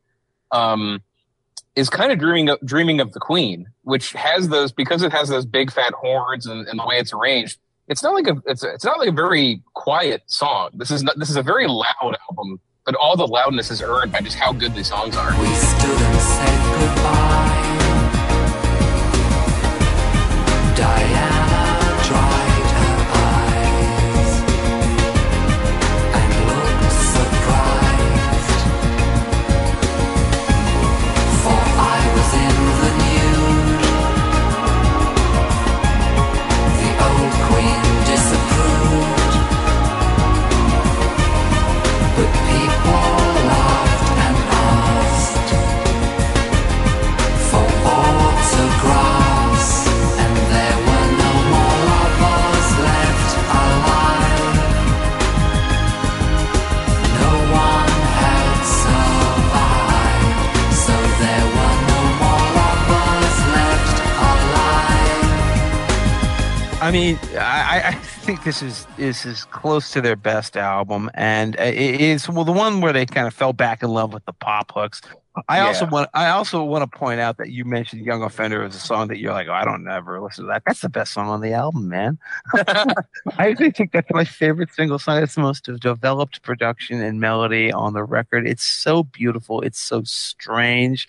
[0.52, 1.02] Um,
[1.76, 5.30] is kind of dreaming of dreaming of the Queen, which has those because it has
[5.30, 7.60] those big fat horns and, and the way it's arranged.
[7.88, 10.72] It's not like a it's a, it's not like a very quiet song.
[10.74, 14.12] This is not this is a very loud album, but all the loudness is earned
[14.12, 15.32] by just how good these songs are.
[68.46, 72.52] This is this is close to their best album, and uh, it is well the
[72.52, 75.02] one where they kind of fell back in love with the pop hooks.
[75.50, 75.68] I Yeah.
[75.68, 78.80] also want I also want to point out that you mentioned Young Offender as a
[78.80, 80.64] song that you're like, oh, I don't ever listen to that.
[80.66, 82.18] That's the best song on the album, man.
[82.56, 85.22] I actually think that's my favorite single song.
[85.22, 88.48] It's the most developed production and melody on the record.
[88.48, 89.62] It's so beautiful.
[89.62, 91.08] It's so strange.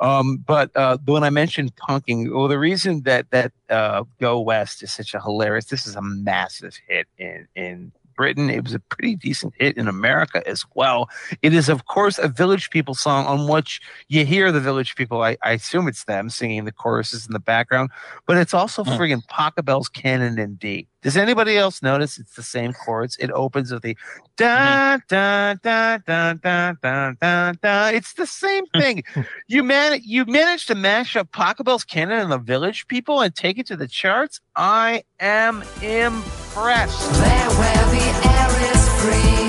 [0.00, 4.82] Um, but uh, when I mentioned punking, well, the reason that that uh, Go West
[4.82, 5.66] is such a hilarious.
[5.66, 8.50] This is a massive hit in in Britain.
[8.50, 11.08] It was a pretty decent hit in America as well.
[11.42, 15.22] It is, of course, a Village People song on which you hear the Village People.
[15.22, 17.90] I, I assume it's them singing the choruses in the background,
[18.26, 18.90] but it's also Hmm.
[18.92, 20.88] friggin' Pachelbel's Canon in D.
[21.04, 23.18] Does anybody else notice it's the same chords?
[23.18, 23.94] It opens with the
[24.38, 25.00] da mm-hmm.
[25.06, 27.88] da da da da da da da.
[27.88, 29.04] It's the same thing.
[29.46, 33.58] you man, you managed to mash up Pachelbel's Canon and the Village People and take
[33.58, 34.40] it to the charts.
[34.56, 37.12] I am impressed.
[37.12, 39.44] There where the air is free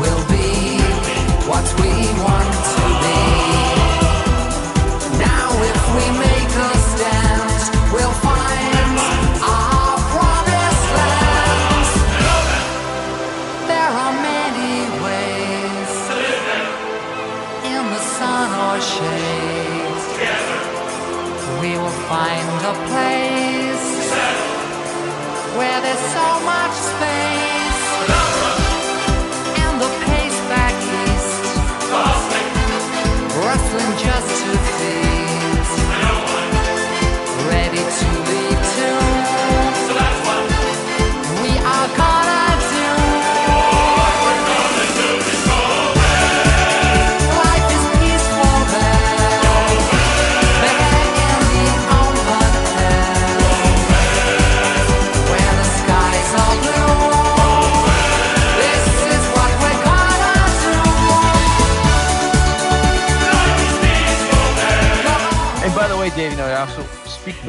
[0.00, 0.78] will be
[1.50, 2.49] what we want
[22.10, 23.09] find a place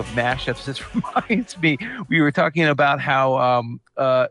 [0.02, 1.78] of mashups, this reminds me.
[2.10, 4.28] We were talking about how um, uh,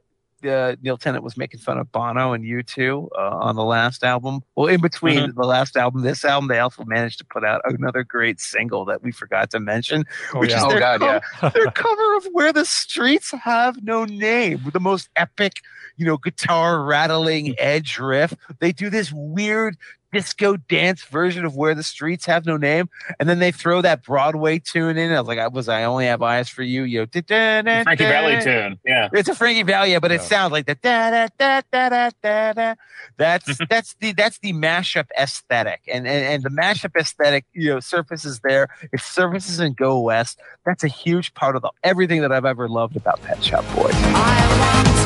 [0.46, 4.40] uh, Neil Tennant was making fun of Bono and U2 uh, on the last album.
[4.56, 8.04] Well, in between the last album, this album, they also managed to put out another
[8.04, 10.58] great single that we forgot to mention, Oh, which yeah.
[10.58, 11.48] is Oh, their, God, co- yeah.
[11.50, 15.54] their cover of "Where the Streets Have No Name," the most epic,
[15.98, 18.32] you know, guitar rattling edge riff.
[18.60, 19.76] They do this weird
[20.12, 22.88] disco dance version of "Where the Streets Have No Name."
[23.18, 25.12] and then they throw that Broadway tune in.
[25.12, 27.82] I was like, I was I only have eyes for you, you know, da-da-da-da.
[27.84, 28.78] Frankie Valli tune.
[28.84, 29.08] Yeah.
[29.12, 30.26] It's a Frankie Valli, yeah, but it Yeah.
[30.26, 32.74] sounds like the da da da da da da da.
[33.16, 37.80] That's that's the that's the mashup aesthetic, and, and and the mashup aesthetic, you know,
[37.80, 38.68] surfaces there.
[38.92, 40.38] It surfaces in Go West.
[40.66, 44.99] That's a huge part of the, everything that I've ever loved about Pet Shop Boys.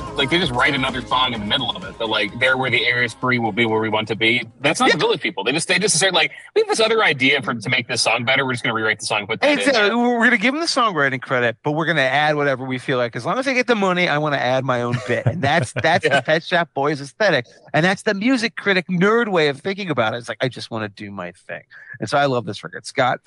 [0.00, 1.96] Go West, they add like they just write another song in the middle of it.
[1.98, 4.44] They're like, "There, where the air is free, will be where we want to be."
[4.60, 5.44] That's not the Village People.
[5.44, 8.02] They just they just say like, "We have this other idea for to make this
[8.02, 8.44] song better.
[8.44, 9.90] We're just going to rewrite the song, and put that in." Exactly.
[9.90, 12.64] Uh, we're going to give them the songwriting credit, but we're going to add whatever
[12.64, 13.16] we feel like.
[13.16, 15.42] As long as I get the money, I want to add my own bit, and
[15.42, 16.16] that's that's Yeah.
[16.16, 20.14] the Pet Shop Boys aesthetic, and that's the music critic nerd way of thinking about
[20.14, 20.18] it.
[20.18, 21.62] It's like I just want to do my thing,
[22.00, 22.86] and so I love this record.
[22.86, 23.20] Scot,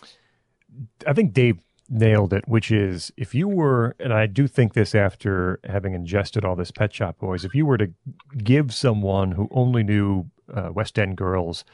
[1.08, 1.58] I think Dave
[1.90, 6.46] nailed it, which is if you were, and I do think this after having ingested
[6.46, 7.92] all this Pet Shop Boys, if you were to
[8.38, 11.66] give someone who only knew uh, West End Girls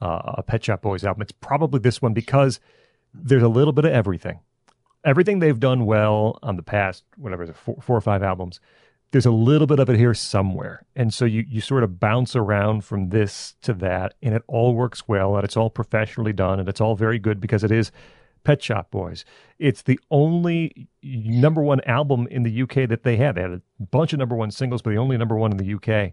[0.00, 2.60] uh, a Pet Shop Boys album, it's probably this one because
[3.14, 4.40] there's a little bit of everything.
[5.04, 8.60] Everything they've done well on the past, whatever, four, four or five albums,
[9.10, 10.86] there's a little bit of it here somewhere.
[10.96, 14.74] And so you, you sort of bounce around from this to that, and it all
[14.74, 17.92] works well, and it's all professionally done, and it's all very good because it is
[18.44, 19.24] Pet Shop Boys.
[19.58, 23.34] It's the only number one album in the UK that they have.
[23.36, 25.74] They had a bunch of number one singles, but the only number one in the
[25.74, 26.12] UK.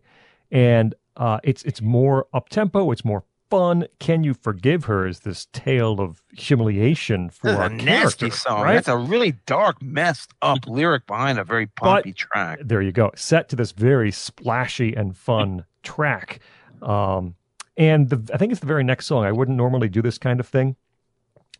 [0.51, 2.91] And uh, it's it's more up tempo.
[2.91, 3.87] It's more fun.
[3.99, 5.07] Can you forgive her?
[5.07, 8.61] Is this tale of humiliation for a nasty song.
[8.63, 8.75] right?
[8.75, 12.59] That's a really dark, messed up lyric behind a very pumpy track.
[12.63, 16.39] there you go set to this very splashy and fun track
[16.81, 17.35] um
[17.77, 20.39] and the, i think it's the very next song i wouldn't normally do this kind
[20.39, 20.75] of thing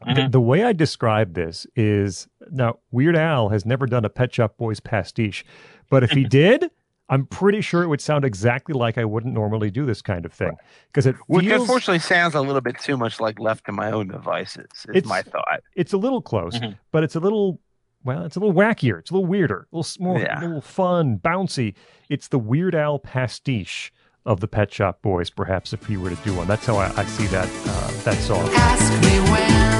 [0.05, 4.33] the, the way i describe this is now weird al has never done a pet
[4.33, 5.45] shop boys pastiche
[5.89, 6.69] but if he did
[7.09, 10.31] i'm pretty sure it would sound exactly like i wouldn't normally do this kind of
[10.31, 10.55] thing
[10.87, 14.07] because it Which unfortunately sounds a little bit too much like left to my own
[14.07, 15.61] devices, is It's- my thought.
[15.75, 16.77] it's a little close, Mhm.
[16.91, 17.59] but it's a little
[18.05, 18.97] well, it's a little wackier.
[18.99, 20.39] It's a little weirder, a little more, Yeah.
[20.39, 21.73] a little fun, bouncy.
[22.07, 23.91] It's the Weird Al pastiche
[24.25, 26.47] of the Pet Shop Boys, perhaps if you were to do one.
[26.47, 29.78] That's how I, I see that uh, that song.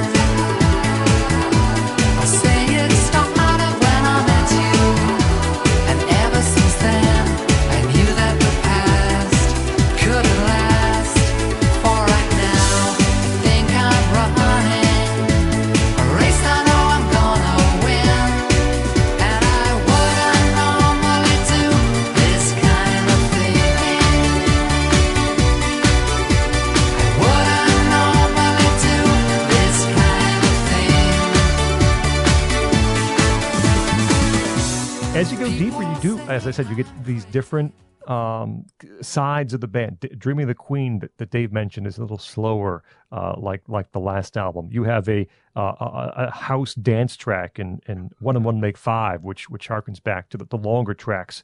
[36.30, 37.74] As I said, you get these different
[38.08, 38.66] um,
[39.02, 40.00] sides of the band.
[40.00, 43.62] D- Dreaming of the Queen that, that Dave mentioned is a little slower, uh, like
[43.68, 44.70] like the last album.
[44.72, 48.78] You have a uh, a, a house dance track and and one and one make
[48.78, 51.44] five, which which harkens back to the, the longer tracks.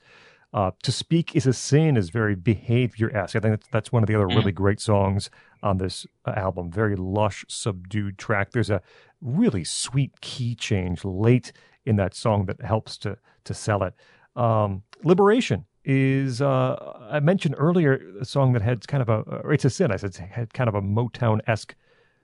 [0.54, 3.36] Uh, to speak is a sin is very behavior esque.
[3.36, 5.30] I think that's, that's one of the other really great songs
[5.62, 6.72] on this uh, album.
[6.72, 8.52] Very lush, subdued track.
[8.52, 8.82] There's a
[9.20, 11.52] really sweet key change late
[11.86, 13.94] in that song that helps to to sell it.
[14.36, 16.76] Um, Liberation is uh,
[17.10, 19.92] I mentioned earlier a song that had kind of a it's a sin.
[19.92, 21.76] I said had kind of a Motown esque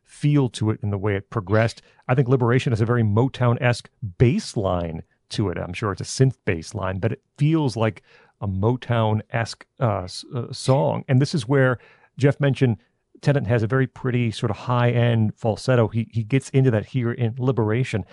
[0.04, 1.82] feel to it in the way it progressed.
[2.08, 5.58] I think Liberation has a very Motown esque bass line to it.
[5.58, 8.02] I'm sure it's a synth bass line, but it feels like
[8.42, 11.06] a Motown esque uh, uh, song.
[11.08, 11.78] And this is where
[12.18, 12.78] Jeff mentioned
[13.22, 15.88] Tennant has a very pretty sort of high end falsetto.
[15.88, 18.04] He he gets into that here in Liberation.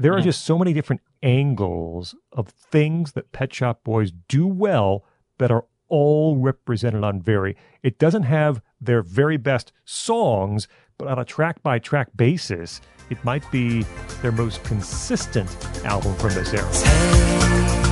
[0.00, 0.26] There are mm-hmm.
[0.26, 5.04] just so many different angles of things that Pet Shop Boys do well
[5.38, 7.56] that are all represented on Very.
[7.82, 10.68] It doesn't have their very best songs,
[10.98, 12.80] but on a track by track basis,
[13.10, 13.84] it might be
[14.22, 15.50] their most consistent
[15.84, 17.87] album from this era.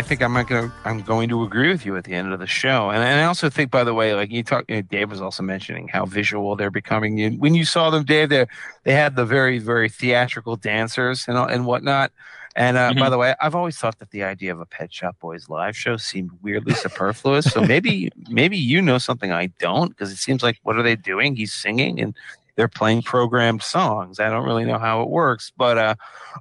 [0.00, 0.72] I think I'm not gonna.
[0.86, 3.24] I'm going to agree with you at the end of the show, and, and I
[3.24, 6.06] also think, by the way, like you talk, you know, Dave was also mentioning how
[6.06, 7.38] visual they're becoming.
[7.38, 8.46] When you saw them, Dave, they
[8.84, 12.12] they had the very, very theatrical dancers and and whatnot.
[12.56, 13.10] And uh, by Mhm.
[13.10, 15.98] the way, I've always thought that the idea of a Pet Shop Boys live show
[15.98, 17.52] seemed weirdly superfluous.
[17.52, 20.96] So maybe maybe you know something I don't, because it seems like what are they
[20.96, 21.36] doing?
[21.36, 22.14] He's singing and
[22.60, 24.20] they're playing programmed songs.
[24.20, 25.94] I don't really know how it works, but uh,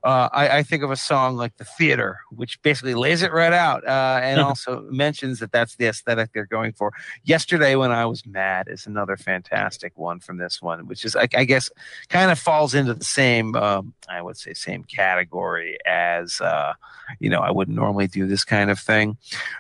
[0.04, 3.54] uh, I, I think of a song like The Theater, which basically lays it right
[3.54, 6.92] out uh, and also mentions that that's the aesthetic they're going for.
[7.24, 11.30] Yesterday, When I Was Mad is another fantastic one from this one, which is, I,
[11.34, 11.70] I guess,
[12.10, 16.74] kind of falls into the same, um, I would say, same category as, uh,
[17.22, 19.16] you know, I wouldn't normally do this kind of thing.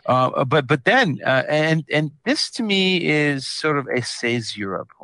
[0.05, 4.85] Uh, but but then, uh, and and this to me is sort of a caesura
[4.85, 4.98] point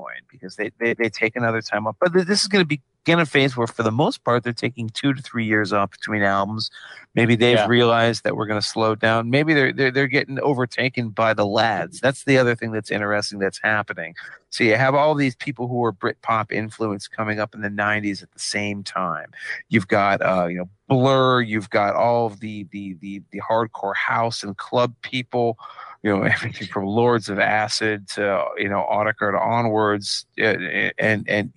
[0.46, 1.96] because they, they, they take another time off.
[2.00, 4.52] But this is going to be in a phase where, for the most part, they're
[4.54, 6.72] taking two to three years off between albums.
[7.14, 7.68] Maybe they've Yeah.
[7.68, 9.30] realized that we're going to slow down.
[9.30, 12.00] Maybe they're, they're they're getting overtaken by the lads.
[12.00, 14.16] That's the other thing that's interesting that's happening.
[14.50, 18.24] So you have all these people who are Britpop influence coming up in the '90s
[18.24, 19.32] at the same time.
[19.70, 21.42] You've got uh, you know Blur.
[21.42, 25.58] You've got all of the the the the hardcore house and club people.
[26.06, 30.53] You know everything from Lords of Acid to you know Audica to onwards, uh,
[30.99, 31.52] and and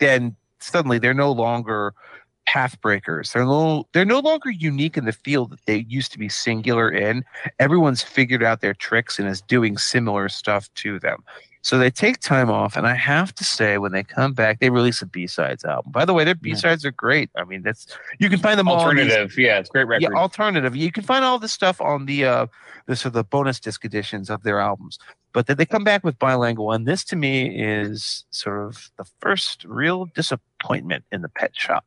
[0.00, 1.94] then suddenly they're no longer
[2.46, 3.32] path breakers.
[3.32, 6.90] They're no they're no longer unique in the field that they used to be singular
[6.90, 7.24] in.
[7.60, 11.22] Everyone's figured out their tricks and is doing similar stuff to them.
[11.66, 14.70] So they take time off, and I have to say, when they come back, they
[14.70, 15.90] release a B sides album.
[15.90, 17.28] By the way, their B sides are great.
[17.36, 17.88] I mean, that's
[18.20, 18.76] you can find them all.
[18.76, 20.02] these- Alternative, yeah, it's great record.
[20.12, 20.76] yeah, alternative.
[20.76, 22.46] You can find all this stuff on the uh
[22.86, 25.00] the sort of the bonus disc editions of their albums.
[25.32, 29.04] But then they come back with bilingual, and this to me is sort of the
[29.20, 30.42] first real disappointment
[30.74, 31.84] in the Pet Shop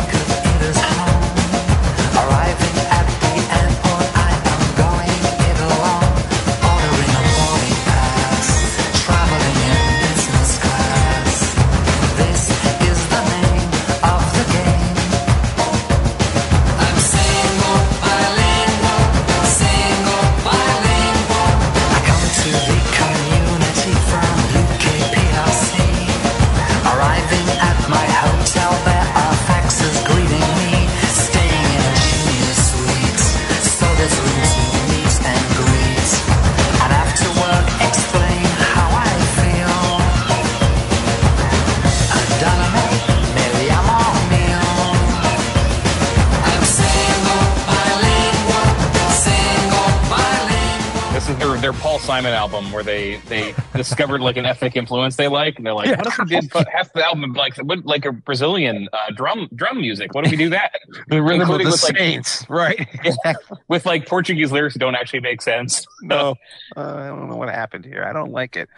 [52.47, 56.07] Album where they they discovered like an ethnic influence they like, and they're like, "What
[56.07, 59.81] if we did put half the album like what- like a Brazilian uh, drum drum
[59.81, 60.15] music?
[60.15, 60.73] What if we do that?"
[61.09, 62.89] The rhythm of Including the with, like- Saints, right?
[63.69, 65.87] with like Portuguese lyrics that don't actually make sense.
[66.03, 66.37] no,
[66.77, 68.05] uh, I don't know what happened here.
[68.05, 68.69] I don't like it.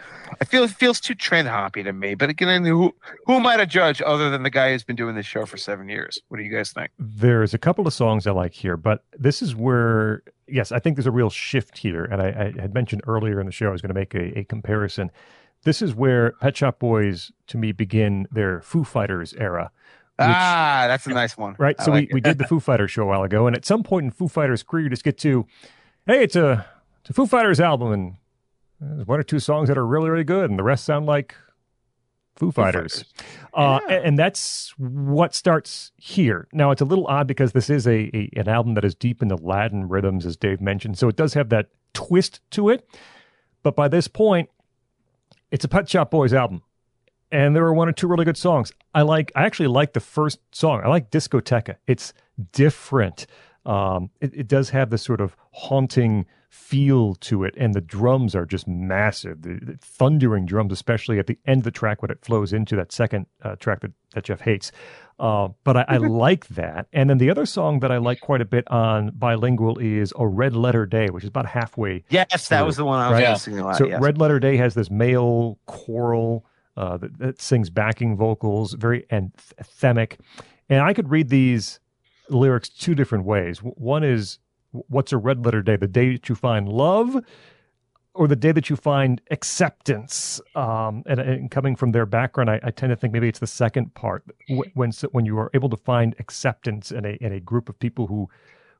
[0.41, 2.15] I feel it feels too trend hoppy to me.
[2.15, 2.93] But again, who
[3.25, 5.57] who am I to judge other than the guy who's been doing this show for
[5.57, 6.19] seven years?
[6.29, 6.89] What do you guys think?
[6.97, 10.95] There's a couple of songs I like here, but this is where, yes, I think
[10.95, 12.05] there's a real shift here.
[12.05, 14.39] And I, I had mentioned earlier in the show, I was going to make a,
[14.39, 15.11] a comparison.
[15.63, 19.71] This is where Pet Shop Boys, to me, begin their Foo Fighters era.
[20.17, 21.55] Which, ah, that's a nice one.
[21.57, 21.75] right.
[21.79, 23.47] I So like we, we did the Foo Fighters show a while ago.
[23.47, 25.45] And at some point in Foo Fighters' career, you just get to,
[26.07, 26.65] hey, it's a,
[27.01, 27.91] it's a Foo Fighters album.
[27.91, 28.15] And
[28.81, 30.49] there's one or two songs that are really, really good.
[30.49, 31.35] And the rest sound like
[32.39, 33.03] Foo Fighters.
[33.53, 33.95] Uh, Yeah.
[33.97, 36.47] and, that's what starts here.
[36.53, 39.21] Now, it's a little odd because this is a, a an album that is deep
[39.21, 40.97] into Latin rhythms, as Dave mentioned.
[40.97, 42.87] So it does have that twist to it.
[43.61, 44.49] But by this point,
[45.51, 46.63] it's a Pet Shop Boys album.
[47.31, 48.71] And there are one or two really good songs.
[48.95, 49.31] I like.
[49.35, 50.81] I actually like the first song.
[50.83, 51.75] I like Discoteca.
[51.85, 52.13] It's
[52.53, 53.27] different.
[53.69, 58.33] Um, it, it does have this sort of haunting feel to it, and the drums
[58.35, 59.43] are just massive.
[59.43, 62.75] The, the thundering drums, especially at the end of the track when it flows into
[62.77, 64.71] that second uh, track that, that Jeff hates.
[65.19, 66.87] Uh, but I, I like that.
[66.93, 70.25] And then the other song that I like quite a bit on bilingual is "A
[70.25, 73.29] Red Letter Day," which is about halfway Yes, that was the one I was Right.
[73.29, 74.01] listening so yes.
[74.01, 76.45] Red Letter Day has this male choral
[76.77, 80.17] uh, that, that sings backing vocals, very anthemic.
[80.69, 81.79] And I could read these
[82.29, 83.59] lyrics two different ways.
[83.59, 84.39] One is,
[84.71, 85.75] what's a red letter day?
[85.75, 87.23] The day that you find love
[88.13, 90.41] or the day that you find acceptance.
[90.55, 93.47] Um, and, and coming from their background, I, I tend to think maybe it's the
[93.47, 94.23] second part
[94.73, 98.07] when when you are able to find acceptance in a in a group of people
[98.07, 98.29] who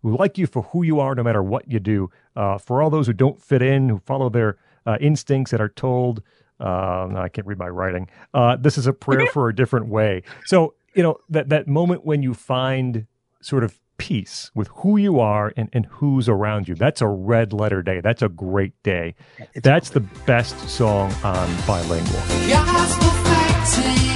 [0.01, 2.09] who like you for who you are, no matter what you do.
[2.35, 5.69] Uh, for all those who don't fit in, who follow their uh, instincts and are
[5.69, 6.23] told,
[6.59, 8.09] uh, no, I can't read my writing.
[8.33, 10.23] Uh, this is a prayer for a different way.
[10.45, 13.05] So you know that that moment when you find
[13.41, 16.75] sort of peace with who you are and, and who's around you.
[16.75, 18.01] That's a red letter day.
[18.01, 19.15] That's a great day.
[19.53, 22.21] It's That's the best song on bilingual.
[22.47, 24.09] Yours perfecting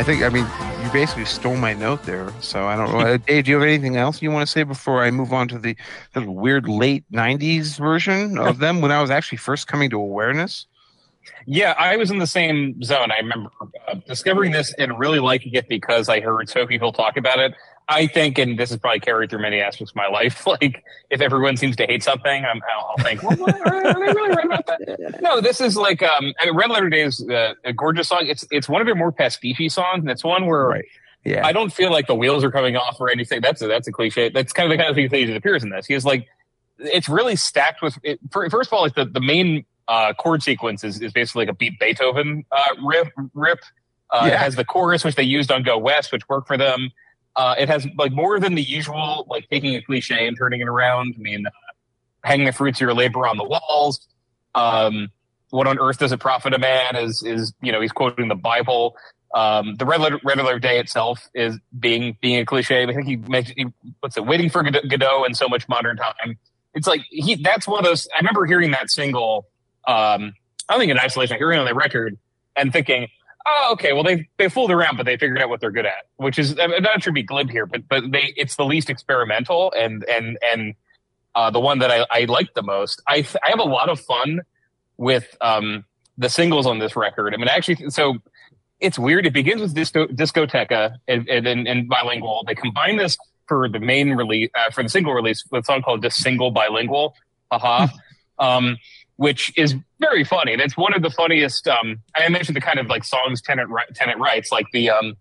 [0.00, 0.46] I think, I mean,
[0.82, 2.32] you basically stole my note there.
[2.40, 3.16] So I don't know.
[3.26, 5.58] Dave, do you have anything else you want to say before I move on to
[5.58, 5.76] the,
[6.14, 10.64] the weird late 90s version of them when I was actually first coming to awareness?
[11.46, 13.10] Yeah, I was in the same zone.
[13.10, 13.50] I remember
[13.88, 17.38] uh, discovering this and really liking it because I heard so many people talk about
[17.38, 17.54] it.
[17.88, 20.46] I think, and this is probably carried through many aspects of my life.
[20.46, 24.30] Like, if everyone seems to hate something, I'm, I'll, I'll think, well, are they really
[24.30, 25.18] right about that?
[25.22, 28.26] No, this is like, um, I mean, Red Letter Day is uh, a gorgeous song.
[28.26, 30.84] It's it's one of their more pastiche songs, and it's one where Right.
[31.24, 31.46] Yeah.
[31.46, 33.40] I don't feel like the wheels are coming off or anything.
[33.42, 34.30] That's a, that's a cliche.
[34.30, 35.86] That's kind of the kind of thing that appears in this.
[35.86, 36.26] He is like,
[36.78, 37.98] it's really stacked with.
[38.02, 41.46] It, fir- first of all, like the the main uh, chord sequence is, is basically
[41.46, 43.08] like a beat Beethoven uh, rip.
[43.34, 43.58] rip.
[44.10, 46.90] Uh, It has the chorus, which they used on Go West, which worked for them.
[47.36, 50.68] Uh, it has like more than the usual, like taking a cliche and turning it
[50.68, 51.14] around.
[51.16, 51.50] I mean, uh,
[52.24, 54.06] hanging the fruits of your labor on the walls.
[54.54, 55.08] Um,
[55.50, 56.96] what on earth does it profit a man?
[56.96, 58.96] Is is you know he's quoting the Bible.
[59.34, 62.82] Um, the red letter, red letter day itself is being being a cliche.
[62.82, 64.26] I think he mentioned he, what's it?
[64.26, 66.36] Waiting for Godot, Godot in so much modern time.
[66.74, 67.36] It's like he.
[67.36, 68.08] That's one of those.
[68.14, 69.46] I remember hearing that single.
[69.86, 70.34] Um,
[70.68, 71.36] I don't think in isolation.
[71.38, 72.16] Hearing on the record
[72.56, 73.08] and thinking,
[73.46, 73.92] oh, okay.
[73.92, 76.06] Well, they they fooled around, but they figured out what they're good at.
[76.16, 78.90] Which is I'm not trying to be glib here, but but they it's the least
[78.90, 80.74] experimental and and and
[81.34, 83.02] uh, the one that I, I like the most.
[83.06, 84.40] I I have a lot of fun
[84.96, 85.84] with um,
[86.18, 87.34] the singles on this record.
[87.34, 88.18] I mean, actually, so
[88.80, 89.26] it's weird.
[89.26, 92.44] It begins with disco, discoteca and, and, and, and bilingual.
[92.46, 93.16] They combine this
[93.46, 96.50] for the main release, uh, for the single release with a song called Just Single
[96.50, 97.14] Bilingual.
[97.50, 97.88] Haha.
[98.38, 98.76] um,
[99.20, 100.54] which is very funny.
[100.54, 103.68] And it's one of the funniest, um, I mentioned the kind of like songs Tennant,
[103.94, 105.14] Tennant writes, like the, um,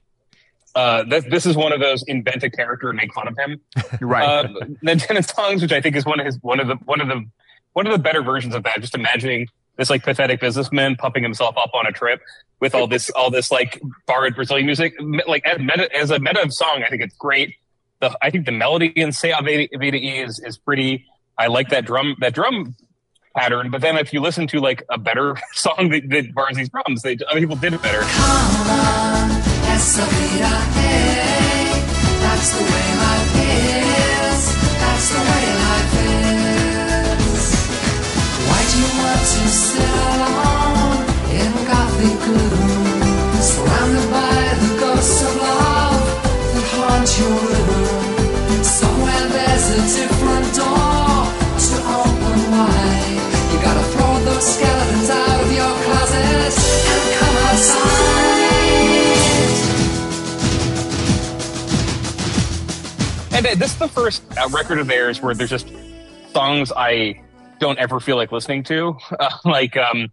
[0.73, 3.59] uh, this, this is one of those invent a character and make fun of him
[3.99, 4.23] right.
[4.23, 4.47] uh,
[4.81, 7.09] the Tennant songs, which I think is one of his one of the one of
[7.09, 7.25] the
[7.73, 8.79] one of the better versions of that.
[8.79, 12.21] Just imagining this like pathetic businessman pumping himself up on a trip
[12.61, 14.93] with all this all this like borrowed Brazilian music.
[15.27, 17.55] Like as meta as a meta song, I think it's great.
[17.99, 21.05] The I think the melody in Say E is is pretty.
[21.37, 22.75] I like that drum that drum
[23.39, 23.71] pattern.
[23.71, 27.01] But then if you listen to like a better song that, that borrows these problems,
[27.01, 28.03] they other people did it better.
[49.89, 50.88] Different door
[56.87, 57.99] and come outside.
[63.35, 65.69] And uh, this is the first uh, record of theirs where there's just
[66.31, 67.21] songs I
[67.59, 68.97] don't ever feel like listening to.
[69.19, 70.09] Uh, like, um,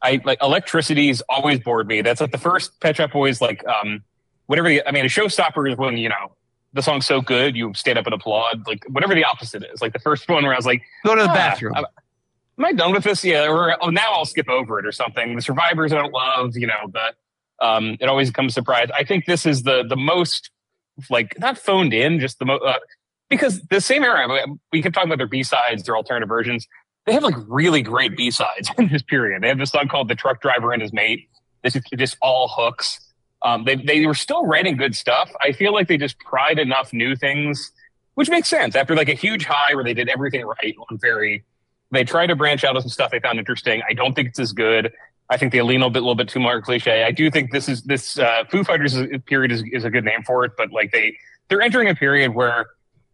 [0.00, 2.02] I like electricity's always bored me.
[2.02, 4.04] That's like the first Pet Shop Boys, like, um,
[4.46, 6.36] whatever the, I mean, a showstopper is when, you know,
[6.72, 9.82] the song's so good, you stand up and applaud, like whatever the opposite is.
[9.82, 11.74] Like the first one where I was like, Go to the ah, bathroom.
[11.74, 11.86] Am,
[12.58, 13.24] am I done with this?
[13.24, 13.48] Yeah.
[13.48, 15.36] Or oh, now I'll skip over it or something.
[15.36, 17.16] The survivors I don't love, you know, but,
[17.60, 18.88] um, it always comes surprise.
[18.94, 20.50] I think this is the, the most
[21.10, 22.78] like not phoned in, just the most, uh,
[23.28, 24.28] because the same era,
[24.72, 26.66] we kept talking about their B sides, their alternative versions.
[27.06, 29.42] They have like really great B sides in this period.
[29.42, 31.28] They have this song called "The Truck Driver and His Mate."
[31.62, 33.00] This is just all hooks.
[33.42, 35.30] Um, they they were still writing good stuff.
[35.42, 37.72] I feel like they just tried enough new things,
[38.14, 41.44] which makes sense after like a huge high where they did everything right on very.
[41.90, 43.82] They tried to branch out of some stuff they found interesting.
[43.88, 44.92] I don't think it's as good.
[45.28, 47.04] I think they lean a bit, little bit too much cliche.
[47.04, 48.96] I do think this is this uh, Foo Fighters
[49.26, 51.16] period is, is a good name for it, but like they
[51.48, 52.66] they're entering a period where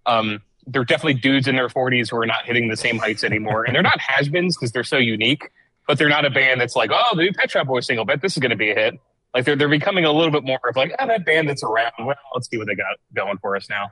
[0.06, 3.64] um, they're definitely dudes in their 40s who are not hitting the same heights anymore,
[3.64, 5.50] and they're not has-beens because they're so unique.
[5.88, 8.22] But they're not a band that's like, oh, the new Pet Shop Boys single, bet
[8.22, 8.94] this is going to be a hit.
[9.34, 11.92] Like they're they're becoming a little bit more of like, oh, that band that's around.
[11.98, 13.90] Well, let's see what they got going for us now.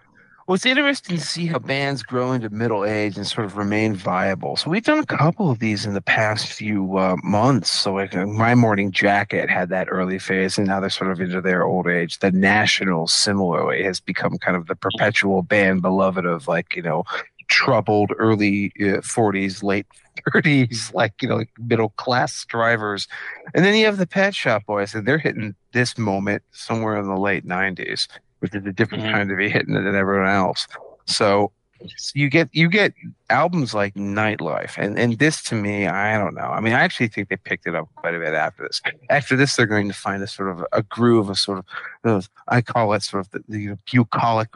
[0.50, 3.94] Well, it's interesting to see how bands grow into middle age and sort of remain
[3.94, 4.56] viable.
[4.56, 7.70] So we've done a couple of these in the past few uh, months.
[7.70, 11.20] So like uh, My Morning Jacket had that early phase, and now they're sort of
[11.20, 12.18] into their old age.
[12.18, 17.04] The National, similarly, has become kind of the perpetual band beloved of like you know
[17.46, 19.86] troubled early uh, 40s, late
[20.34, 23.06] 30s, like you know like middle class drivers.
[23.54, 27.06] And then you have the Pet Shop Boys, and they're hitting this moment somewhere in
[27.06, 28.08] the late 90s
[28.40, 29.12] which is a different Mhm.
[29.12, 30.66] kind of a hitting it than everyone else.
[31.06, 31.52] So
[31.96, 32.92] so you get you get
[33.30, 36.42] albums like Nightlife, and and this to me, I don't know.
[36.42, 38.82] I mean, I actually think they picked it up quite a bit after this.
[39.08, 41.64] After this, they're going to find a sort of a groove, a sort of
[42.02, 44.48] those I call it sort of the, the bucolic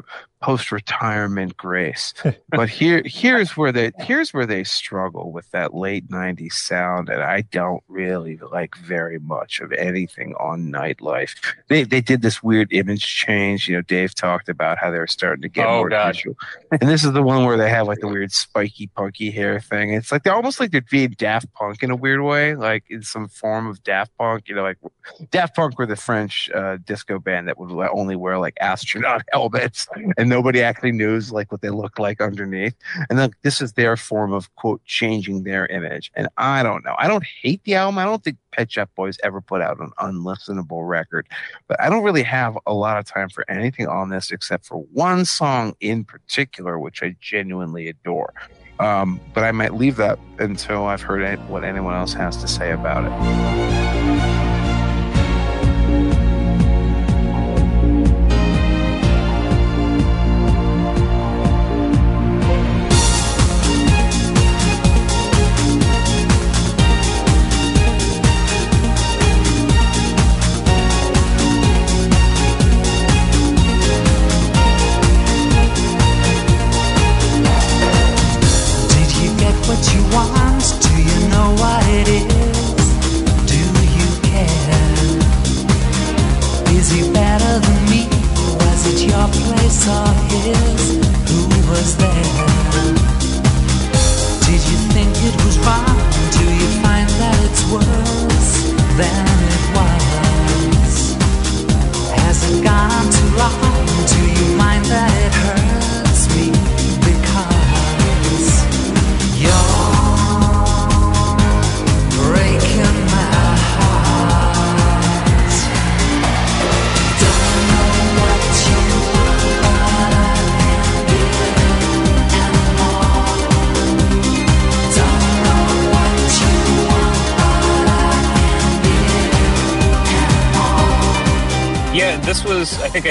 [0.58, 2.12] post-retirement grace.
[2.50, 7.22] but here here's where they here's where they struggle with that late 90s sound and
[7.22, 11.34] I don't really like very much of anything on nightlife.
[11.68, 13.68] They they did this weird image change.
[13.68, 16.14] You know, Dave talked about how they're starting to get Oh, more God.
[16.14, 16.36] visual.
[16.70, 19.92] And this is the one where they have like the weird spiky punky hair thing.
[19.94, 23.02] It's like they're almost like they're being Daft Punk in a weird way, like in
[23.02, 24.48] some form of Daft Punk.
[24.48, 24.78] You know, like
[25.30, 29.86] Daft Punk were the French uh, disco band that would only wear like astronaut helmets,
[30.16, 32.74] and nobody actually knows like what they look like underneath.
[33.11, 36.11] And this is their form of quote changing their image.
[36.15, 36.94] And I don't know.
[36.98, 37.98] I don't hate the album.
[37.98, 41.27] I don't think Pet Shop Boys ever put out an unlistenable record,
[41.66, 44.78] but I don't really have a lot of time for anything on this except for
[44.93, 48.32] one song in particular, which I genuinely adore.
[48.81, 52.73] Um, but I might leave that until I've heard what anyone else has to say
[52.73, 53.93] about it.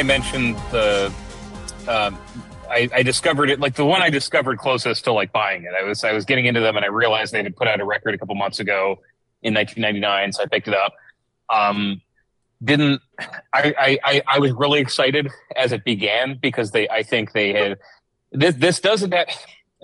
[0.04, 1.14] I mentioned the.
[1.88, 2.20] Um,
[2.70, 5.72] I, I discovered it like the one I discovered closest to like buying it.
[5.80, 7.86] I was I was getting into them and I realized they had put out a
[7.86, 9.00] record a couple months ago
[9.44, 10.94] in 1999, so I picked it up.
[11.50, 12.02] Um,
[12.62, 13.02] didn't
[13.54, 17.54] I, I I I was really excited as it began because they I think they
[17.54, 17.78] had
[18.34, 19.30] this this doesn't that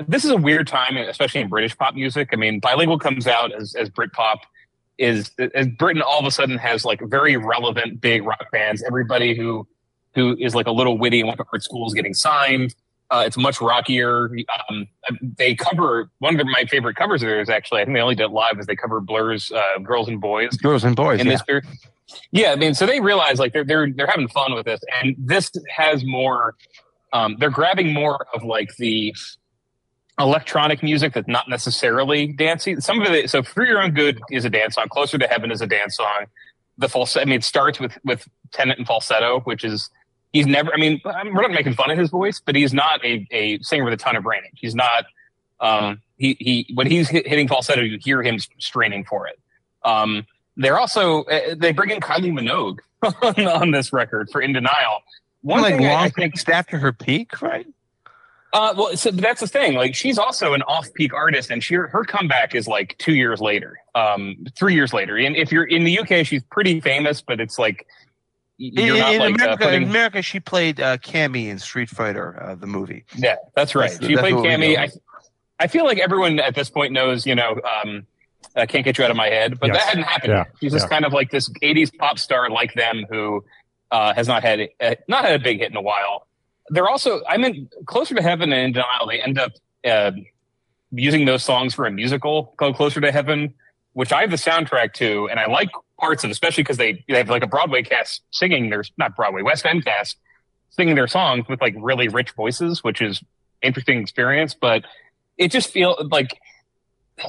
[0.06, 2.32] this is a weird time especially in British pop music.
[2.34, 4.40] I mean, bilingual comes out as as Britpop
[4.98, 8.84] is as Britain all of a sudden has like very relevant big rock bands.
[8.84, 9.66] Everybody who
[10.15, 12.76] who is like a little witty and went to art school is getting signed.
[13.11, 14.30] Uh, it's much rockier.
[14.69, 14.88] Um,
[15.38, 17.49] they cover one of my favorite covers of theirs.
[17.49, 18.60] Actually, I think they only did it live.
[18.60, 21.19] Is they cover Blur's uh, "Girls and Boys" Girls and boys.
[21.19, 21.34] in yeah.
[21.34, 21.65] this period.
[22.31, 25.15] Yeah, I mean, so they realize like they're they're they're having fun with this, and
[25.18, 26.56] this has more.
[27.11, 29.15] Um, they're grabbing more of like the
[30.19, 32.80] electronic music that's not necessarily dancing.
[32.80, 34.88] Some of it, so "For Your Own Good" is a dance song.
[34.90, 36.26] "Closer to Heaven" is a dance song.
[36.77, 37.23] The falsetto.
[37.23, 39.90] I mean, it starts with with Tennant and falsetto, which is
[40.34, 40.73] he's never.
[40.73, 43.60] I mean, I'm- we're not making fun of his voice, but he's not a a
[43.60, 44.45] singer with a ton of range.
[44.56, 45.06] He's not.
[45.60, 49.39] Um, he he when he's hitting falsetto, you hear him straining for it.
[49.84, 50.26] Um,
[50.57, 52.80] they're also uh, they bring in Kylie Minogue
[53.38, 55.01] on, on this record for "In Denial."
[55.41, 57.65] One like long I think, after her peak, right?
[58.51, 59.76] uh, well, so that's the thing.
[59.76, 63.77] Like, she's also an off-peak artist, and she her comeback is like two years later,
[63.95, 65.18] um, three years later.
[65.18, 67.85] And if you're in the UK, she's pretty famous, but it's like
[68.60, 69.81] you're in not in like uh, America, putting.
[69.84, 73.06] in America, she played uh, Cammy in Street Fighter, uh, the movie.
[73.15, 73.90] Yeah, that's right.
[73.91, 74.77] That's- she that's played Cammy.
[74.77, 74.90] I,
[75.60, 78.06] I feel like everyone at this point knows, you know, um,
[78.56, 79.77] I can't get you out of my head, but Yes.
[79.77, 80.34] that hadn't happened.
[80.34, 80.44] Yeah.
[80.60, 80.90] She's just Yeah.
[80.90, 83.44] kind of like this '80s pop star like them who
[83.91, 86.27] uh, has not had uh, not had a big hit in a while.
[86.69, 89.07] They're also, I mean, closer to heaven and denial.
[89.07, 89.52] They end up
[89.86, 90.11] uh,
[90.91, 93.53] using those songs for a musical called "Closer to Heaven,"
[93.94, 95.69] which I have the soundtrack to, and I like
[95.99, 99.41] parts of, especially because they they have like a Broadway cast singing their not Broadway
[99.41, 100.17] West End cast
[100.71, 103.21] singing their songs with like really rich voices, which is
[103.61, 104.53] interesting experience.
[104.53, 104.85] But
[105.38, 106.39] it just feels like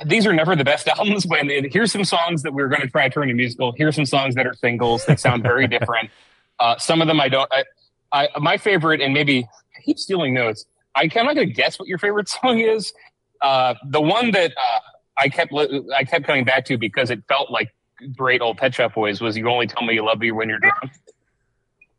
[0.06, 1.26] these are never the best albums.
[1.26, 3.72] When it, here's some songs that we're going to try to turn into musical.
[3.76, 6.10] Here's some songs that are singles that sound very different.
[6.58, 7.50] Uh, some of them I don't.
[7.52, 7.64] I,
[8.12, 10.64] I my favorite, and maybe I keep stealing notes.
[10.94, 12.92] I, I'm not going to guess what your favorite song is.
[13.40, 14.80] Uh, the one that uh,
[15.16, 17.74] I kept I kept coming back to because it felt like
[18.16, 20.58] great old Pet Shop Boys was "You Only Tell Me You Love Me When You're
[20.58, 20.92] Drunk."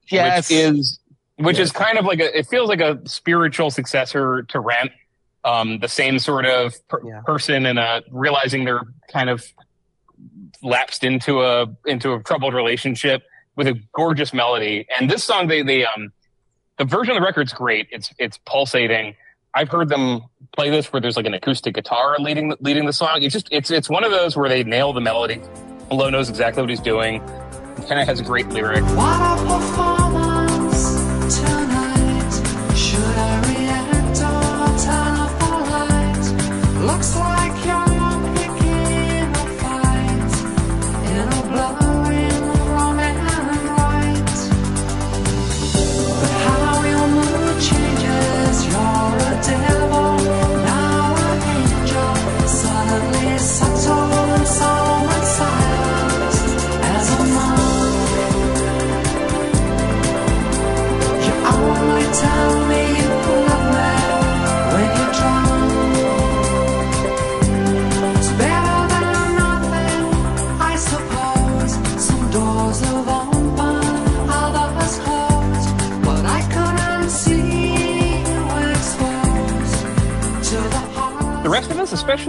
[0.10, 0.50] Yes.
[0.50, 1.00] which is
[1.38, 4.92] which is kind of like a it feels like a spiritual successor to Rent.
[5.44, 7.22] Um, the same sort of per- Yeah.
[7.26, 9.44] person and uh, realizing they're kind of
[10.62, 13.24] lapsed into a into a troubled relationship
[13.56, 14.86] with a gorgeous melody.
[15.00, 16.12] And this song, they they um
[16.78, 17.88] the version of the record's great.
[17.92, 19.16] It's it's pulsating.
[19.54, 20.22] I've heard them
[20.56, 23.24] play this where there's like an acoustic guitar leading leading the song.
[23.24, 25.42] It's just it's it's one of those where they nail the melody.
[25.92, 27.20] Lowe knows exactly what he's doing.
[27.88, 28.84] Kind of has a great lyric.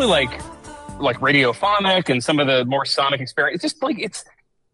[0.02, 4.24] Especially like like radiophonic and some of the more sonic experience, it's just like it's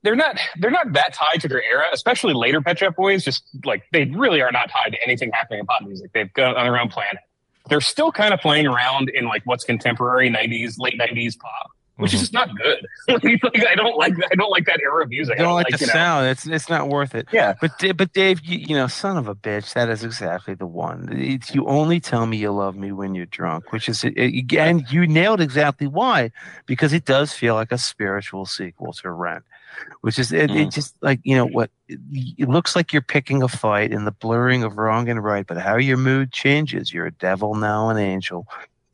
[0.02, 3.24] they're not they're not that tied to their era, especially later Pet Shop Boys.
[3.24, 6.12] Just like they really are not tied to anything happening in pop music.
[6.12, 7.18] They've gone on their own planet.
[7.68, 12.14] They're still kind of playing around in like what's contemporary '90s, late '90s pop, which
[12.14, 12.86] is just not good.
[13.08, 15.38] Like, I don't like I don't like that era of music.
[15.38, 16.26] I don't like, the you know- sound.
[16.28, 17.26] It's it's not worth it.
[17.32, 17.54] Yeah.
[17.60, 21.08] But but Dave, you, you know, son of a bitch, that is exactly the one.
[21.12, 25.06] It's, you only tell me you love me when you're drunk, which is again, you
[25.06, 26.30] nailed exactly why,
[26.66, 29.44] because it does feel like a spiritual sequel to Rent,
[30.02, 30.72] which is it, it Mm.
[30.72, 31.98] just like you know what it,
[32.38, 35.56] it looks like you're picking a fight in the blurring of wrong and right, but
[35.56, 38.46] how your mood changes, you're a devil now an angel.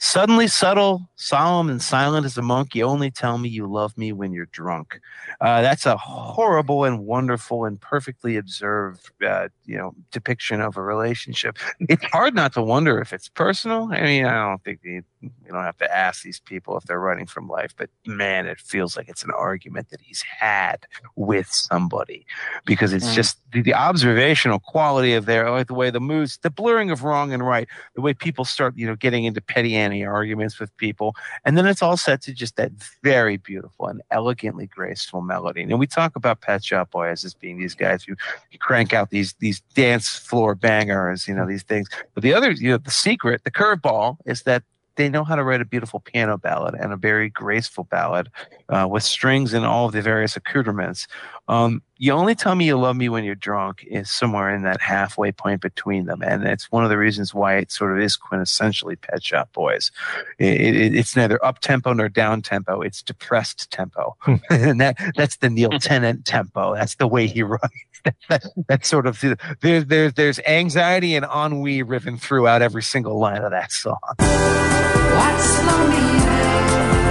[0.04, 4.12] Suddenly subtle, solemn, and silent as a monk, you only tell me you love me
[4.12, 5.00] when you're drunk.
[5.40, 10.82] Uh, that's a horrible and wonderful and perfectly observed, uh, you know, depiction of a
[10.82, 11.56] relationship.
[11.80, 13.88] It's hard not to wonder if it's personal.
[13.92, 17.00] I mean, I don't think you, you don't have to ask these people if they're
[17.00, 20.86] running from life, but man, it feels like it's an argument that he's had
[21.16, 22.26] with somebody
[22.66, 23.14] because it's Mm.
[23.14, 27.04] just the, the observational quality of their, like the way the moves, the blurring of
[27.04, 30.76] wrong and right, the way people start, you know, getting into petty ante arguments with
[30.76, 31.14] people,
[31.44, 32.72] and then it's all set to just that
[33.02, 35.62] very beautiful and elegantly graceful melody.
[35.62, 38.14] And we talk about Pet Shop Boys as being these guys who
[38.58, 41.50] crank out these these dance floor bangers, you know, mm-hmm.
[41.50, 41.88] these things.
[42.14, 44.62] But the other, you know, the secret, the curveball is that
[44.96, 48.30] they know how to write a beautiful piano ballad and a very graceful ballad
[48.68, 51.06] uh, with strings and all of the various accoutrements.
[51.48, 54.80] Um, you only tell me you love me when you're drunk is somewhere in that
[54.80, 58.16] halfway point between them, and it's one of the reasons why it sort of is
[58.16, 59.92] quintessentially Pet Shop Boys.
[60.38, 64.16] It, it, it's neither up tempo nor down tempo; it's depressed tempo,
[64.50, 66.74] and that that's the Neil Tennant tempo.
[66.74, 67.93] That's the way he writes.
[68.28, 69.22] That, that's sort of
[69.60, 73.98] there's there's there's anxiety and ennui riven throughout every single line of that song.
[74.18, 75.58] What's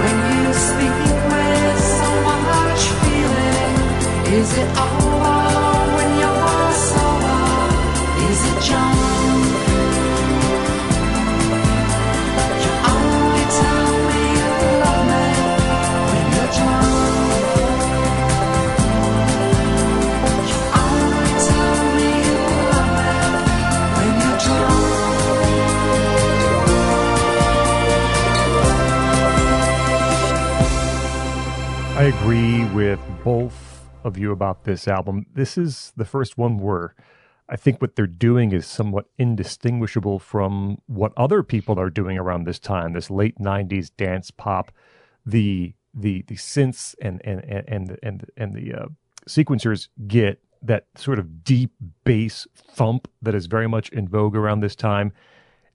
[0.04, 0.16] when
[0.46, 0.96] you speak
[1.30, 1.78] with
[3.02, 4.34] feeling?
[4.34, 5.23] Is it over
[32.04, 35.24] I agree with both of you about this album.
[35.32, 36.94] This is the first one where
[37.48, 42.44] I think what they're doing is somewhat indistinguishable from what other people are doing around
[42.44, 42.92] this time.
[42.92, 44.70] This late '90s dance pop,
[45.24, 48.86] the the the synths and and and and and, and the uh,
[49.26, 51.72] sequencers get that sort of deep
[52.04, 55.10] bass thump that is very much in vogue around this time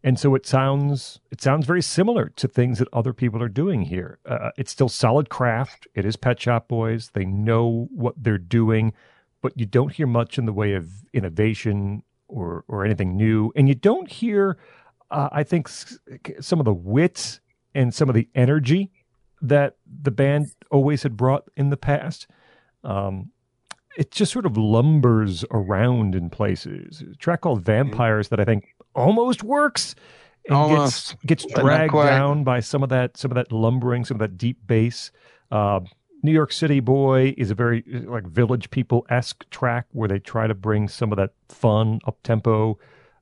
[0.03, 3.83] and so it sounds it sounds very similar to things that other people are doing
[3.83, 4.19] here.
[4.25, 5.87] Uh, it's still solid craft.
[5.93, 7.11] It is Pet Shop Boys.
[7.13, 8.93] They know what they're doing,
[9.41, 13.67] but you don't hear much in the way of innovation or or anything new, and
[13.67, 14.57] you don't hear,
[15.11, 15.69] uh, I think,
[16.39, 17.39] some of the wit
[17.75, 18.91] and some of the energy
[19.41, 22.27] that the band always had brought in the past.
[22.83, 23.31] Um,
[23.97, 27.01] it just sort of lumbers around in places.
[27.01, 29.95] A track called Vampires that I think almost works.
[30.47, 34.15] and Almost, gets, gets dragged down by some of that some of that lumbering, some
[34.15, 35.11] of that deep bass.
[35.51, 35.81] Uh,
[36.21, 40.47] New York City Boy is a very like Village People esque track where they try
[40.47, 42.77] to bring some of that fun up tempo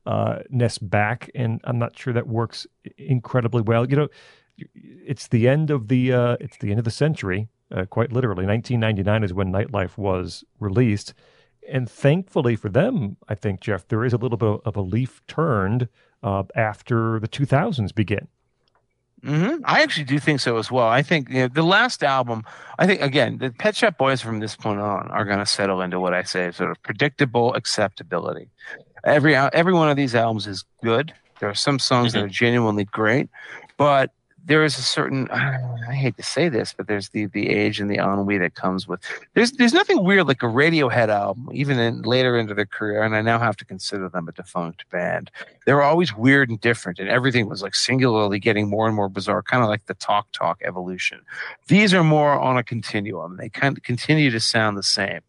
[0.08, 2.66] uh, ness back, and I'm not sure that works
[2.96, 3.88] incredibly well.
[3.88, 4.08] You know,
[4.74, 8.46] it's the end of the uh, it's the end of the century, uh, quite literally.
[8.46, 11.14] 1999 is when Nightlife was released,
[11.68, 15.22] and thankfully for them, I think Jeff, there is a little bit of a leaf
[15.26, 15.88] turned
[16.22, 18.28] uh, after the 2000s begin.
[19.22, 20.86] hmm I actually do think so as well.
[20.86, 22.44] I think you know, the last album,
[22.78, 25.80] I think again, the Pet Shop Boys from this point on are going to settle
[25.80, 28.48] into what I say sort of predictable acceptability.
[29.04, 31.12] Every every one of these albums is good.
[31.40, 33.28] There are some songs that are genuinely great,
[33.76, 34.12] but
[34.44, 37.90] there is a certain I hate to say this, but there's the the age and
[37.90, 39.00] the ennui that comes with.
[39.34, 43.14] There's there's nothing weird like a Radiohead album, even in later into their career, and
[43.14, 45.30] I now have to consider them a defunct band.
[45.66, 49.08] They were always weird and different and everything was like singularly getting more and more
[49.08, 51.20] bizarre kind of like the talk talk evolution.
[51.68, 53.36] These are more on a continuum.
[53.36, 55.20] They kind of continue to sound the same.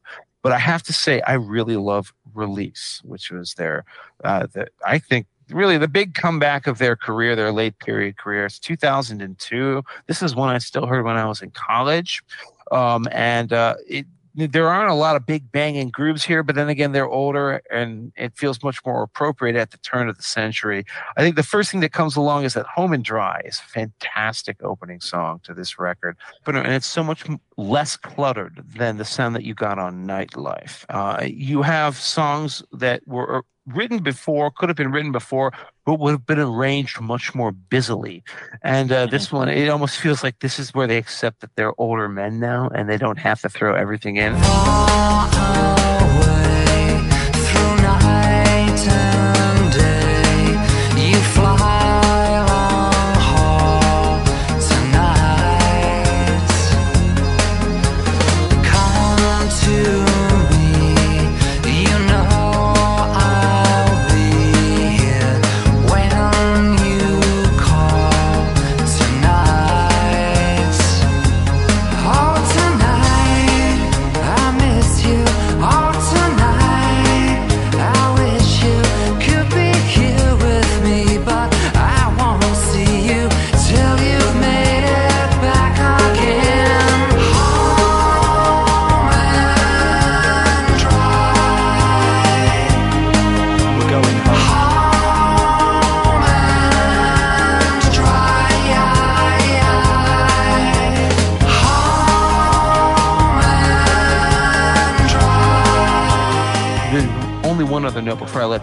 [0.42, 3.84] But i have to say i really love release which was their
[4.24, 8.46] uh the, i think really the big comeback of their career their late period career
[8.46, 12.24] it's 2002 this is one i still heard when i was in college
[12.72, 14.06] um and uh it
[14.48, 18.12] there aren't a lot of big banging grooves here, but then again, they're older and
[18.16, 20.86] it feels much more appropriate at the turn of the century.
[21.18, 23.70] I think the first thing that comes along is that Home and Dry is a
[23.70, 27.26] fantastic opening song to this record, but and it's so much
[27.58, 30.86] less cluttered than the sound that you got on Nightlife.
[30.90, 33.44] Uh, you have songs that were
[33.76, 35.52] written before, could have been written before,
[35.86, 38.24] but would have been arranged much more busily.
[38.62, 41.74] And uh, this one, it almost feels like this is where they accept that they're
[41.80, 44.34] older men now and they don't have to throw everything in.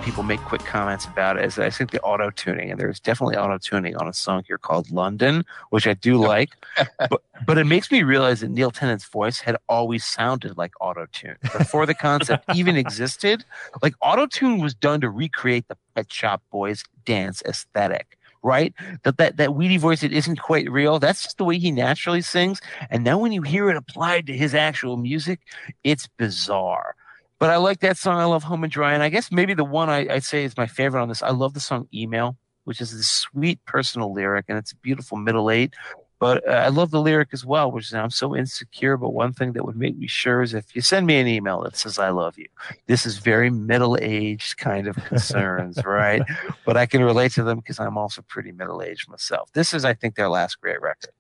[0.06, 3.00] People make quick comments about it is that I think the auto tuning, and there's
[3.00, 6.50] definitely auto tuning on a song here called London, which I do like.
[7.10, 11.08] but but it makes me realize that Neil Tennant's voice had always sounded like auto
[11.10, 13.44] tune before the concept even existed.
[13.82, 18.16] Like auto tune was done to recreate the Pet Shop Boys dance aesthetic.
[18.44, 21.00] Right, that that that weedy voice it isn't quite real.
[21.00, 22.60] That's just the way he naturally sings.
[22.90, 25.40] And now when you hear it applied to his actual music,
[25.82, 26.94] it's bizarre.
[27.38, 28.18] But I like that song.
[28.18, 28.94] I love Home and Dry.
[28.94, 31.22] And I guess maybe the one I, I'd say is my favorite on this.
[31.22, 35.18] I love the song Email, which is this sweet personal lyric and it's a beautiful
[35.18, 35.74] middle eight.
[36.18, 38.96] But uh, I love the lyric as well, which is I'm so insecure.
[38.96, 41.62] But one thing that would make me sure is if you send me an email
[41.62, 42.46] that says I love you.
[42.86, 46.22] This is very middle aged kind of concerns, right?
[46.64, 49.50] But I can relate to them because I'm also pretty middle aged myself.
[49.52, 51.10] This is, I think, their last great record.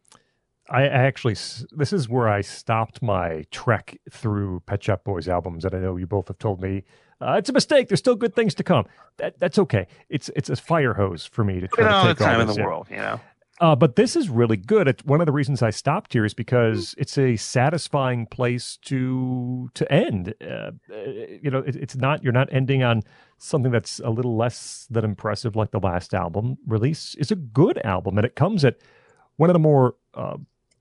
[0.68, 1.36] I actually,
[1.70, 5.96] this is where I stopped my trek through Pet Shop Boys albums, and I know
[5.96, 6.82] you both have told me
[7.20, 7.88] uh, it's a mistake.
[7.88, 8.84] There's still good things to come.
[9.18, 9.86] That, that's okay.
[10.08, 12.40] It's it's a fire hose for me to try all to the take all time
[12.40, 12.66] in this the in.
[12.66, 13.20] world, you know?
[13.58, 14.86] Uh, but this is really good.
[14.86, 19.70] It's one of the reasons I stopped here is because it's a satisfying place to
[19.72, 20.34] to end.
[20.42, 20.96] Uh, uh,
[21.42, 23.02] you know, it, it's not you're not ending on
[23.38, 27.16] something that's a little less than impressive like the last album release.
[27.18, 28.76] It's a good album, and it comes at
[29.36, 30.36] one of the more uh,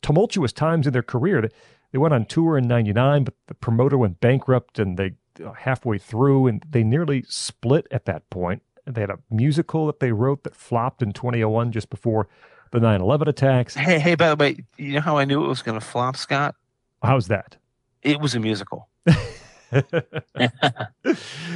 [0.05, 1.41] tumultuous times in their career.
[1.41, 1.49] They,
[1.91, 5.97] they went on tour in '99, but the promoter went bankrupt, and they uh, halfway
[5.97, 8.61] through, and they nearly split at that point.
[8.85, 12.27] They had a musical that they wrote that flopped in 2001, just before
[12.71, 13.73] the 9/11 attacks.
[13.75, 16.17] Hey, hey, by the way, you know how I knew it was going to flop,
[16.17, 16.55] Scot?
[17.01, 17.57] How's that?
[18.03, 18.87] It was a musical.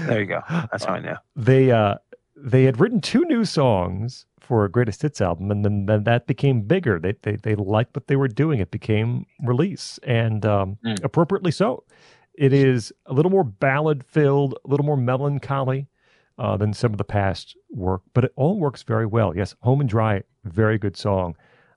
[0.06, 0.42] There you go.
[0.50, 1.18] That's how I know.
[1.36, 1.96] they uh
[2.42, 6.26] they had written two new songs for a greatest hits album and then, then that
[6.26, 7.00] became bigger.
[7.00, 8.60] They, they they liked what they were doing.
[8.60, 11.04] It became release and um Mm.
[11.04, 11.84] appropriately so.
[12.34, 15.88] It is a little more ballad filled a little more melancholy
[16.38, 19.36] uh, than some of the past work but it all works very well.
[19.36, 21.36] Yes home and dry very good song.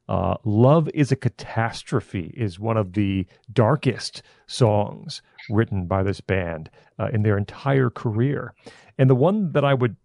[0.08, 6.70] Uh, love is a catastrophe is one of the darkest songs written by this band
[6.98, 8.54] uh, in their entire career.
[8.98, 9.96] And the one that I would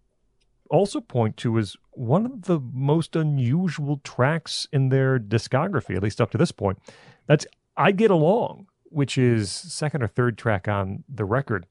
[0.70, 6.20] also point to is one of the most unusual tracks in their discography, at least
[6.20, 6.78] up to this point.
[7.26, 11.66] That's I Get Along, which is second or third track on the record.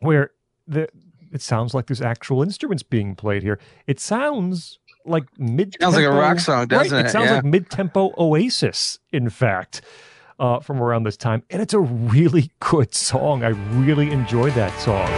[0.00, 0.30] where
[0.68, 0.88] the
[1.32, 3.58] it sounds like there's actual instruments being played here.
[3.86, 5.74] It sounds like mid.
[5.80, 7.10] Sounds like a rock song, doesn't It it?
[7.10, 7.36] sounds Yeah.
[7.36, 9.80] like mid-tempo Oasis, in fact,
[10.38, 13.42] uh, from around this time, and it's a really good song.
[13.42, 13.48] I
[13.80, 15.08] really enjoyed that song.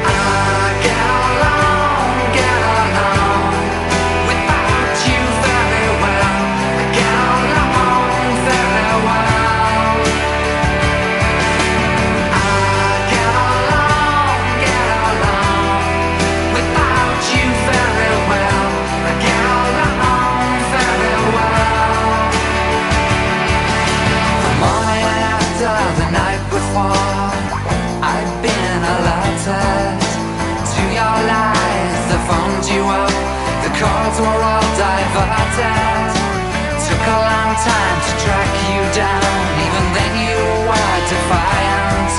[35.59, 40.39] Took a long time to track you down, even then you
[40.69, 42.13] were defiant.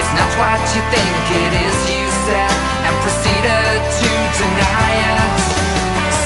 [0.00, 2.54] It's not what you think it is, you said,
[2.86, 4.10] and proceeded to
[4.40, 5.38] deny it.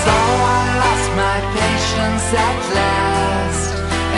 [0.04, 3.70] So I lost my patience at last,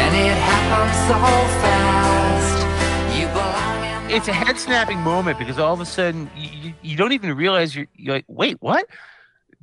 [0.03, 1.19] and it happened so
[1.63, 1.79] fast.
[4.11, 7.37] It's a head snapping moment because all of a sudden you, you, you don't even
[7.37, 8.87] realize you're, you're like, wait, what?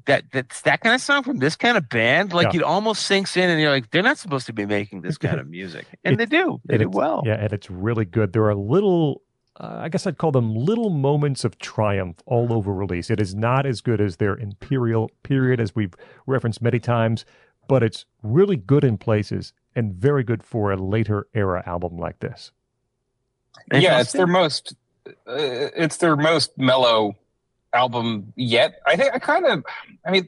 [0.05, 2.31] That that's that kind of song from this kind of band.
[2.31, 2.59] Like Yeah.
[2.59, 5.39] it almost sinks in, and you're like, they're not supposed to be making this kind
[5.39, 6.61] of music, and they do.
[6.65, 7.23] They And do well.
[7.25, 8.33] Yeah, and it's really good.
[8.33, 9.23] There are little,
[9.59, 13.09] uh, I guess I'd call them little moments of triumph all over release.
[13.09, 15.93] It is not as good as their Imperial period, as we've
[16.27, 17.25] referenced many times,
[17.67, 22.19] but it's really good in places and very good for a later era album like
[22.19, 22.51] this.
[23.73, 24.75] yeah, it's their most
[25.07, 25.33] uh,
[25.75, 27.15] it's their most mellow
[27.75, 28.79] album yet.
[28.85, 29.63] I think I kind of
[30.05, 30.27] I mean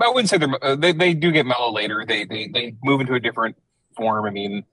[0.00, 2.04] I wouldn't say they're uh, they they do get mellow later.
[2.06, 3.56] They they they move into a different
[3.96, 4.26] form.
[4.26, 4.64] I mean,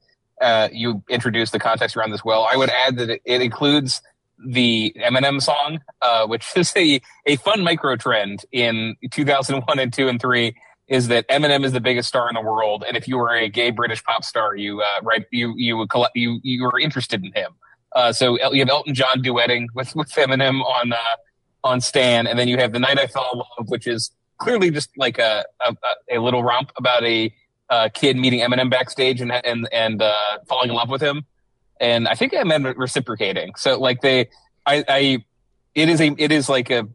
[0.42, 2.48] uh, you introduce the context around this well.
[2.52, 4.02] I would add that it, it includes
[4.46, 10.08] the Eminem song, uh, which is a a fun micro trend in 2001 and 2
[10.08, 10.56] and 3
[10.88, 13.50] is that Eminem is the biggest star in the world, and if you were a
[13.50, 17.24] gay British pop star, you uh, right you you would collect you you were interested
[17.24, 17.52] in him.
[17.94, 20.98] Uh, so you have Elton John duetting with with Eminem on uh,
[21.68, 24.72] on Stan, and then you have the Night I Fell in Love, which is clearly
[24.72, 25.76] just like a a,
[26.16, 27.34] a little romp about a
[27.70, 31.26] uh, kid meeting Eminem backstage and and and uh, falling in love with him,
[31.80, 33.54] and I think Eminem reciprocating.
[33.58, 34.30] So like they,
[34.66, 35.26] I, I,
[35.76, 36.88] it is a it is like a,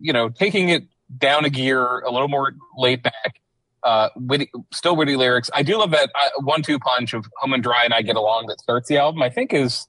[0.00, 0.84] you know, taking it
[1.18, 3.40] down a gear, a little more laid back.
[3.84, 5.50] Uh, witty, still witty lyrics.
[5.52, 8.46] I do love that uh, one-two punch of "Home and Dry" and "I Get Along"
[8.46, 9.22] that starts the album.
[9.22, 9.88] I think is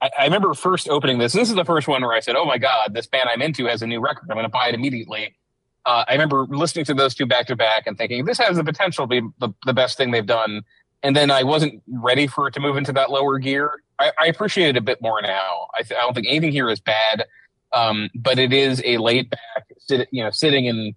[0.00, 1.32] I, I remember first opening this.
[1.32, 3.66] This is the first one where I said, "Oh my god, this band I'm into
[3.66, 4.28] has a new record.
[4.30, 5.34] I'm going to buy it immediately."
[5.84, 8.64] Uh, I remember listening to those two back to back and thinking, "This has the
[8.64, 10.62] potential to be the, the best thing they've done."
[11.02, 13.70] And then I wasn't ready for it to move into that lower gear.
[13.98, 15.68] I, I appreciate it a bit more now.
[15.78, 17.24] I, th- I don't think anything here is bad,
[17.72, 20.94] um, but it is a laid back, sit, you know, sitting in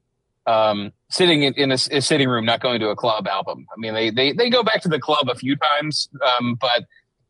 [0.47, 3.67] um, sitting in, in a, a sitting room, not going to a club album.
[3.71, 6.85] I mean, they they they go back to the club a few times, um, but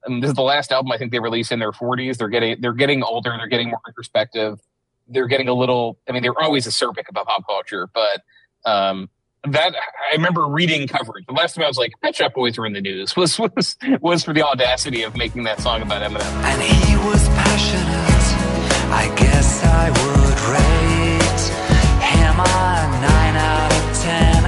[0.07, 2.17] this is the last album I think they released in their 40s.
[2.17, 3.35] They're getting they're getting older.
[3.37, 4.59] They're getting more introspective.
[5.07, 5.97] They're getting a little.
[6.07, 8.21] I mean, they're always acerbic about pop culture, but
[8.69, 9.09] um,
[9.45, 11.25] that I remember reading coverage.
[11.25, 13.75] The last time I was like, Pet Shop Boys were in the news was was
[14.01, 16.21] was for the audacity of making that song about Eminem.
[16.43, 18.09] and he was passionate.
[18.91, 21.43] I guess I would rate
[22.03, 24.38] him a nine out of ten.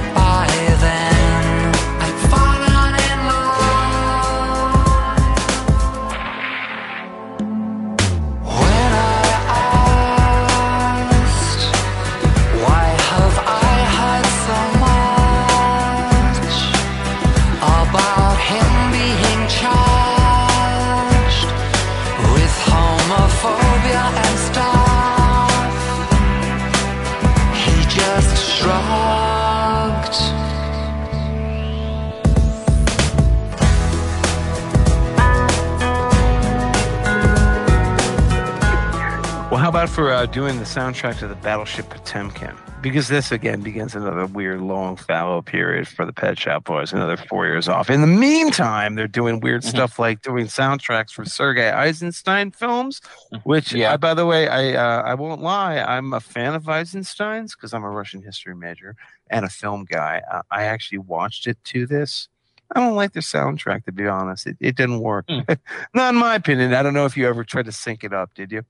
[39.82, 42.54] About for uh, doing the soundtrack to the Battleship Potemkin?
[42.82, 46.92] Because this again begins another weird, long fallow period for the Pet Shop Boys.
[46.92, 47.90] Another four years off.
[47.90, 49.70] In the meantime, they're doing weird Mhm.
[49.70, 53.00] stuff like doing soundtracks for Sergei Eisenstein films.
[53.42, 53.94] Which, Yeah.
[53.94, 57.74] uh, by the way, I uh, I won't lie, I'm a fan of Eisenstein's because
[57.74, 58.94] I'm a Russian history major
[59.30, 60.22] and a film guy.
[60.30, 62.28] Uh, I actually watched it to this.
[62.74, 64.46] I don't like their soundtrack, to be honest.
[64.46, 65.24] It, it didn't work.
[65.28, 65.40] Hmm.
[65.92, 66.72] Not in my opinion.
[66.72, 68.32] I don't know if you ever tried to sync it up.
[68.34, 68.62] Did you?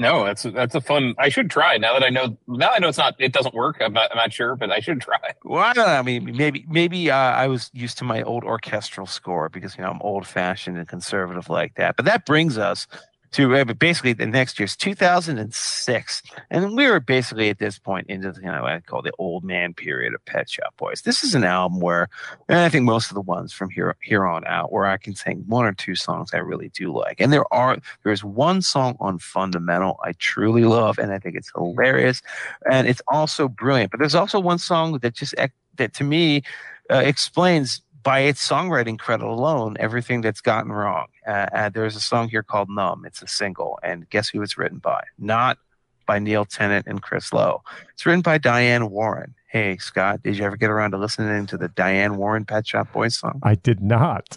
[0.00, 1.14] No, that's that's a fun.
[1.18, 2.34] I should try now that I know.
[2.48, 3.16] Now I know it's not.
[3.18, 3.76] It doesn't work.
[3.82, 4.10] I'm not.
[4.10, 5.18] I'm not sure, but I should try.
[5.44, 5.92] Well, I don't know.
[5.92, 9.84] I mean, maybe maybe uh, I was used to my old orchestral score because you
[9.84, 11.96] know I'm old fashioned and conservative like that.
[11.96, 12.86] But that brings us
[13.32, 18.32] to uh, basically the next year's 2006, and we were basically at this point into
[18.32, 21.02] the, you know what I call the old man period of Pet Shop Boys.
[21.02, 22.08] This is an album where,
[22.48, 25.14] and I think most of the ones from here here on out, where I can
[25.14, 28.96] sing one or two songs I really do like, and there are there's one song
[29.00, 32.22] on Fundamental I truly love, and I think it's hilarious,
[32.70, 33.90] and it's also brilliant.
[33.92, 35.34] But there's also one song that just
[35.76, 36.42] that to me
[36.90, 41.06] uh, explains by its songwriting credit alone everything that's gotten wrong.
[41.26, 44.56] Uh, uh, there's a song here called "Numb." It's a single, and guess who it's
[44.56, 45.02] written by?
[45.18, 45.58] Not
[46.06, 47.62] by Neil Tennant and Chris Lowe.
[47.92, 49.34] It's written by Diane Warren.
[49.48, 52.92] Hey, Scot, did you ever get around to listening to the Diane Warren Pet Shop
[52.92, 53.40] Boys song?
[53.42, 54.36] I did not.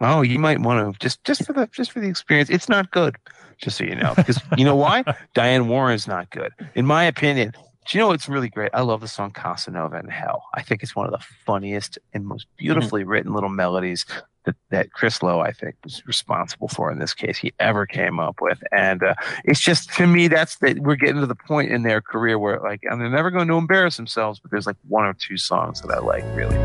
[0.00, 2.50] Oh, you might want to just just for the just for the experience.
[2.50, 3.16] It's not good,
[3.58, 5.04] just so you know, because you know why?
[5.34, 7.52] Diane Warren's not good, in my opinion.
[7.86, 8.70] Do you know what's really great?
[8.72, 10.44] I love the song Casanova in Hell.
[10.54, 14.06] I think it's one of the funniest and most beautifully written little melodies
[14.44, 18.18] that, that Chris Lowe, I think, was responsible for in this case, he ever came
[18.18, 18.62] up with.
[18.72, 19.14] And uh,
[19.44, 22.58] it's just, to me, that's that we're getting to the point in their career where,
[22.60, 25.82] like, and they're never going to embarrass themselves, but there's like one or two songs
[25.82, 26.56] that I like really.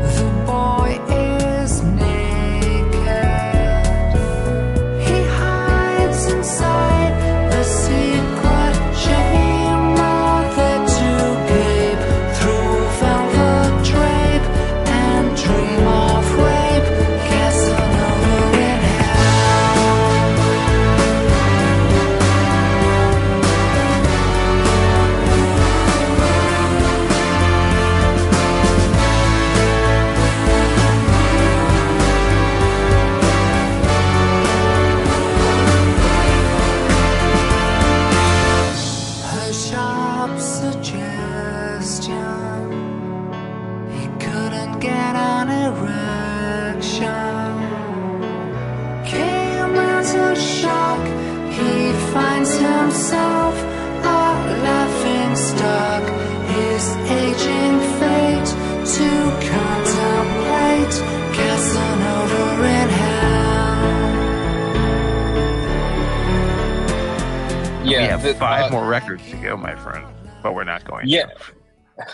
[71.04, 71.26] Yeah.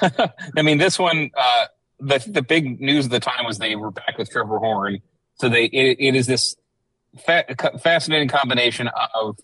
[0.57, 1.67] I mean, this one, uh,
[1.99, 5.01] the the big news at the time was they were back with Trevor Horn.
[5.35, 6.57] So they it, it is this
[7.25, 7.45] fa-
[7.81, 9.39] fascinating combination of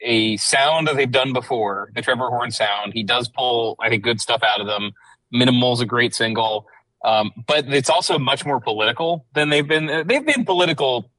[0.00, 2.92] a sound that they've done before, the Trevor Horn sound.
[2.92, 4.92] He does pull, I think, good stuff out of them.
[5.32, 6.66] Minimal's a great single,
[7.04, 10.06] um, but it's also much more political than they've been.
[10.06, 11.10] They've been political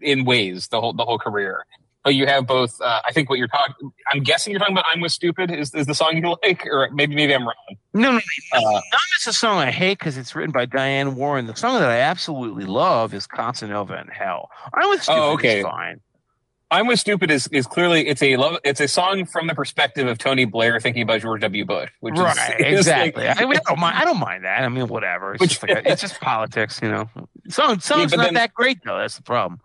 [0.00, 1.64] in ways the whole the whole career.
[2.04, 2.78] But you have both.
[2.82, 3.90] Uh, I think what you're talking.
[4.12, 6.90] I'm guessing you're talking about "I'm with Stupid" is is the song you like, or
[6.92, 7.54] maybe maybe I'm wrong.
[7.94, 8.18] No, no,
[8.52, 8.82] Uh, Not
[9.14, 11.46] just a song I hate because it's written by Diane Warren.
[11.46, 14.50] The song that I absolutely love is Casanova in Hell.
[14.74, 15.58] I was stupid Oh, okay.
[15.60, 16.00] is fine.
[16.70, 20.06] I'm with stupid is is clearly it's a love it's a song from the perspective
[20.08, 21.64] of Tony Blair thinking about George W.
[21.64, 23.24] Bush, which Right, is exactly.
[23.26, 23.96] like- I, mean, I don't mind.
[23.98, 24.62] I don't mind that.
[24.62, 25.34] I mean, whatever.
[25.34, 27.08] It's Which- just, like a, it's just politics, you know.
[27.48, 28.98] Song, song's but not then- that great though.
[28.98, 29.60] That's the problem.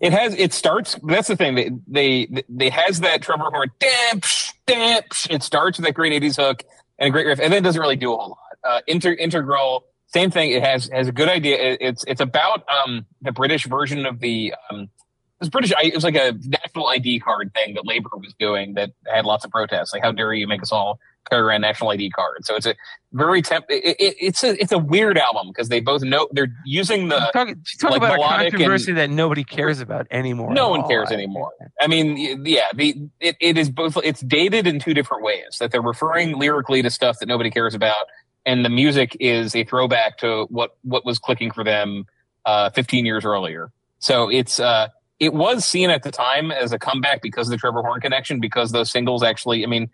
[0.00, 0.96] It has it starts.
[1.02, 1.54] That's the thing.
[1.54, 5.30] They they they has that Trevor Horn Damp, psh.
[5.30, 6.62] It starts with that great '80s hook
[6.98, 8.38] and a great riff, and then it doesn't really do a whole lot.
[8.64, 10.50] Uh, inter, integral, same thing.
[10.50, 11.56] It has has a good idea.
[11.56, 15.72] It, it's it's about um the British version of the um it was British.
[15.82, 19.44] It was like a national ID card thing that Labor was doing that had lots
[19.44, 19.92] of protests.
[19.92, 20.98] Like, how dare you make us all
[21.32, 22.46] around national ID cards?
[22.46, 22.74] So it's a
[23.12, 23.66] very temp.
[23.68, 27.18] It, it, it's a it's a weird album because they both know they're using the
[27.32, 27.48] Talk,
[27.80, 30.52] talk like about a controversy that nobody cares about anymore.
[30.52, 30.88] no one all.
[30.88, 31.52] cares anymore.
[31.80, 33.96] I mean, yeah, the it, it is both.
[34.04, 35.56] It's dated in two different ways.
[35.60, 38.06] That they're referring lyrically to stuff that nobody cares about,
[38.44, 42.06] and the music is a throwback to what what was clicking for them
[42.44, 43.70] uh, 15 years earlier.
[43.98, 44.88] So it's uh,
[45.20, 48.40] it was seen at the time as a comeback because of the Trevor Horn connection.
[48.40, 49.90] Because those singles actually, I mean,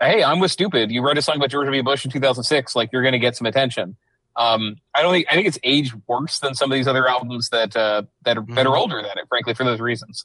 [0.00, 0.90] hey, I'm with stupid.
[0.90, 1.82] You wrote a song about George W.
[1.82, 2.74] Bush in 2006.
[2.76, 3.96] Like you're going to get some attention.
[4.36, 7.48] Um, I don't think I think it's aged worse than some of these other albums
[7.50, 8.78] that uh, that are that are Mhm.
[8.78, 9.26] older than it.
[9.28, 10.24] Frankly, for those reasons.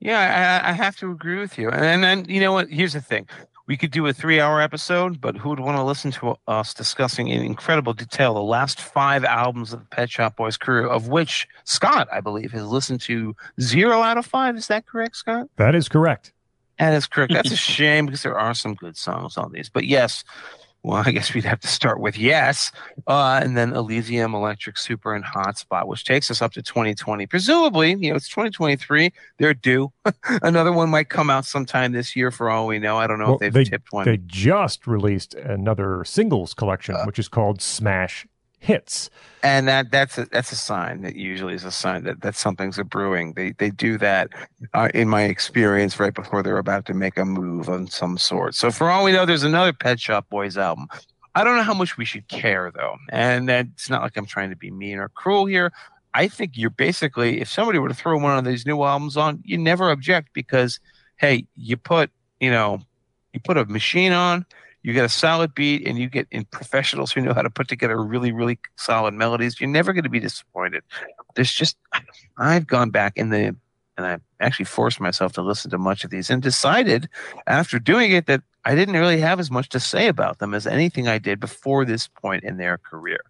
[0.00, 1.70] Yeah, I, I have to agree with you.
[1.70, 2.68] And then you know what?
[2.68, 3.28] Here's the thing:
[3.66, 7.28] we could do a three-hour episode, but who would want to listen to us discussing
[7.28, 11.46] in incredible detail the last five albums of the Pet Shop Boys career, of which
[11.64, 14.56] Scot, I believe, has listened to zero out of five.
[14.56, 15.48] Is that correct, Scot?
[15.56, 16.32] That is correct.
[16.78, 17.32] That is correct.
[17.32, 19.68] That's a shame because there are some good songs on these.
[19.68, 20.24] But yes,
[20.82, 22.70] well, I guess we'd have to start with yes,
[23.06, 27.26] uh, and then Elysium, Electric Super, and Hotspot, which takes us up to 2020.
[27.26, 29.10] Presumably, you know, it's 2023.
[29.38, 29.90] They're due.
[30.42, 32.98] Another one might come out sometime this year, for all we know.
[32.98, 34.04] I don't know Well, if they've they, tipped one.
[34.04, 37.04] they just released another singles collection, Uh.
[37.04, 38.26] which is called Smash
[38.64, 39.10] hits.
[39.42, 42.78] and that that's a that's a sign that usually is a sign that that something's
[42.78, 43.34] a brewing.
[43.34, 44.30] They they do that
[44.72, 48.54] uh, in my experience right before they're about to make a move of some sort.
[48.54, 50.88] So for all we know, there's another Pet Shop Boys album.
[51.34, 54.50] I don't know how much we should care though, and it's not like I'm trying
[54.50, 55.72] to be mean or cruel here.
[56.14, 59.42] I think you're basically if somebody were to throw one of these new albums on,
[59.44, 60.80] you never object because
[61.16, 62.10] hey, you put
[62.40, 62.80] you know
[63.34, 64.46] you put a machine on
[64.84, 67.66] you get a solid beat and you get in professionals who know how to put
[67.66, 70.84] together really really solid melodies you're never going to be disappointed.
[71.34, 71.76] There's just
[72.38, 73.56] i've gone back in the
[73.96, 77.08] and i actually forced myself to listen to much of these and decided
[77.48, 80.66] after doing it that i didn't really have as much to say about them as
[80.66, 83.20] anything i did before this point in their career.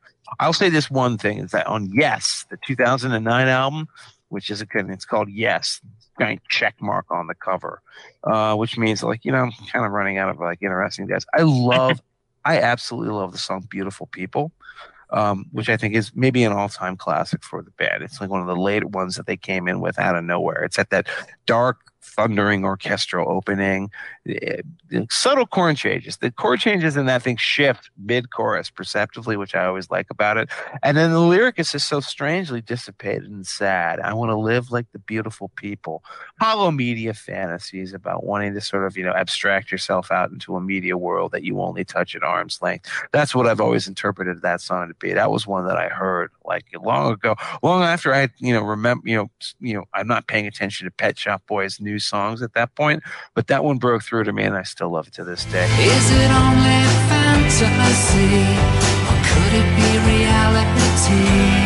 [0.41, 3.89] I'll say this one thing is that on yes the 2009 album
[4.29, 5.81] which is a it's called yes
[6.19, 7.83] giant check mark on the cover
[8.25, 11.27] uh, which means like you know, I'm kind of running out of like interesting guys.
[11.35, 12.01] I love,
[12.45, 14.53] I absolutely love the song "Beautiful People,"
[15.11, 18.03] um, which I think is maybe an all-time classic for the band.
[18.03, 20.63] It's like one of the later ones that they came in with out of nowhere.
[20.65, 21.07] It's at that
[21.47, 23.91] dark, thundering orchestral opening,
[24.29, 24.61] eh,
[25.11, 26.19] subtle chord changes.
[26.19, 30.49] The chord changes in that thing shift mid-chorus perceptively, which I always like about it.
[30.83, 34.01] And then the lyric is just so strangely dissipated and sad.
[34.01, 36.03] I want to live like the beautiful people
[36.41, 40.61] hollow media fantasies about wanting to sort of you know abstract yourself out into a
[40.61, 44.61] media world that you only touch at arm's length that's what i've always interpreted that
[44.61, 48.29] song to be that was one that i heard like long ago long after i
[48.39, 51.81] you know remember you know you know i'm not paying attention to pet shop boys
[51.81, 53.03] new songs at that point
[53.35, 55.67] but that one broke through to me and i still love it to this day
[55.81, 58.45] Is it only fantasy?
[59.09, 61.64] Or could it be reality?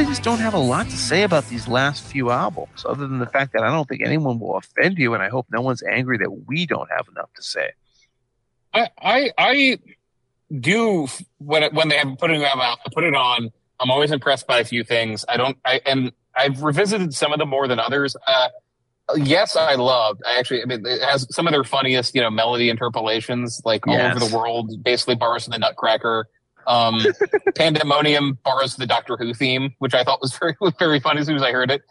[0.00, 3.18] Really just don't have a lot to say about these last few albums other than
[3.18, 5.82] the fact that i don't think anyone will offend you and i hope no one's
[5.82, 7.70] angry that we don't have enough to say
[8.72, 9.78] I, I, I
[10.58, 11.06] do
[11.38, 13.50] when it, when they have put it out, put it on.
[13.78, 15.24] I'm always impressed by a few things.
[15.28, 18.16] I don't, I and I've revisited some of them more than others.
[18.26, 18.48] Uh,
[19.16, 20.22] yes, I loved.
[20.26, 23.86] I actually, I mean, it has some of their funniest, you know, melody interpolations, like
[23.86, 24.84] all over the world.
[24.84, 26.28] Basically, borrows from the Nutcracker.
[26.70, 27.04] Um,
[27.56, 31.26] Pandemonium borrows the Doctor Who theme, which I thought was very, was very funny as
[31.26, 31.82] soon as I heard it.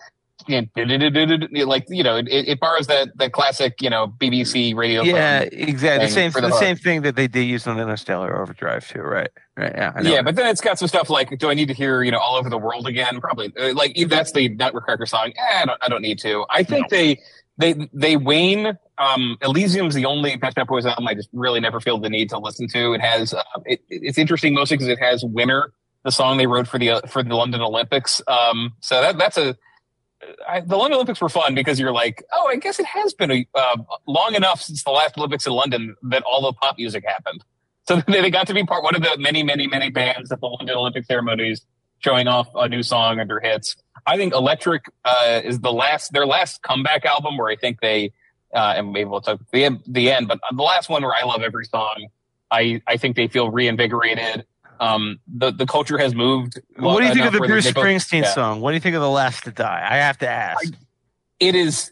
[0.47, 5.03] Like you know, it, it borrows that that classic, you know, BBC radio.
[5.03, 8.87] yeah exactly the same the, the same thing that they did use on interstellar overdrive
[8.87, 10.01] too right right yeah.
[10.01, 12.19] Yeah, but then it's got some stuff like, do I need to hear, you know,
[12.19, 13.19] all over the world again?
[13.19, 13.53] Probably.
[13.59, 15.33] Uh, Like that's the Nutcracker song.
[15.35, 15.79] Eh, I don't.
[15.83, 16.45] I don't need to.
[16.49, 17.19] I think they
[17.57, 18.77] they they wane.
[18.99, 22.29] Um, Elysium's the only Pet Shop Boys album I just really never feel the need
[22.29, 22.93] to listen to.
[22.93, 23.33] It has.
[23.33, 25.71] Uh, it, it's interesting mostly because it has "Winner,"
[26.03, 28.21] the song they wrote for the uh, for the London Olympics.
[28.27, 29.55] Um, so that that's a.
[30.47, 33.31] I, the London Olympics were fun because you're like, oh, I guess it has been
[33.31, 37.05] a, uh, long enough since the last Olympics in London that all the pop music
[37.07, 37.41] happened.
[37.87, 40.47] So they got to be part one of the many, many, many bands at the
[40.47, 41.65] London Olympic ceremonies
[41.99, 43.77] showing off a new song under hits.
[44.05, 48.11] I think Electric uh, is the last their last comeback album where I think they
[48.53, 51.23] uh, and maybe we'll talk the end, the end, but the last one where I
[51.25, 52.07] love every song.
[52.51, 54.45] I I think they feel reinvigorated.
[54.79, 56.59] Um, the the culture has moved.
[56.77, 58.33] what do you think of the bruce both- springsteen yeah.
[58.33, 60.73] song what do you think of the last to die i have to ask
[61.41, 61.91] It is.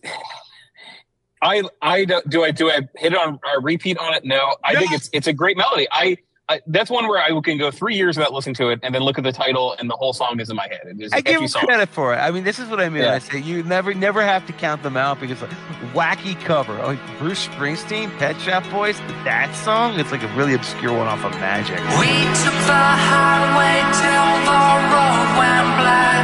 [1.41, 4.25] I I do, I do I hit it on a repeat on it?
[4.25, 5.87] No, I think it's it's a great melody.
[5.91, 6.17] I,
[6.49, 9.01] I that's one where I can go three years without listening to it, and then
[9.01, 10.79] look at the title, and the whole song is in my head.
[10.85, 12.17] It is a I give catchy him credit for it.
[12.19, 13.03] I mean, this is what I mean.
[13.03, 13.15] Yeah.
[13.15, 15.51] I say you never, never have to count them out because like,
[15.91, 19.99] wacky cover, like Bruce Springsteen, Pet Shop Boys, that song.
[19.99, 21.83] It's like a really obscure one off of Magic.
[21.99, 26.23] We took the highway till the road went black.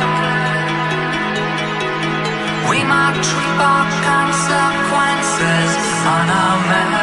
[2.71, 3.27] We marked
[3.59, 5.75] our consequences
[6.07, 7.02] on our map.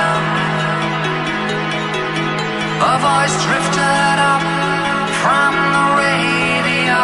[2.83, 4.41] A voice drifted up
[5.21, 7.03] from the radio.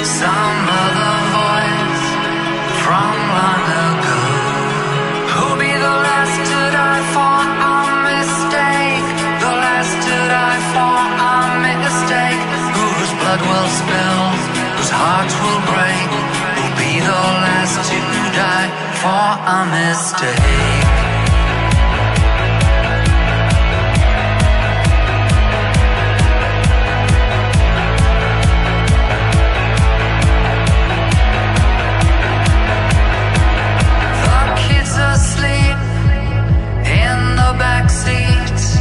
[0.00, 2.04] Some other voice
[2.80, 4.20] from long ago.
[5.28, 7.36] Who'll be the last to die for
[7.68, 7.76] a
[8.08, 9.06] mistake?
[9.44, 12.42] The last to die for a mistake.
[12.80, 14.24] Whose blood will spill,
[14.72, 16.08] whose hearts will break.
[16.56, 18.00] Who'll be the last to
[18.32, 18.72] die
[19.04, 21.09] for a mistake.
[35.20, 35.76] Asleep
[36.86, 38.76] in the back seats.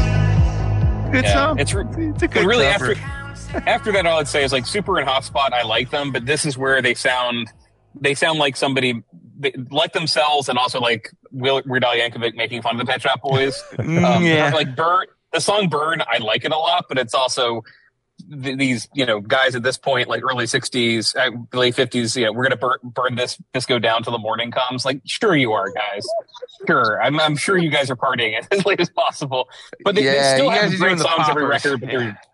[1.11, 1.59] Good Yeah, song.
[1.59, 2.91] it's re- It's a good really, cover.
[2.93, 5.53] after after that, all I'd say is like Super and Hotspot.
[5.53, 7.51] I like them, but this is where they sound
[7.99, 9.03] they sound like somebody
[9.39, 13.01] they, like themselves, and also like Will- Weird Al Yankovic making fun of the Pet
[13.01, 13.61] Shop Boys.
[13.73, 14.51] Mm, Um, yeah.
[14.53, 17.63] like Burn, the song Burn, I like it a lot, but it's also
[18.19, 22.15] th- these you know guys at this point, like early '60s, uh, late '50s.
[22.15, 24.85] You know, we're gonna burn, burn this disco down till the morning comes.
[24.85, 26.05] Like, sure you are, guys.
[26.67, 29.49] Sure, I'm, I'm sure you guys are partying as late as possible,
[29.83, 31.81] but they, they still have great songs every record.
[31.81, 32.19] But they're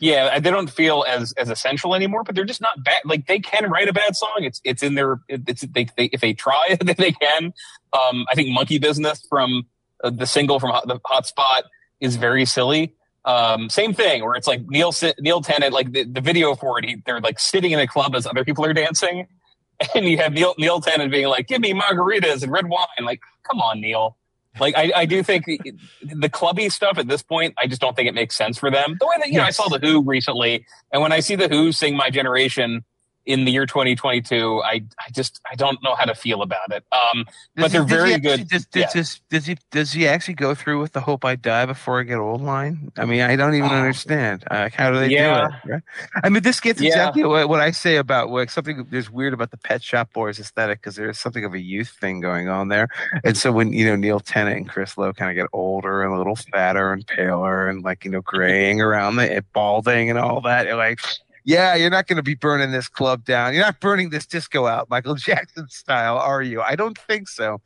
[0.00, 2.24] yeah, they don't feel as as essential anymore.
[2.24, 3.02] But they're just not bad.
[3.04, 4.38] Like they can write a bad song.
[4.38, 7.52] It's it's in their it's they, they if they try they can.
[7.92, 9.66] Um, I think Monkey Business from
[10.02, 11.62] uh, the single from Hot, the Hotspot
[12.00, 12.94] is very silly.
[13.30, 16.84] Um, same thing where it's like Neil Neil Tennant, like the, the video for it,
[16.84, 19.28] he, they're like sitting in a club as other people are dancing,
[19.94, 23.20] and you have Neil Neil Tennant being like, "Give me margaritas and red wine." Like,
[23.48, 24.16] come on, Neil.
[24.58, 25.60] Like, I, I do think the,
[26.02, 28.96] the clubby stuff at this point, I just don't think it makes sense for them.
[28.98, 31.46] The way that you know, I saw the Who recently, and when I see the
[31.46, 32.84] Who sing "My Generation."
[33.30, 36.84] In the year 2022, I I just I don't know how to feel about it.
[36.92, 38.48] Um, but Does he- they're he very actually- good.
[38.48, 38.86] Does, Yeah.
[38.92, 42.00] does, does, does he does he actually go through with the "Hope I Die Before
[42.00, 42.90] I Get Old" line?
[42.98, 43.74] I mean, I don't even Oh.
[43.74, 44.44] understand.
[44.50, 45.48] Uh, Like, how do they Yeah.
[45.64, 45.72] do it?
[45.74, 45.82] Right?
[46.24, 46.88] I mean, this gets Yeah.
[46.88, 48.86] exactly what, what I say about like something.
[48.90, 52.20] There's weird about the Pet Shop Boys aesthetic because there's something of a youth thing
[52.20, 52.88] going on there.
[53.24, 56.12] And so when you know Neil Tennant and Chris Lowe kind of get older and
[56.12, 60.40] a little fatter and paler and like you know graying around the balding and all
[60.42, 60.98] that, like.
[61.44, 63.54] Yeah, you're not going to be burning this club down.
[63.54, 66.60] You're not burning this disco out, Michael Jackson style, are you?
[66.60, 67.60] I don't think so.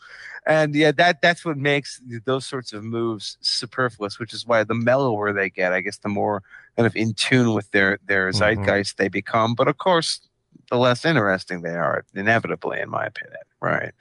[0.47, 4.75] And yeah, that that's what makes those sorts of moves superfluous, which is why the
[4.75, 6.43] mellower they get, I guess, the more
[6.77, 8.39] kind of in tune with their their Mhm.
[8.39, 9.55] zeitgeist they become.
[9.55, 10.21] But of course,
[10.71, 13.41] the less interesting they are, inevitably, in my opinion.
[13.61, 13.93] Right.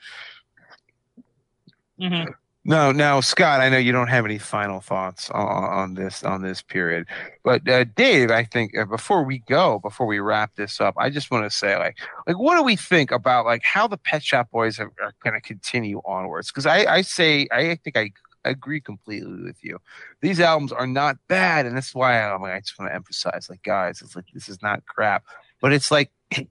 [1.98, 2.34] Mhm.
[2.66, 6.40] No, now Scot, I know you don't have any final thoughts on, on this on
[6.40, 7.06] this period,
[7.42, 11.10] but uh, Dave, I think uh, before we go, before we wrap this up, I
[11.10, 14.22] just want to say, like, like what do we think about like how the Pet
[14.22, 16.48] Shop Boys are, are going to continue onwards?
[16.48, 18.12] Because I, I say, I think I
[18.46, 19.78] agree completely with you.
[20.22, 23.62] These albums are not bad, and that's why like, I just want to emphasize, like,
[23.62, 25.24] guys, it's like this is not crap,
[25.60, 26.10] but it's like.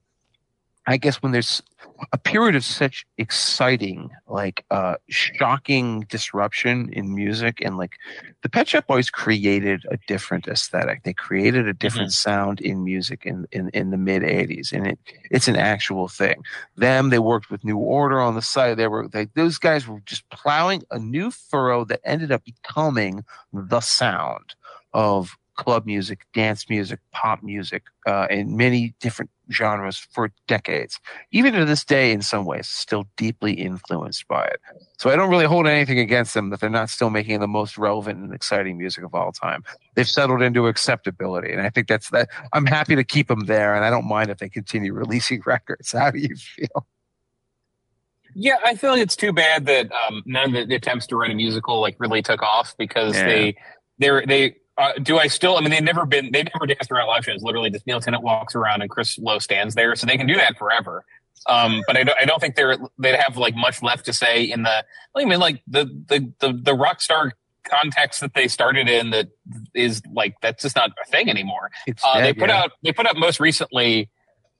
[0.86, 1.62] I guess when there's
[2.12, 7.96] a period of such exciting, like uh shocking disruption in music and like
[8.42, 11.02] the Pet Shop Boys created a different aesthetic.
[11.02, 14.72] They created a different sound in music in, in, in the mid eighties.
[14.72, 14.98] And it
[15.30, 16.42] it's an actual thing.
[16.76, 18.76] Them, they worked with New Order on the side.
[18.76, 23.24] They were they, those guys were just plowing a new furrow that ended up becoming
[23.52, 24.54] the sound
[24.92, 31.00] of club music, dance music, pop music, uh, in many different genres for decades.
[31.32, 34.60] Even to this day, in some ways, still deeply influenced by it.
[34.98, 37.76] So I don't really hold anything against them that they're not still making the most
[37.76, 39.62] relevant and exciting music of all time.
[39.94, 42.28] They've settled into acceptability, and I think that's that.
[42.52, 45.92] I'm happy to keep them there, and I don't mind if they continue releasing records.
[45.92, 46.86] How do you feel?
[48.34, 51.30] Yeah, I feel like it's too bad that um, none of the attempts to write
[51.30, 53.26] a musical like really took off because Yeah.
[53.26, 53.56] they
[53.98, 57.08] they're they uh, do I still I mean they've never been they've never danced around
[57.08, 57.42] live shows.
[57.42, 60.34] Literally, just Neil Tennant walks around and Chris Lowe stands there, so they can do
[60.34, 61.04] that forever.
[61.46, 64.44] Um, but I don't, I don't think they're they'd have like much left to say
[64.44, 67.32] in the I mean like the the the, the rock star
[67.64, 69.28] context that they started in that
[69.74, 71.70] is like that's just not a thing anymore.
[72.04, 72.62] Uh, they put yeah.
[72.62, 74.10] out they put out most recently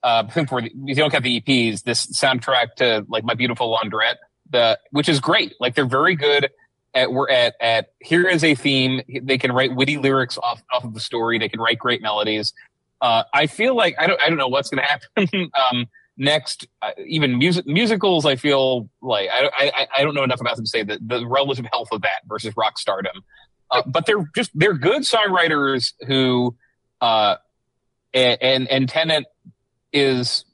[0.03, 4.15] uh for the, you don't have the EPs this soundtrack to like my beautiful laundrette
[4.49, 6.49] the which is great like they're very good
[6.95, 9.01] at we're at at here is a theme.
[9.21, 11.37] They can write witty lyrics off off of the story.
[11.37, 12.53] They can write great melodies.
[13.01, 16.67] Uh I feel like I don't I don't know what's going to happen um next.
[16.81, 20.65] Uh, even music musicals I feel like I I I don't know enough about them
[20.65, 23.23] to say that the relative health of that versus rock stardom.
[23.69, 26.55] Uh, but they're just they're good songwriters who
[27.01, 27.35] uh
[28.13, 29.27] and and, and Tennant
[29.91, 30.45] is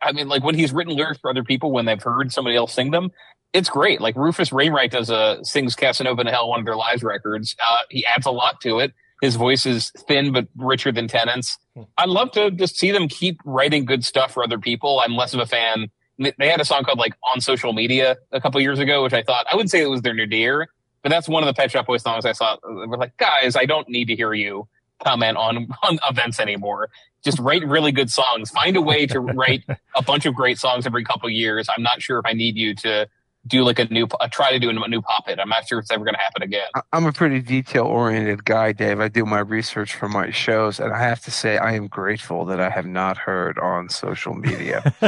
[0.00, 2.72] I mean like when he's written lyrics for other people when they've heard somebody else
[2.72, 3.10] sing them
[3.52, 7.02] it's great like Rufus Wainwright does a sings Casanova to Hell one of their live
[7.02, 8.92] records uh he adds a lot to it
[9.22, 11.58] his voice is thin but richer than Tennant's
[11.98, 15.34] I'd love to just see them keep writing good stuff for other people I'm less
[15.34, 18.78] of a fan they had a song called like on social media a couple years
[18.78, 20.68] ago which I thought I wouldn't say it was their new nadir
[21.06, 22.56] but that's one of the Pet Shop Boys songs I saw.
[22.64, 24.66] We're like, guys, I don't need to hear you
[25.04, 26.90] comment on on events anymore.
[27.24, 28.50] Just write really good songs.
[28.50, 29.62] Find a way to write
[29.94, 31.68] a bunch of great songs every couple years.
[31.68, 33.08] I'm not sure if I need you to
[33.46, 35.38] do like a new, uh, try to do a new pop hit.
[35.38, 36.66] I'm not sure if it's ever going to happen again.
[36.74, 39.00] I- I'm a pretty detail oriented guy, Dave.
[39.00, 42.44] I do my research for my shows, and I have to say, I am grateful
[42.46, 44.82] that I have not heard on social media.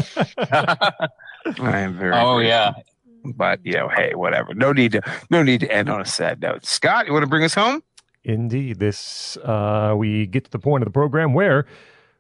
[1.61, 2.13] I am very.
[2.15, 2.43] oh grateful.
[2.43, 2.73] yeah,
[3.25, 4.55] But you know, hey, whatever.
[4.55, 5.03] No need to.
[5.31, 6.65] No need to end on a sad note.
[6.67, 7.83] Scot, you want to bring us home?
[8.25, 8.79] Indeed.
[8.79, 11.67] This uh, we get to the point of the program where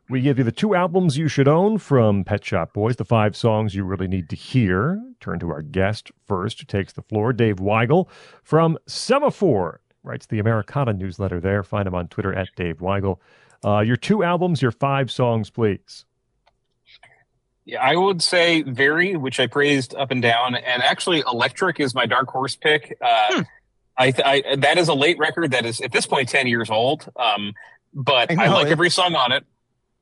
[0.09, 3.37] we give you the two albums you should own from Pet Shop Boys, the five
[3.37, 5.03] songs you really need to hear.
[5.20, 8.09] Turn to our guest first, who takes the floor, Dave Weigel
[8.43, 9.78] from Semafor.
[10.03, 11.62] Writes the Americana newsletter there.
[11.62, 13.19] Find him on Twitter at Dave Weigel.
[13.65, 16.05] Uh, your two albums, your five songs, please.
[17.65, 21.95] Yeah, I would say very, which I praised up and down, and actually Electric is
[21.95, 22.97] my dark horse pick.
[23.03, 23.43] Uh,
[23.99, 26.70] I, th- I that is a late record that is at this point ten years
[26.70, 27.11] old.
[27.17, 27.53] Um,
[27.93, 28.73] but I I, like it.
[28.73, 29.45] every song on it.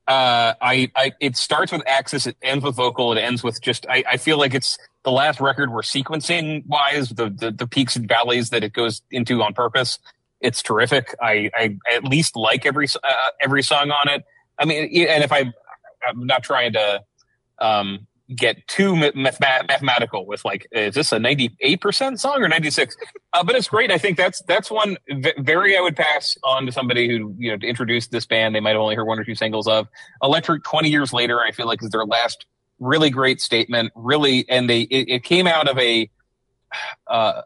[0.06, 3.86] Uh, I, I it starts with Axis, it ends with vocal, it ends with just.
[3.88, 7.96] I, I feel like it's the last record where sequencing wise, the, the the peaks
[7.96, 9.98] and valleys that it goes into on purpose.
[10.40, 11.14] It's terrific.
[11.20, 13.12] I, I at least like every uh,
[13.42, 14.24] every song on it.
[14.58, 15.52] I mean, and if I,
[16.06, 17.02] I'm not trying to
[17.58, 22.96] um, get too math- mathematical with like, is this a 98% song or 96?
[23.32, 23.90] Uh, but it's great.
[23.90, 24.96] I think that's, that's one
[25.38, 28.60] very, I would pass on to somebody who, you know, to introduce this band, they
[28.60, 29.86] might have only heard one or two singles of
[30.22, 31.40] electric 20 years later.
[31.40, 32.46] I feel like is their last
[32.80, 34.48] really great statement really.
[34.48, 36.10] And they, it, it came out of a,
[37.06, 37.42] uh,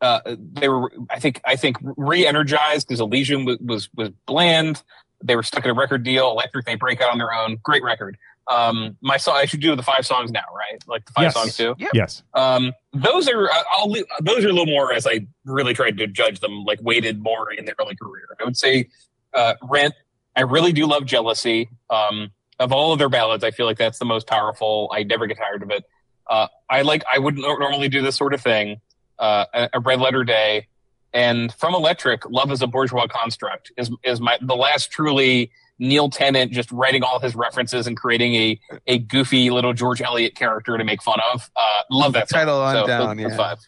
[0.00, 4.82] uh, they were, I think, I think re-energized because Elysium was, was, was bland.
[5.22, 6.30] They were stuck in a record deal.
[6.30, 7.58] Electric, they break out on their own.
[7.62, 8.16] Great record.
[8.48, 10.82] Um, my song, I should do the five songs now, right?
[10.86, 11.34] Like the five Yes.
[11.34, 11.74] songs too.
[11.92, 12.22] Yes.
[12.34, 15.98] Um, those are, uh, I'll, leave- those are a little more as I really tried
[15.98, 18.26] to judge them, like weighted more in their early career.
[18.40, 18.88] I would say,
[19.34, 19.94] uh, Rent,
[20.34, 21.68] I really do love Jealousy.
[21.90, 24.90] Um, of all of their ballads, I feel like that's the most powerful.
[24.92, 25.84] I never get tired of it.
[26.28, 28.80] Uh, I like, I wouldn't normally do this sort of thing.
[29.18, 30.68] Uh, a, a Red Letter Day
[31.12, 36.08] and from Electric, Love is a Bourgeois Construct is, is my, the last truly Neil
[36.10, 40.76] Tennant just writing all his references and creating a, a goofy little George Eliot character
[40.78, 41.50] to make fun of.
[41.56, 42.38] Uh, love that song.
[42.40, 43.36] Title on So, down, those- those yeah.
[43.36, 43.58] five.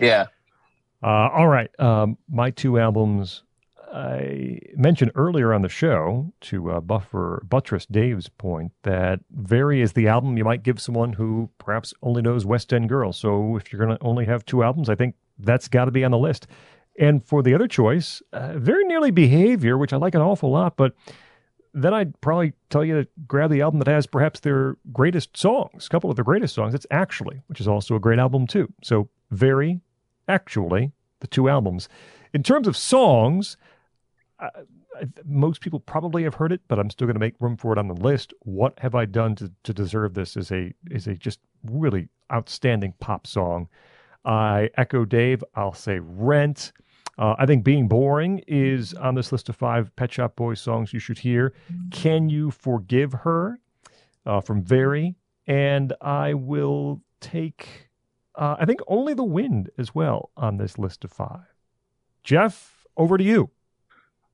[0.00, 0.26] Yeah.
[1.02, 1.68] Uh, all right.
[1.78, 3.42] Um, my two albums
[3.92, 9.92] I mentioned earlier on the show to uh, buffer buttress Dave's point that Very is
[9.92, 13.16] the album you might give someone who perhaps only knows West End Girls.
[13.16, 16.02] So if you're going to only have two albums, I think that's got to be
[16.04, 16.48] on the list.
[16.98, 20.76] And for the other choice, uh, very nearly Behavior, which I like an awful lot,
[20.76, 20.94] but
[21.74, 25.86] then I'd probably tell you to grab the album that has perhaps their greatest songs,
[25.86, 26.72] a couple of their greatest songs.
[26.72, 28.72] It's Actually, which is also a great album too.
[28.82, 29.80] So Very,
[30.28, 31.88] Actually, the two albums.
[32.32, 33.56] In terms of songs,
[35.24, 37.78] most people probably have heard it, but I'm still going to make room for it
[37.78, 38.32] on the list.
[38.40, 40.36] What have I done to, to deserve this?
[40.36, 43.68] Is a is a just really outstanding pop song.
[44.24, 45.42] I echo Dave.
[45.54, 46.72] I'll say Rent.
[47.18, 50.92] Uh, I think Being Boring is on this list of five Pet Shop Boys songs
[50.92, 51.54] you should hear.
[51.90, 53.58] Can You Forgive Her
[54.26, 55.16] uh, from Very?
[55.46, 57.90] And I will take,
[58.34, 61.54] uh, I think, Only the Wind as well on this list of five.
[62.22, 63.50] Jeff, over to you.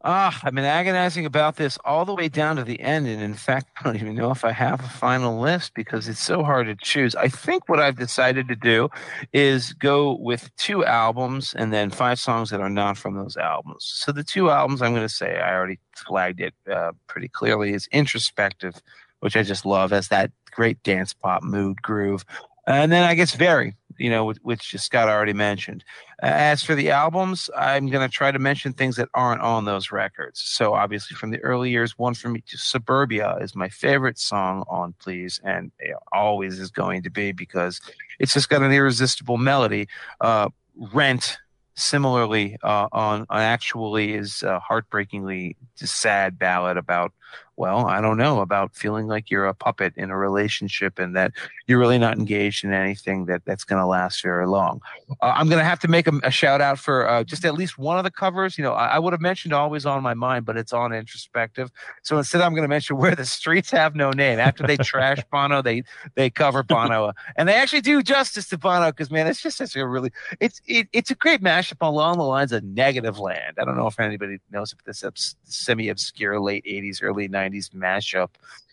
[0.03, 3.35] Ah, I've been agonizing about this all the way down to the end, and in
[3.35, 6.69] fact, I don't even know if I have a final list because it's so hard
[6.69, 7.15] to choose.
[7.15, 8.89] I think what I've decided to do
[9.35, 13.85] is go with two albums and then five songs that are not from those albums.
[13.85, 17.75] So the two albums I'm going to say I already flagged it uh, pretty clearly
[17.75, 18.81] is Introspective,
[19.21, 22.25] which I just love as that great dance pop mood groove,
[22.67, 25.85] and then I guess Very, you know, which- Scot already mentioned.
[26.23, 29.93] As for the albums, I'm going to try to mention things that aren't on those
[29.93, 30.41] records.
[30.41, 34.65] So obviously, from the early years, one for me, to Suburbia is my favorite song
[34.69, 37.81] on Please, and it always is going to be because
[38.19, 39.87] it's just got an irresistible melody.
[40.21, 40.49] Uh,
[40.93, 41.39] Rent,
[41.75, 47.13] similarly, uh, on on actually is a heartbreakingly sad ballad about.
[47.61, 51.33] Well, I don't know about feeling like you're a puppet in a relationship and that
[51.67, 54.81] you're really not engaged in anything that that's going to last very long.
[55.21, 57.53] Uh, I'm going to have to make a, a shout out for uh, just at
[57.53, 58.57] least one of the covers.
[58.57, 61.71] You know, I, I would have mentioned Always on My Mind, but it's on Introspective.
[62.03, 64.39] So instead, I'm going to mention Where the Streets Have No Name.
[64.39, 65.83] After they trash Bono, they
[66.15, 69.77] they cover Bono, and they actually do justice to Bono because man, it's just such
[69.77, 73.57] a really it's it, it's a great mashup along the lines of Negative Land.
[73.61, 78.31] I don't know if anybody knows what this this semi-obscure late '80s, early '90s mashup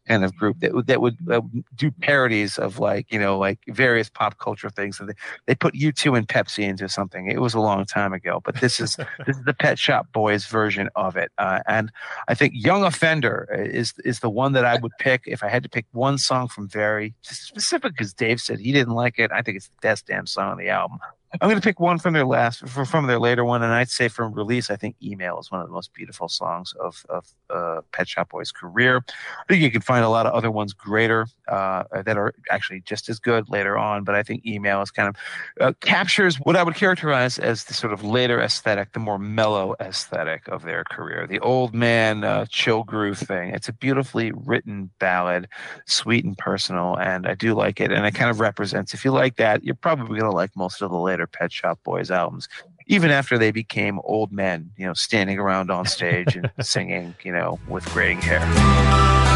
[0.07, 1.41] kind of group that would that would uh,
[1.75, 4.99] do parodies of like you know like various pop culture things.
[4.99, 5.13] And they,
[5.45, 7.29] they put U2 and Pepsi into something.
[7.29, 8.95] It was a long time ago, but this is
[9.25, 11.31] this is the Pet Shop Boys version of it.
[11.37, 11.91] Uh, and
[12.27, 15.63] I think Young Offender is is the one that I would pick if I had
[15.63, 19.31] to pick one song from Very specific because Dave said he didn't like it.
[19.31, 20.99] I think it's the best damn song on the album.
[21.33, 24.07] I'm going to pick one from their last, from, their later one, and I'd say
[24.07, 27.81] from release, I think "Email" is one of the most beautiful songs of of uh,
[27.91, 29.03] Pet Shop Boys' career.
[29.07, 32.79] I think you can find a lot of other ones greater uh, that are actually
[32.81, 35.15] just as good later on, but I think "Email" is kind of
[35.59, 39.75] uh, captures what I would characterize as the sort of later aesthetic, the more mellow
[39.81, 43.49] aesthetic of their career, the old man uh, chill groove thing.
[43.49, 45.49] It's a beautifully written ballad,
[45.85, 48.93] sweet and personal, and I do like it, and it kind of represents.
[48.93, 51.79] If you like that, you're probably going to like most of the later Pet Shop
[51.83, 52.47] Boys albums,
[52.85, 57.31] even after they became old men, you know, standing around on stage and singing, you
[57.31, 59.26] know, with graying hair.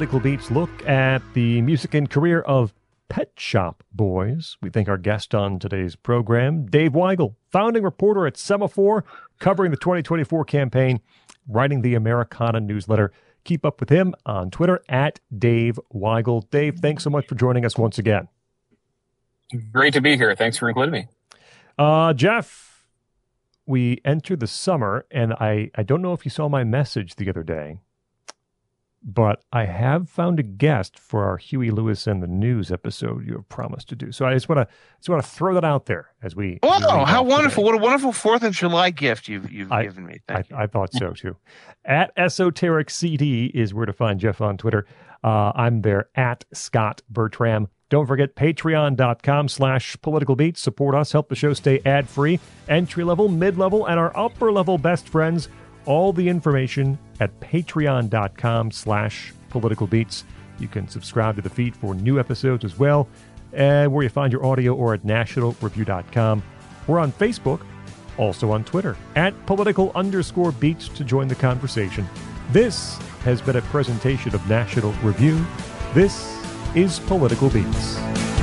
[0.00, 2.72] Political Beats look at the music and career of
[3.10, 4.56] Pet Shop Boys.
[4.62, 9.02] We thank our guest on today's program, Dave Weigel, founding reporter at Semafor,
[9.40, 11.00] covering the 2024 campaign,
[11.46, 13.12] writing the Americana newsletter.
[13.44, 16.48] Keep up with him on Twitter at Dave Weigel.
[16.48, 18.26] Dave, thanks so much for joining us once again.
[19.70, 20.34] Great to be here.
[20.34, 21.08] Thanks for including me.
[21.78, 22.86] Uh, Jeff,
[23.66, 27.28] we enter the summer, and I, I don't know if you saw my message the
[27.28, 27.80] other day,
[29.02, 33.34] but I have found a guest for our Huey Lewis and the News episode you
[33.34, 34.12] have promised to do.
[34.12, 36.58] So I just want to just want to throw that out there as we.
[36.62, 37.64] Oh, how wonderful!
[37.64, 37.72] today.
[37.72, 40.20] What a wonderful Fourth of July gift you've you've I- given me.
[40.28, 40.56] I, you.
[40.56, 41.36] I thought so too.
[41.84, 44.86] At Esoteric CD is where to find Jeff on Twitter.
[45.24, 47.68] Uh, I'm there at Scot Bertram.
[47.90, 50.60] Don't forget patreon.com slash political beats.
[50.60, 52.38] Support us, help the show stay ad free.
[52.68, 55.48] Entry level, mid level, and our upper level best friends.
[55.86, 60.24] All the information at patreon.com slash political beats.
[60.58, 63.08] You can subscribe to the feed for new episodes as well,
[63.52, 66.42] and where you find your audio or at nationalreview.com.
[66.86, 67.60] We're on Facebook,
[68.18, 72.06] also on Twitter, at political underscore beats to join the conversation.
[72.52, 75.44] This has been a presentation of National Review.
[75.94, 76.38] This
[76.74, 78.39] is Political Beats.